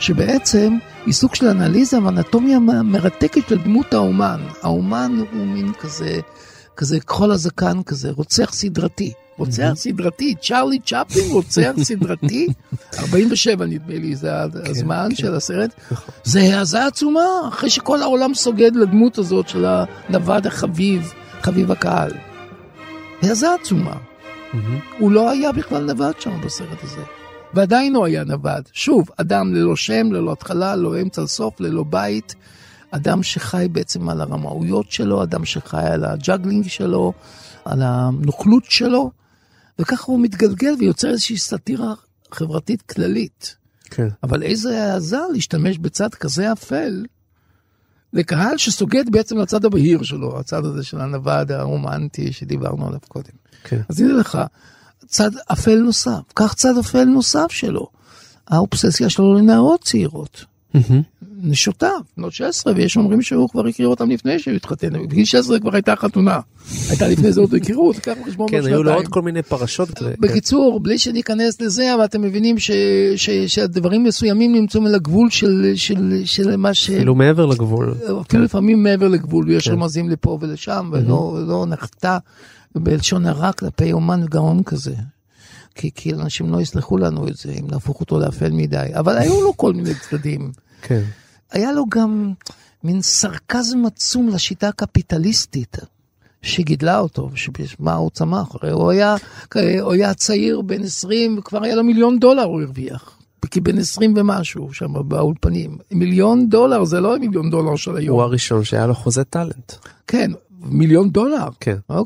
שבעצם 0.00 0.76
היא 1.06 1.14
סוג 1.14 1.34
של 1.34 1.48
אנליזה 1.48 2.02
ואנטומיה 2.02 2.58
מרתקת 2.58 3.48
של 3.48 3.58
דמות 3.58 3.94
האומן. 3.94 4.40
האומן 4.62 5.20
הוא 5.32 5.46
מין 5.46 5.72
כזה, 5.72 6.20
כזה 6.76 7.00
כחול 7.00 7.32
הזקן 7.32 7.82
כזה, 7.82 8.10
רוצח 8.10 8.52
סדרתי. 8.52 9.12
רוצח 9.38 9.72
סדרתי, 9.74 10.34
צ'ארלי 10.42 10.78
צ'פלין 10.78 11.30
רוצח 11.30 11.72
סדרתי, 11.88 12.46
47 12.98 13.66
נדמה 13.66 13.94
לי, 13.94 14.16
זה 14.16 14.30
כן, 14.64 14.70
הזמן 14.70 15.08
כן. 15.10 15.16
של 15.16 15.34
הסרט. 15.34 15.70
נכון. 15.90 16.14
זה 16.24 16.60
הזעה 16.60 16.86
עצומה, 16.86 17.24
אחרי 17.48 17.70
שכל 17.70 18.02
העולם 18.02 18.34
סוגד 18.34 18.76
לדמות 18.76 19.18
הזאת 19.18 19.48
של 19.48 19.64
הנווד 19.64 20.46
החביב, 20.46 21.12
חביב 21.42 21.72
הקהל. 21.72 22.12
העזה 23.22 23.54
עצומה. 23.54 23.96
הוא 24.98 25.12
לא 25.12 25.30
היה 25.30 25.52
בכלל 25.52 25.84
נווד 25.92 26.20
שם 26.20 26.40
בסרט 26.40 26.84
הזה. 26.84 27.21
ועדיין 27.54 27.94
הוא 27.94 28.06
היה 28.06 28.24
נווד. 28.24 28.68
שוב, 28.72 29.08
אדם 29.16 29.54
ללא 29.54 29.76
שם, 29.76 30.12
ללא 30.12 30.32
התחלה, 30.32 30.76
ללא 30.76 31.00
אמצע 31.00 31.22
לסוף, 31.22 31.60
ללא 31.60 31.84
בית. 31.90 32.34
אדם 32.90 33.22
שחי 33.22 33.66
בעצם 33.72 34.08
על 34.08 34.20
הרמאויות 34.20 34.90
שלו, 34.90 35.22
אדם 35.22 35.44
שחי 35.44 35.86
על 35.86 36.04
ה 36.04 36.11
juggling 36.11 36.68
שלו, 36.68 37.12
על 37.64 37.82
הנוכלות 37.82 38.64
שלו, 38.64 39.10
וככה 39.78 40.12
הוא 40.12 40.20
מתגלגל 40.20 40.74
ויוצר 40.78 41.08
איזושהי 41.08 41.38
סאטירה 41.38 41.94
חברתית 42.32 42.82
כללית. 42.82 43.56
כן. 43.84 44.08
אבל 44.22 44.42
איזה 44.42 44.84
העזה 44.84 45.18
להשתמש 45.32 45.78
בצד 45.78 46.14
כזה 46.14 46.52
אפל 46.52 47.04
לקהל 48.12 48.56
שסוגד 48.56 49.04
בעצם 49.10 49.38
לצד 49.38 49.64
הבהיר 49.64 50.02
שלו, 50.02 50.38
הצד 50.38 50.64
הזה 50.64 50.82
של 50.82 51.00
הנווד 51.00 51.52
הרומנטי 51.52 52.32
שדיברנו 52.32 52.86
עליו 52.86 53.00
קודם. 53.08 53.32
כן. 53.64 53.80
אז 53.88 54.00
הנה 54.00 54.12
לך, 54.12 54.38
צד 55.06 55.30
אפל 55.52 55.78
נוסף, 55.78 56.20
קח 56.34 56.52
צד 56.52 56.78
אפל 56.78 57.04
נוסף 57.04 57.50
שלו, 57.50 57.86
האובססיה 58.48 59.10
שלו 59.10 59.34
לנערות 59.34 59.80
צעירות. 59.84 60.44
נשותיו, 61.44 62.00
בנות 62.16 62.32
16, 62.32 62.72
ויש 62.76 62.96
אומרים 62.96 63.22
שהוא 63.22 63.48
כבר 63.48 63.66
הכיר 63.66 63.86
אותם 63.86 64.10
לפני 64.10 64.38
שהוא 64.38 64.54
התחתן, 64.54 65.02
בגיל 65.08 65.24
16 65.24 65.60
כבר 65.60 65.74
הייתה 65.74 65.96
חתונה. 65.96 66.40
הייתה 66.88 67.08
לפני 67.08 67.32
זה 67.32 67.40
עוד 67.40 67.54
היכרות, 67.54 67.96
קח 67.96 68.12
בחשבון 68.22 68.48
כן, 68.50 68.66
היו 68.66 68.82
לו 68.82 68.94
עוד 68.94 69.08
כל 69.08 69.22
מיני 69.22 69.42
פרשות. 69.42 69.88
בקיצור, 70.20 70.80
בלי 70.80 70.98
שניכנס 70.98 71.60
לזה, 71.60 71.94
אבל 71.94 72.04
אתם 72.04 72.22
מבינים 72.22 72.56
שדברים 73.46 74.04
מסוימים 74.04 74.52
נמצאו 74.54 74.86
על 74.86 74.94
הגבול 74.94 75.30
של 76.24 76.56
מה 76.58 76.74
ש... 76.74 76.90
אפילו 76.90 77.14
מעבר 77.14 77.46
לגבול. 77.46 77.94
אפילו 77.94 78.24
כן. 78.28 78.42
לפעמים 78.42 78.82
מעבר 78.82 79.08
לגבול, 79.08 79.44
ויש 79.48 79.68
כן. 79.68 79.74
רמזים 79.74 80.10
לפה 80.10 80.38
ולשם, 80.40 80.90
ולא 80.92 81.66
נחתה 81.68 82.18
בלשון 82.74 83.26
הרע 83.26 83.52
כלפי 83.52 83.92
אומן 83.92 84.26
גאון 84.26 84.62
כזה. 84.62 84.94
כי, 85.74 85.90
כי 85.94 86.12
אנשים 86.12 86.52
לא 86.52 86.60
יסלחו 86.60 86.98
לנו 86.98 87.28
את 87.28 87.36
זה 87.36 87.52
אם 87.52 87.66
נהפוך 87.70 88.00
אותו 88.00 88.18
לאפל 88.18 88.50
מדי, 88.50 88.86
אבל 88.94 89.18
היו 89.18 89.40
לו 89.42 89.56
כל 89.56 89.72
מיני 89.72 89.94
צדדים. 89.94 90.52
כן. 90.82 91.02
היה 91.50 91.72
לו 91.72 91.84
גם 91.88 92.32
מין 92.84 93.02
סרקזם 93.02 93.86
עצום 93.86 94.28
לשיטה 94.28 94.68
הקפיטליסטית. 94.68 95.76
שגידלה 96.42 96.98
אותו, 96.98 97.30
שבמה 97.34 97.94
הוא 97.94 98.10
צמח, 98.10 98.54
הרי 98.54 98.70
הוא 98.70 98.90
היה, 98.90 99.16
הוא 99.80 99.92
היה 99.92 100.14
צעיר 100.14 100.60
בן 100.60 100.82
20 100.82 101.38
וכבר 101.38 101.62
היה 101.64 101.74
לו 101.74 101.84
מיליון 101.84 102.18
דולר 102.18 102.42
הוא 102.42 102.62
הרוויח. 102.62 103.18
כי 103.50 103.60
בן 103.60 103.78
20 103.78 104.14
ומשהו 104.16 104.72
שם 104.72 105.08
באולפנים. 105.08 105.78
מיליון 105.90 106.48
דולר 106.48 106.84
זה 106.84 107.00
לא 107.00 107.18
מיליון 107.18 107.50
דולר 107.50 107.76
של 107.76 107.96
היום. 107.96 108.16
הוא 108.16 108.22
הראשון 108.22 108.64
שהיה 108.64 108.86
לו 108.86 108.94
חוזה 108.94 109.24
טאלנט. 109.24 109.72
כן, 110.06 110.30
מיליון 110.62 111.10
דולר. 111.10 111.48
כן. 111.60 111.76
לא 111.90 112.04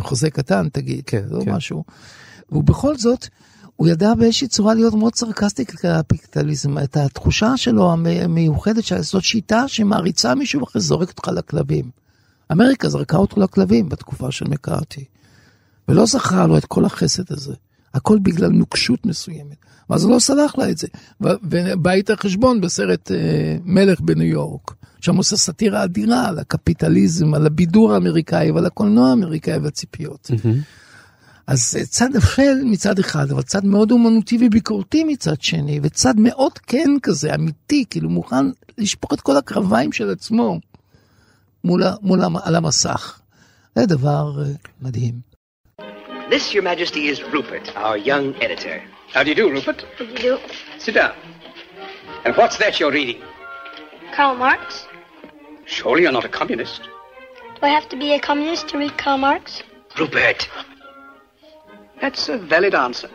חוזה 0.00 0.30
קטן 0.30 0.68
תגיד, 0.68 1.02
כן, 1.06 1.22
לא 1.30 1.44
כן. 1.44 1.52
משהו. 1.52 1.84
ובכל 2.52 2.96
זאת, 2.96 3.26
הוא 3.76 3.88
ידע 3.88 4.14
באיזושהי 4.14 4.48
צורה 4.48 4.74
להיות 4.74 4.94
מאוד 4.94 5.14
סרקסטי 5.14 5.66
כלפי 5.66 5.88
הקפיטליזם, 5.88 6.78
את 6.78 6.96
התחושה 6.96 7.56
שלו 7.56 7.92
המיוחדת 7.92 8.84
שזאת 8.84 9.22
שיטה 9.22 9.68
שמעריצה 9.68 10.34
מישהו 10.34 10.60
ואחרי 10.60 10.82
זורקת 10.82 11.18
אותך 11.18 11.28
לכלבים. 11.28 11.90
אמריקה 12.52 12.88
זרקה 12.88 13.16
אותו 13.16 13.40
לכלבים 13.40 13.88
בתקופה 13.88 14.30
של 14.30 14.48
מקארתי, 14.48 15.04
ולא 15.88 16.06
זכרה 16.06 16.46
לו 16.46 16.58
את 16.58 16.64
כל 16.64 16.84
החסד 16.84 17.32
הזה. 17.32 17.54
הכל 17.94 18.18
בגלל 18.22 18.50
נוקשות 18.50 19.06
מסוימת. 19.06 19.56
ואז 19.90 20.04
הוא 20.04 20.12
לא 20.12 20.18
סלח 20.18 20.58
לה 20.58 20.70
את 20.70 20.78
זה. 20.78 20.88
ובא 21.20 21.90
איתה 21.90 22.16
חשבון 22.16 22.60
בסרט 22.60 23.10
אה, 23.10 23.56
מלך 23.64 24.00
בניו 24.00 24.26
יורק, 24.26 24.74
שם 25.00 25.16
עושה 25.16 25.36
סאטירה 25.36 25.84
אדירה 25.84 26.28
על 26.28 26.38
הקפיטליזם, 26.38 27.34
על 27.34 27.46
הבידור 27.46 27.92
האמריקאי 27.92 28.50
ועל 28.50 28.66
הקולנוע 28.66 29.10
האמריקאי 29.10 29.58
והציפיות. 29.58 30.30
אז 31.46 31.78
צד 31.90 32.16
אפל 32.16 32.54
מצד 32.64 32.98
אחד, 32.98 33.30
אבל 33.30 33.42
צד 33.42 33.64
מאוד 33.64 33.90
אומנותי 33.90 34.38
וביקורתי 34.40 35.04
מצד 35.04 35.40
שני, 35.40 35.80
וצד 35.82 36.14
מאוד 36.16 36.58
כן 36.58 36.90
כזה, 37.02 37.34
אמיתי, 37.34 37.84
כאילו 37.90 38.10
מוכן 38.10 38.46
לשפוך 38.78 39.12
את 39.12 39.20
כל 39.20 39.36
הקרביים 39.36 39.92
של 39.92 40.10
עצמו 40.10 40.60
מול, 41.64 41.82
מול 42.02 42.20
על 42.44 42.56
המסך. 42.56 43.20
זה 43.74 43.86
דבר 43.86 44.32
uh, 44.36 44.68
מדהים. 44.82 45.28
This, 46.30 46.52
Your 46.52 46.62
Majesty, 46.62 47.08
is 47.08 47.22
Rupert, 47.22 47.66
our 47.76 47.96
young 47.96 48.34
editor. 48.42 48.82
How 49.14 49.22
do 49.22 49.30
you 49.30 49.34
do, 49.34 49.50
Rupert? 49.50 49.80
How 49.96 50.04
do 50.04 50.10
you 50.10 50.18
do? 50.18 50.38
Sit 50.78 50.94
down. 50.94 51.14
And 52.24 52.36
what's 52.36 52.58
that 52.58 52.78
you're 52.78 52.92
reading? 52.92 53.22
Karl 54.14 54.36
Marx. 54.36 54.87
Surely 55.76 56.02
you're 56.04 56.12
not 56.12 56.24
a 56.24 56.34
communist. 56.40 56.82
Do 57.56 57.60
I 57.62 57.68
have 57.78 57.88
to 57.90 57.96
be 57.96 58.08
a 58.14 58.20
communist 58.28 58.68
to 58.70 58.78
read 58.78 58.96
Karl 58.96 59.18
Marx? 59.18 59.62
Rupert. 59.98 60.48
That's 62.00 62.28
a 62.30 62.38
valid 62.38 62.74
answer. 62.74 63.10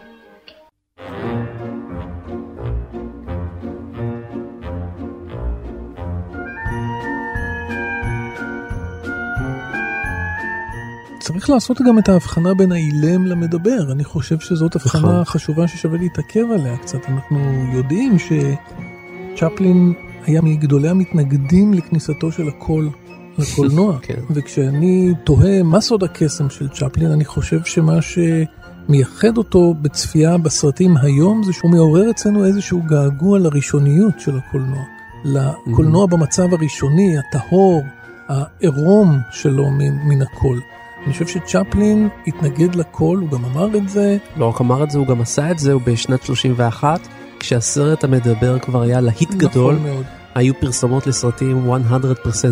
צריך 11.20 11.50
לעשות 11.50 11.82
גם 11.82 12.00
את 12.00 12.10
ההבחנה 12.10 12.54
בין 12.54 12.72
האילם 12.72 13.26
למדבר, 13.26 13.92
אני 13.92 14.04
חושב 14.04 14.40
שזאת 14.40 14.76
הבחנה 14.76 15.02
נכון. 15.02 15.24
חשובה 15.26 15.68
ששווה 15.68 15.98
להתעכב 15.98 16.52
עליה 16.52 16.78
קצת. 16.78 17.10
אנחנו 17.10 17.66
יודעים 17.74 18.18
שצ'פלין 18.20 19.94
היה 20.26 20.42
מגדולי 20.42 20.90
המתנגדים 20.90 21.74
לכניסתו 21.74 22.32
של 22.32 22.48
הקול 22.48 22.90
לקולנוע, 23.38 23.98
כן. 24.02 24.20
וכשאני 24.30 25.14
תוהה 25.24 25.64
מה 25.64 25.82
סוד 25.82 26.04
הקסם 26.04 26.50
של 26.50 26.70
צ'פלין, 26.70 27.12
אני 27.12 27.26
חושב 27.26 27.64
שמה 27.64 28.00
שמייחד 28.02 29.38
אותו 29.38 29.74
בצפייה 29.82 30.38
בסרטים 30.38 30.98
היום 30.98 31.44
זה 31.44 31.54
שהוא 31.54 31.72
מעורר 31.72 32.10
אצלנו 32.10 32.46
איזשהו 32.46 32.82
געגוע 32.82 33.40
לראשוניות 33.40 34.14
של 34.20 34.38
הקולנוע. 34.38 34.84
לקולנוע 35.26 36.06
במצב 36.06 36.54
הראשוני, 36.54 37.16
הטהור, 37.18 37.82
העירום 38.28 39.20
שלו 39.32 39.72
מן 40.06 40.22
הקול. 40.22 40.60
אני 41.06 41.14
חושב 41.14 41.28
שצ'פלין 41.28 42.10
התנגד 42.28 42.76
לכל, 42.76 43.18
הוא 43.22 43.30
גם 43.30 43.46
אמר 43.46 43.78
את 43.78 43.90
זה. 43.90 44.18
לא 44.38 44.46
רק 44.46 44.62
אמר 44.62 44.84
את 44.84 44.92
זה, 44.92 44.98
הוא 44.98 45.08
גם 45.08 45.22
עשה 45.22 45.52
את 45.52 45.60
זה, 45.60 45.74
הוא 45.74 45.82
בשנת 45.86 46.24
31, 46.24 47.00
כשהסרט 47.44 48.04
המדבר 48.04 48.60
כבר 48.60 48.82
היה 48.82 49.02
להיט 49.02 49.22
נכון 49.22 49.38
גדול. 49.38 49.76
מאוד. 49.76 50.04
היו 50.36 50.54
פרסומות 50.60 51.08
לסרטים 51.08 51.70
100% 51.92 51.96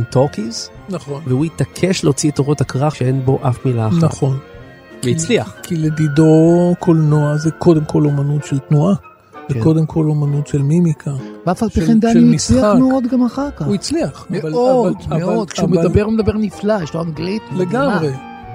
talkies, 0.09 0.70
נכון. 0.89 1.22
והוא 1.28 1.46
התעקש 1.46 2.04
להוציא 2.04 2.32
את 2.32 2.39
אורות 2.39 2.62
הכרך 2.62 2.96
שאין 2.96 3.26
בו 3.26 3.39
אף 3.42 3.66
מילה 3.66 3.88
אחת. 3.88 4.04
נכון. 4.04 4.38
והצליח. 5.06 5.54
כי 5.64 5.76
לדידו 5.76 6.36
קולנוע 6.80 7.38
זה 7.38 7.52
קודם 7.52 7.86
כל 7.86 8.06
אומנות 8.06 8.46
של 8.46 8.60
תנועה. 8.60 8.94
זה 9.50 9.54
כן. 9.56 9.62
קודם 9.64 9.86
כל 9.86 10.06
אומנות 10.06 10.48
של 10.48 10.62
מימיקה. 10.62 11.12
ואף 11.48 11.64
על 11.64 11.70
פי 11.70 11.82
כן 11.88 12.00
דני 12.00 12.36
הצליח. 12.36 12.76
מאוד 12.80 13.04
גם 13.12 13.26
אחר 13.26 13.48
כך. 13.56 13.66
הוא 13.66 13.76
הצליח. 13.76 14.26
מאוד, 14.30 14.42
אבל- 14.44 14.52
מאוד. 15.20 15.34
אבל- 15.38 15.46
כשהוא 15.46 15.70
אבל- 15.70 15.78
מדבר, 15.88 16.02
הוא 16.04 16.14
מדבר 16.14 16.34
נפלא, 16.34 16.74
יש 16.84 16.94
לו 16.94 17.02
אנגלית. 17.04 17.42
מדהימה. 17.52 18.00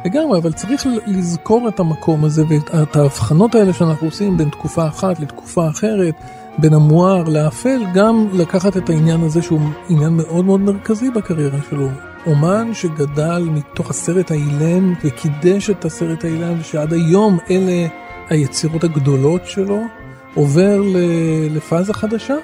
לגמרי, 0.07 0.39
אבל 0.39 0.53
צריך 0.53 0.87
לזכור 1.07 1.69
את 1.69 1.81
המקום 1.81 2.25
הזה 2.25 2.45
ואת 2.49 2.97
ההבחנות 2.97 3.55
האלה 3.55 3.73
שאנחנו 3.73 4.07
עושים 4.07 4.37
בין 4.37 4.49
תקופה 4.49 4.89
אחת 4.89 5.21
לתקופה 5.21 5.69
אחרת, 5.69 6.15
בין 6.59 6.75
המואר 6.75 7.25
לאפל, 7.25 7.81
גם 7.95 8.29
לקחת 8.33 8.77
את 8.77 8.91
העניין 8.91 9.21
הזה 9.21 9.43
שהוא 9.43 9.61
עניין 9.89 10.17
מאוד 10.17 10.45
מאוד 10.45 10.61
מרכזי 10.61 11.11
בקריירה 11.11 11.59
שלו. 11.71 11.89
אומן 12.27 12.75
שגדל 12.75 13.49
מתוך 13.51 13.91
הסרט 13.91 14.31
האילם 14.31 14.95
וקידש 15.05 15.71
את 15.71 15.85
הסרט 15.85 16.25
האילם 16.25 16.61
ושעד 16.61 16.93
היום 16.93 17.39
אלה 17.51 17.87
היצירות 18.29 18.85
הגדולות 18.85 19.47
שלו, 19.47 19.81
עובר 20.35 20.83
לפאזה 21.51 21.95
חדשה. 21.95 22.37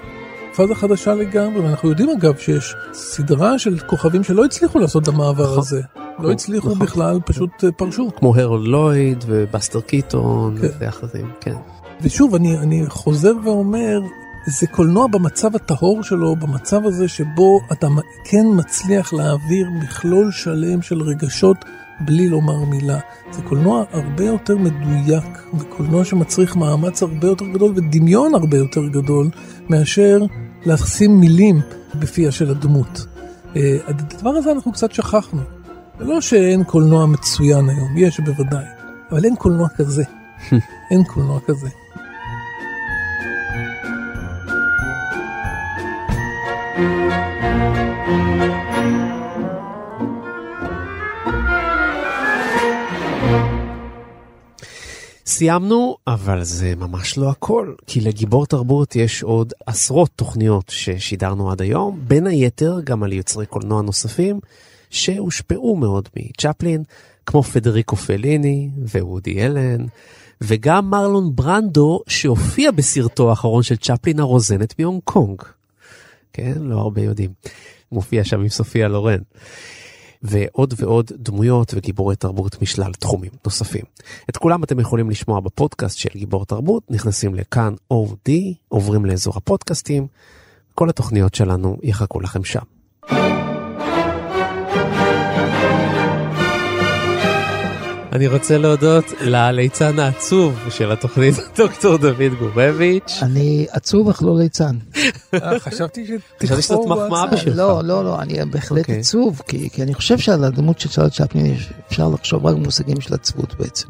פאזה 0.56 0.74
חדשה 0.74 1.14
לגמרי, 1.14 1.60
ואנחנו 1.60 1.88
יודעים 1.88 2.10
אגב 2.10 2.36
שיש 2.36 2.74
סדרה 2.92 3.58
של 3.58 3.78
כוכבים 3.78 4.24
שלא 4.24 4.44
הצליחו 4.44 4.78
לעשות 4.78 5.02
את 5.02 5.08
המעבר 5.08 5.44
נכון. 5.44 5.58
הזה. 5.58 5.82
לא 6.18 6.32
הצליחו 6.32 6.68
נכון. 6.68 6.78
בכלל, 6.78 7.20
פשוט 7.26 7.64
אה, 7.64 7.72
פרשו. 7.72 8.10
כמו 8.16 8.36
הרול 8.36 8.60
לויד 8.60 9.24
ובאסטר 9.26 9.80
קיטון 9.80 10.58
כן. 10.60 10.68
ואחרים, 10.78 11.30
כן. 11.40 11.54
ושוב, 12.02 12.34
אני, 12.34 12.58
אני 12.58 12.84
חוזר 12.88 13.32
ואומר, 13.44 14.00
זה 14.46 14.66
קולנוע 14.66 15.06
במצב 15.06 15.56
הטהור 15.56 16.02
שלו, 16.02 16.36
במצב 16.36 16.86
הזה 16.86 17.08
שבו 17.08 17.60
אתה 17.72 17.86
כן 18.24 18.46
מצליח 18.56 19.12
להעביר 19.12 19.66
מכלול 19.70 20.30
שלם 20.32 20.82
של 20.82 21.02
רגשות 21.02 21.56
בלי 22.00 22.28
לומר 22.28 22.64
מילה. 22.64 22.98
זה 23.30 23.42
קולנוע 23.42 23.84
הרבה 23.92 24.24
יותר 24.24 24.56
מדויק, 24.56 25.42
זה 25.58 25.64
קולנוע 25.64 26.04
שמצריך 26.04 26.56
מאמץ 26.56 27.02
הרבה 27.02 27.26
יותר 27.26 27.44
גדול 27.44 27.72
ודמיון 27.76 28.34
הרבה 28.34 28.56
יותר 28.56 28.86
גדול, 28.86 29.30
מאשר 29.68 30.18
לשים 30.66 31.20
מילים 31.20 31.60
בפיה 31.94 32.32
של 32.32 32.50
הדמות. 32.50 33.06
אה, 33.56 33.76
את 33.90 34.14
הדבר 34.14 34.30
הזה 34.30 34.52
אנחנו 34.52 34.72
קצת 34.72 34.92
שכחנו. 34.92 35.40
זה 36.02 36.08
לא 36.08 36.20
שאין 36.20 36.64
קולנוע 36.64 37.06
מצוין 37.06 37.68
היום, 37.68 37.98
יש 37.98 38.20
בוודאי, 38.20 38.64
אבל 39.10 39.24
אין 39.24 39.36
קולנוע 39.36 39.68
כזה. 39.68 40.02
אין 40.90 41.04
קולנוע 41.04 41.40
כזה. 41.46 41.68
סיימנו, 55.26 55.96
אבל 56.06 56.42
זה 56.42 56.74
ממש 56.76 57.18
לא 57.18 57.30
הכל, 57.30 57.74
כי 57.86 58.00
לגיבור 58.00 58.46
תרבות 58.46 58.96
יש 58.96 59.22
עוד 59.22 59.52
עשרות 59.66 60.10
תוכניות 60.16 60.68
ששידרנו 60.68 61.50
עד 61.50 61.62
היום, 61.62 62.00
בין 62.08 62.26
היתר 62.26 62.80
גם 62.84 63.02
על 63.02 63.12
יוצרי 63.12 63.46
קולנוע 63.46 63.82
נוספים 63.82 64.40
שהושפעו 64.92 65.76
מאוד 65.76 66.08
מצ'פלין, 66.16 66.82
כמו 67.26 67.42
פדריקו 67.42 67.96
פליני 67.96 68.70
ווודי 68.76 69.46
אלן, 69.46 69.86
וגם 70.40 70.90
מרלון 70.90 71.36
ברנדו 71.36 72.00
שהופיע 72.06 72.70
בסרטו 72.70 73.30
האחרון 73.30 73.62
של 73.62 73.76
צ'פלין 73.76 74.20
הרוזנת 74.20 74.78
מהונג 74.78 75.00
קונג. 75.04 75.42
כן, 76.32 76.52
לא 76.56 76.78
הרבה 76.78 77.02
יודעים. 77.02 77.30
מופיע 77.92 78.24
שם 78.24 78.40
עם 78.40 78.48
סופיה 78.48 78.88
לורן. 78.88 79.18
ועוד 80.22 80.74
ועוד 80.76 81.12
דמויות 81.16 81.74
וגיבורי 81.74 82.16
תרבות 82.16 82.62
משלל 82.62 82.92
תחומים 82.92 83.30
נוספים. 83.44 83.84
את 84.30 84.36
כולם 84.36 84.64
אתם 84.64 84.80
יכולים 84.80 85.10
לשמוע 85.10 85.40
בפודקאסט 85.40 85.98
של 85.98 86.08
גיבור 86.16 86.44
תרבות, 86.44 86.82
נכנסים 86.90 87.34
לכאן 87.34 87.74
אודי, 87.90 88.54
עוברים 88.68 89.04
לאזור 89.04 89.34
הפודקאסטים, 89.36 90.06
כל 90.74 90.88
התוכניות 90.88 91.34
שלנו 91.34 91.78
יחכו 91.82 92.20
לכם 92.20 92.44
שם. 92.44 92.62
אני 98.12 98.26
רוצה 98.26 98.58
להודות 98.58 99.04
לליצן 99.20 99.98
העצוב 99.98 100.58
של 100.70 100.92
התוכנית, 100.92 101.34
דוקטור 101.58 101.96
דוד 101.96 102.34
גורביץ'. 102.38 103.18
אני 103.22 103.66
עצוב 103.70 104.08
אך 104.08 104.22
לא 104.22 104.38
ליצן. 104.38 104.76
אה, 105.34 105.60
חשבתי 105.60 106.06
שזאת 106.44 106.86
מחמאה 106.86 107.26
בשבילך. 107.26 107.56
לא, 107.58 107.80
לא, 107.84 108.04
לא, 108.04 108.20
אני 108.20 108.38
בהחלט 108.50 108.78
אוקיי. 108.78 108.98
עצוב, 108.98 109.42
כי 109.48 109.68
כי 109.72 109.82
אני 109.82 109.94
חושב 109.94 110.18
שעל 110.18 110.44
הדמות 110.44 110.80
של 110.80 110.88
צ'ארלד 110.88 111.10
צ'פלין 111.12 111.46
יש- 111.46 111.70
אפשר 111.88 112.08
לחשוב 112.08 112.46
רק 112.46 112.54
במושגים 112.54 113.00
של 113.00 113.14
עצבות 113.14 113.54
בעצם. 113.58 113.88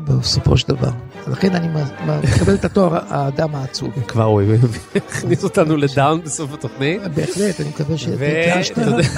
בסופו 0.00 0.56
של 0.56 0.68
דבר. 0.68 0.90
לכן 1.28 1.54
אני 1.54 1.68
מקבל 2.34 2.54
את 2.54 2.64
התואר 2.64 2.98
האדם 3.08 3.54
העצוב. 3.54 3.90
כבר 4.08 4.24
הוא 4.24 4.42
הכניס 4.96 5.44
אותנו 5.44 5.76
לדאון 5.76 6.20
בסוף 6.22 6.54
התוכנית. 6.54 7.02
בהחלט, 7.14 7.60
אני 7.60 7.68
מקווה 7.68 7.96
יודע- 8.82 9.08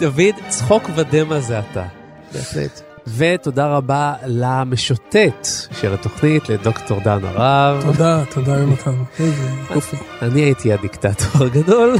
דוד, 0.00 0.34
צחוק 0.48 0.82
ודמע 0.96 1.40
זה 1.40 1.58
אתה. 1.58 1.84
בהחלט. 2.32 2.80
ותודה 3.16 3.66
רבה 3.66 4.14
למשוטט 4.26 5.46
של 5.80 5.94
התוכנית, 5.94 6.48
לדוקטור 6.48 7.00
דן 7.00 7.24
הרב. 7.24 7.82
תודה, 7.82 8.24
תודה 8.34 8.52
יונתן. 8.52 9.02
איזה 9.20 9.48
יופי. 9.74 9.96
אני 10.22 10.40
הייתי 10.40 10.72
הדיקטטור 10.72 11.44
הגדול. 11.46 11.96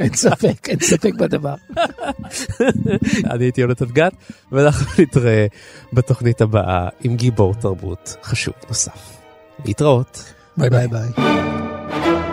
אין 0.00 0.14
ספק, 0.14 0.68
אין 0.68 0.80
ספק 0.80 1.14
בדבר. 1.14 1.54
אני 3.30 3.44
הייתי 3.44 3.60
יונתן 3.60 3.84
גת, 3.84 4.12
ואנחנו 4.52 5.02
נתראה 5.02 5.46
בתוכנית 5.92 6.40
הבאה 6.40 6.88
עם 7.00 7.16
גיבור 7.16 7.54
תרבות 7.54 8.16
חשוב 8.22 8.54
נוסף. 8.68 9.16
להתראות. 9.64 10.32
ביי. 10.56 10.70
ביי 10.70 10.88
ביי. 10.88 12.29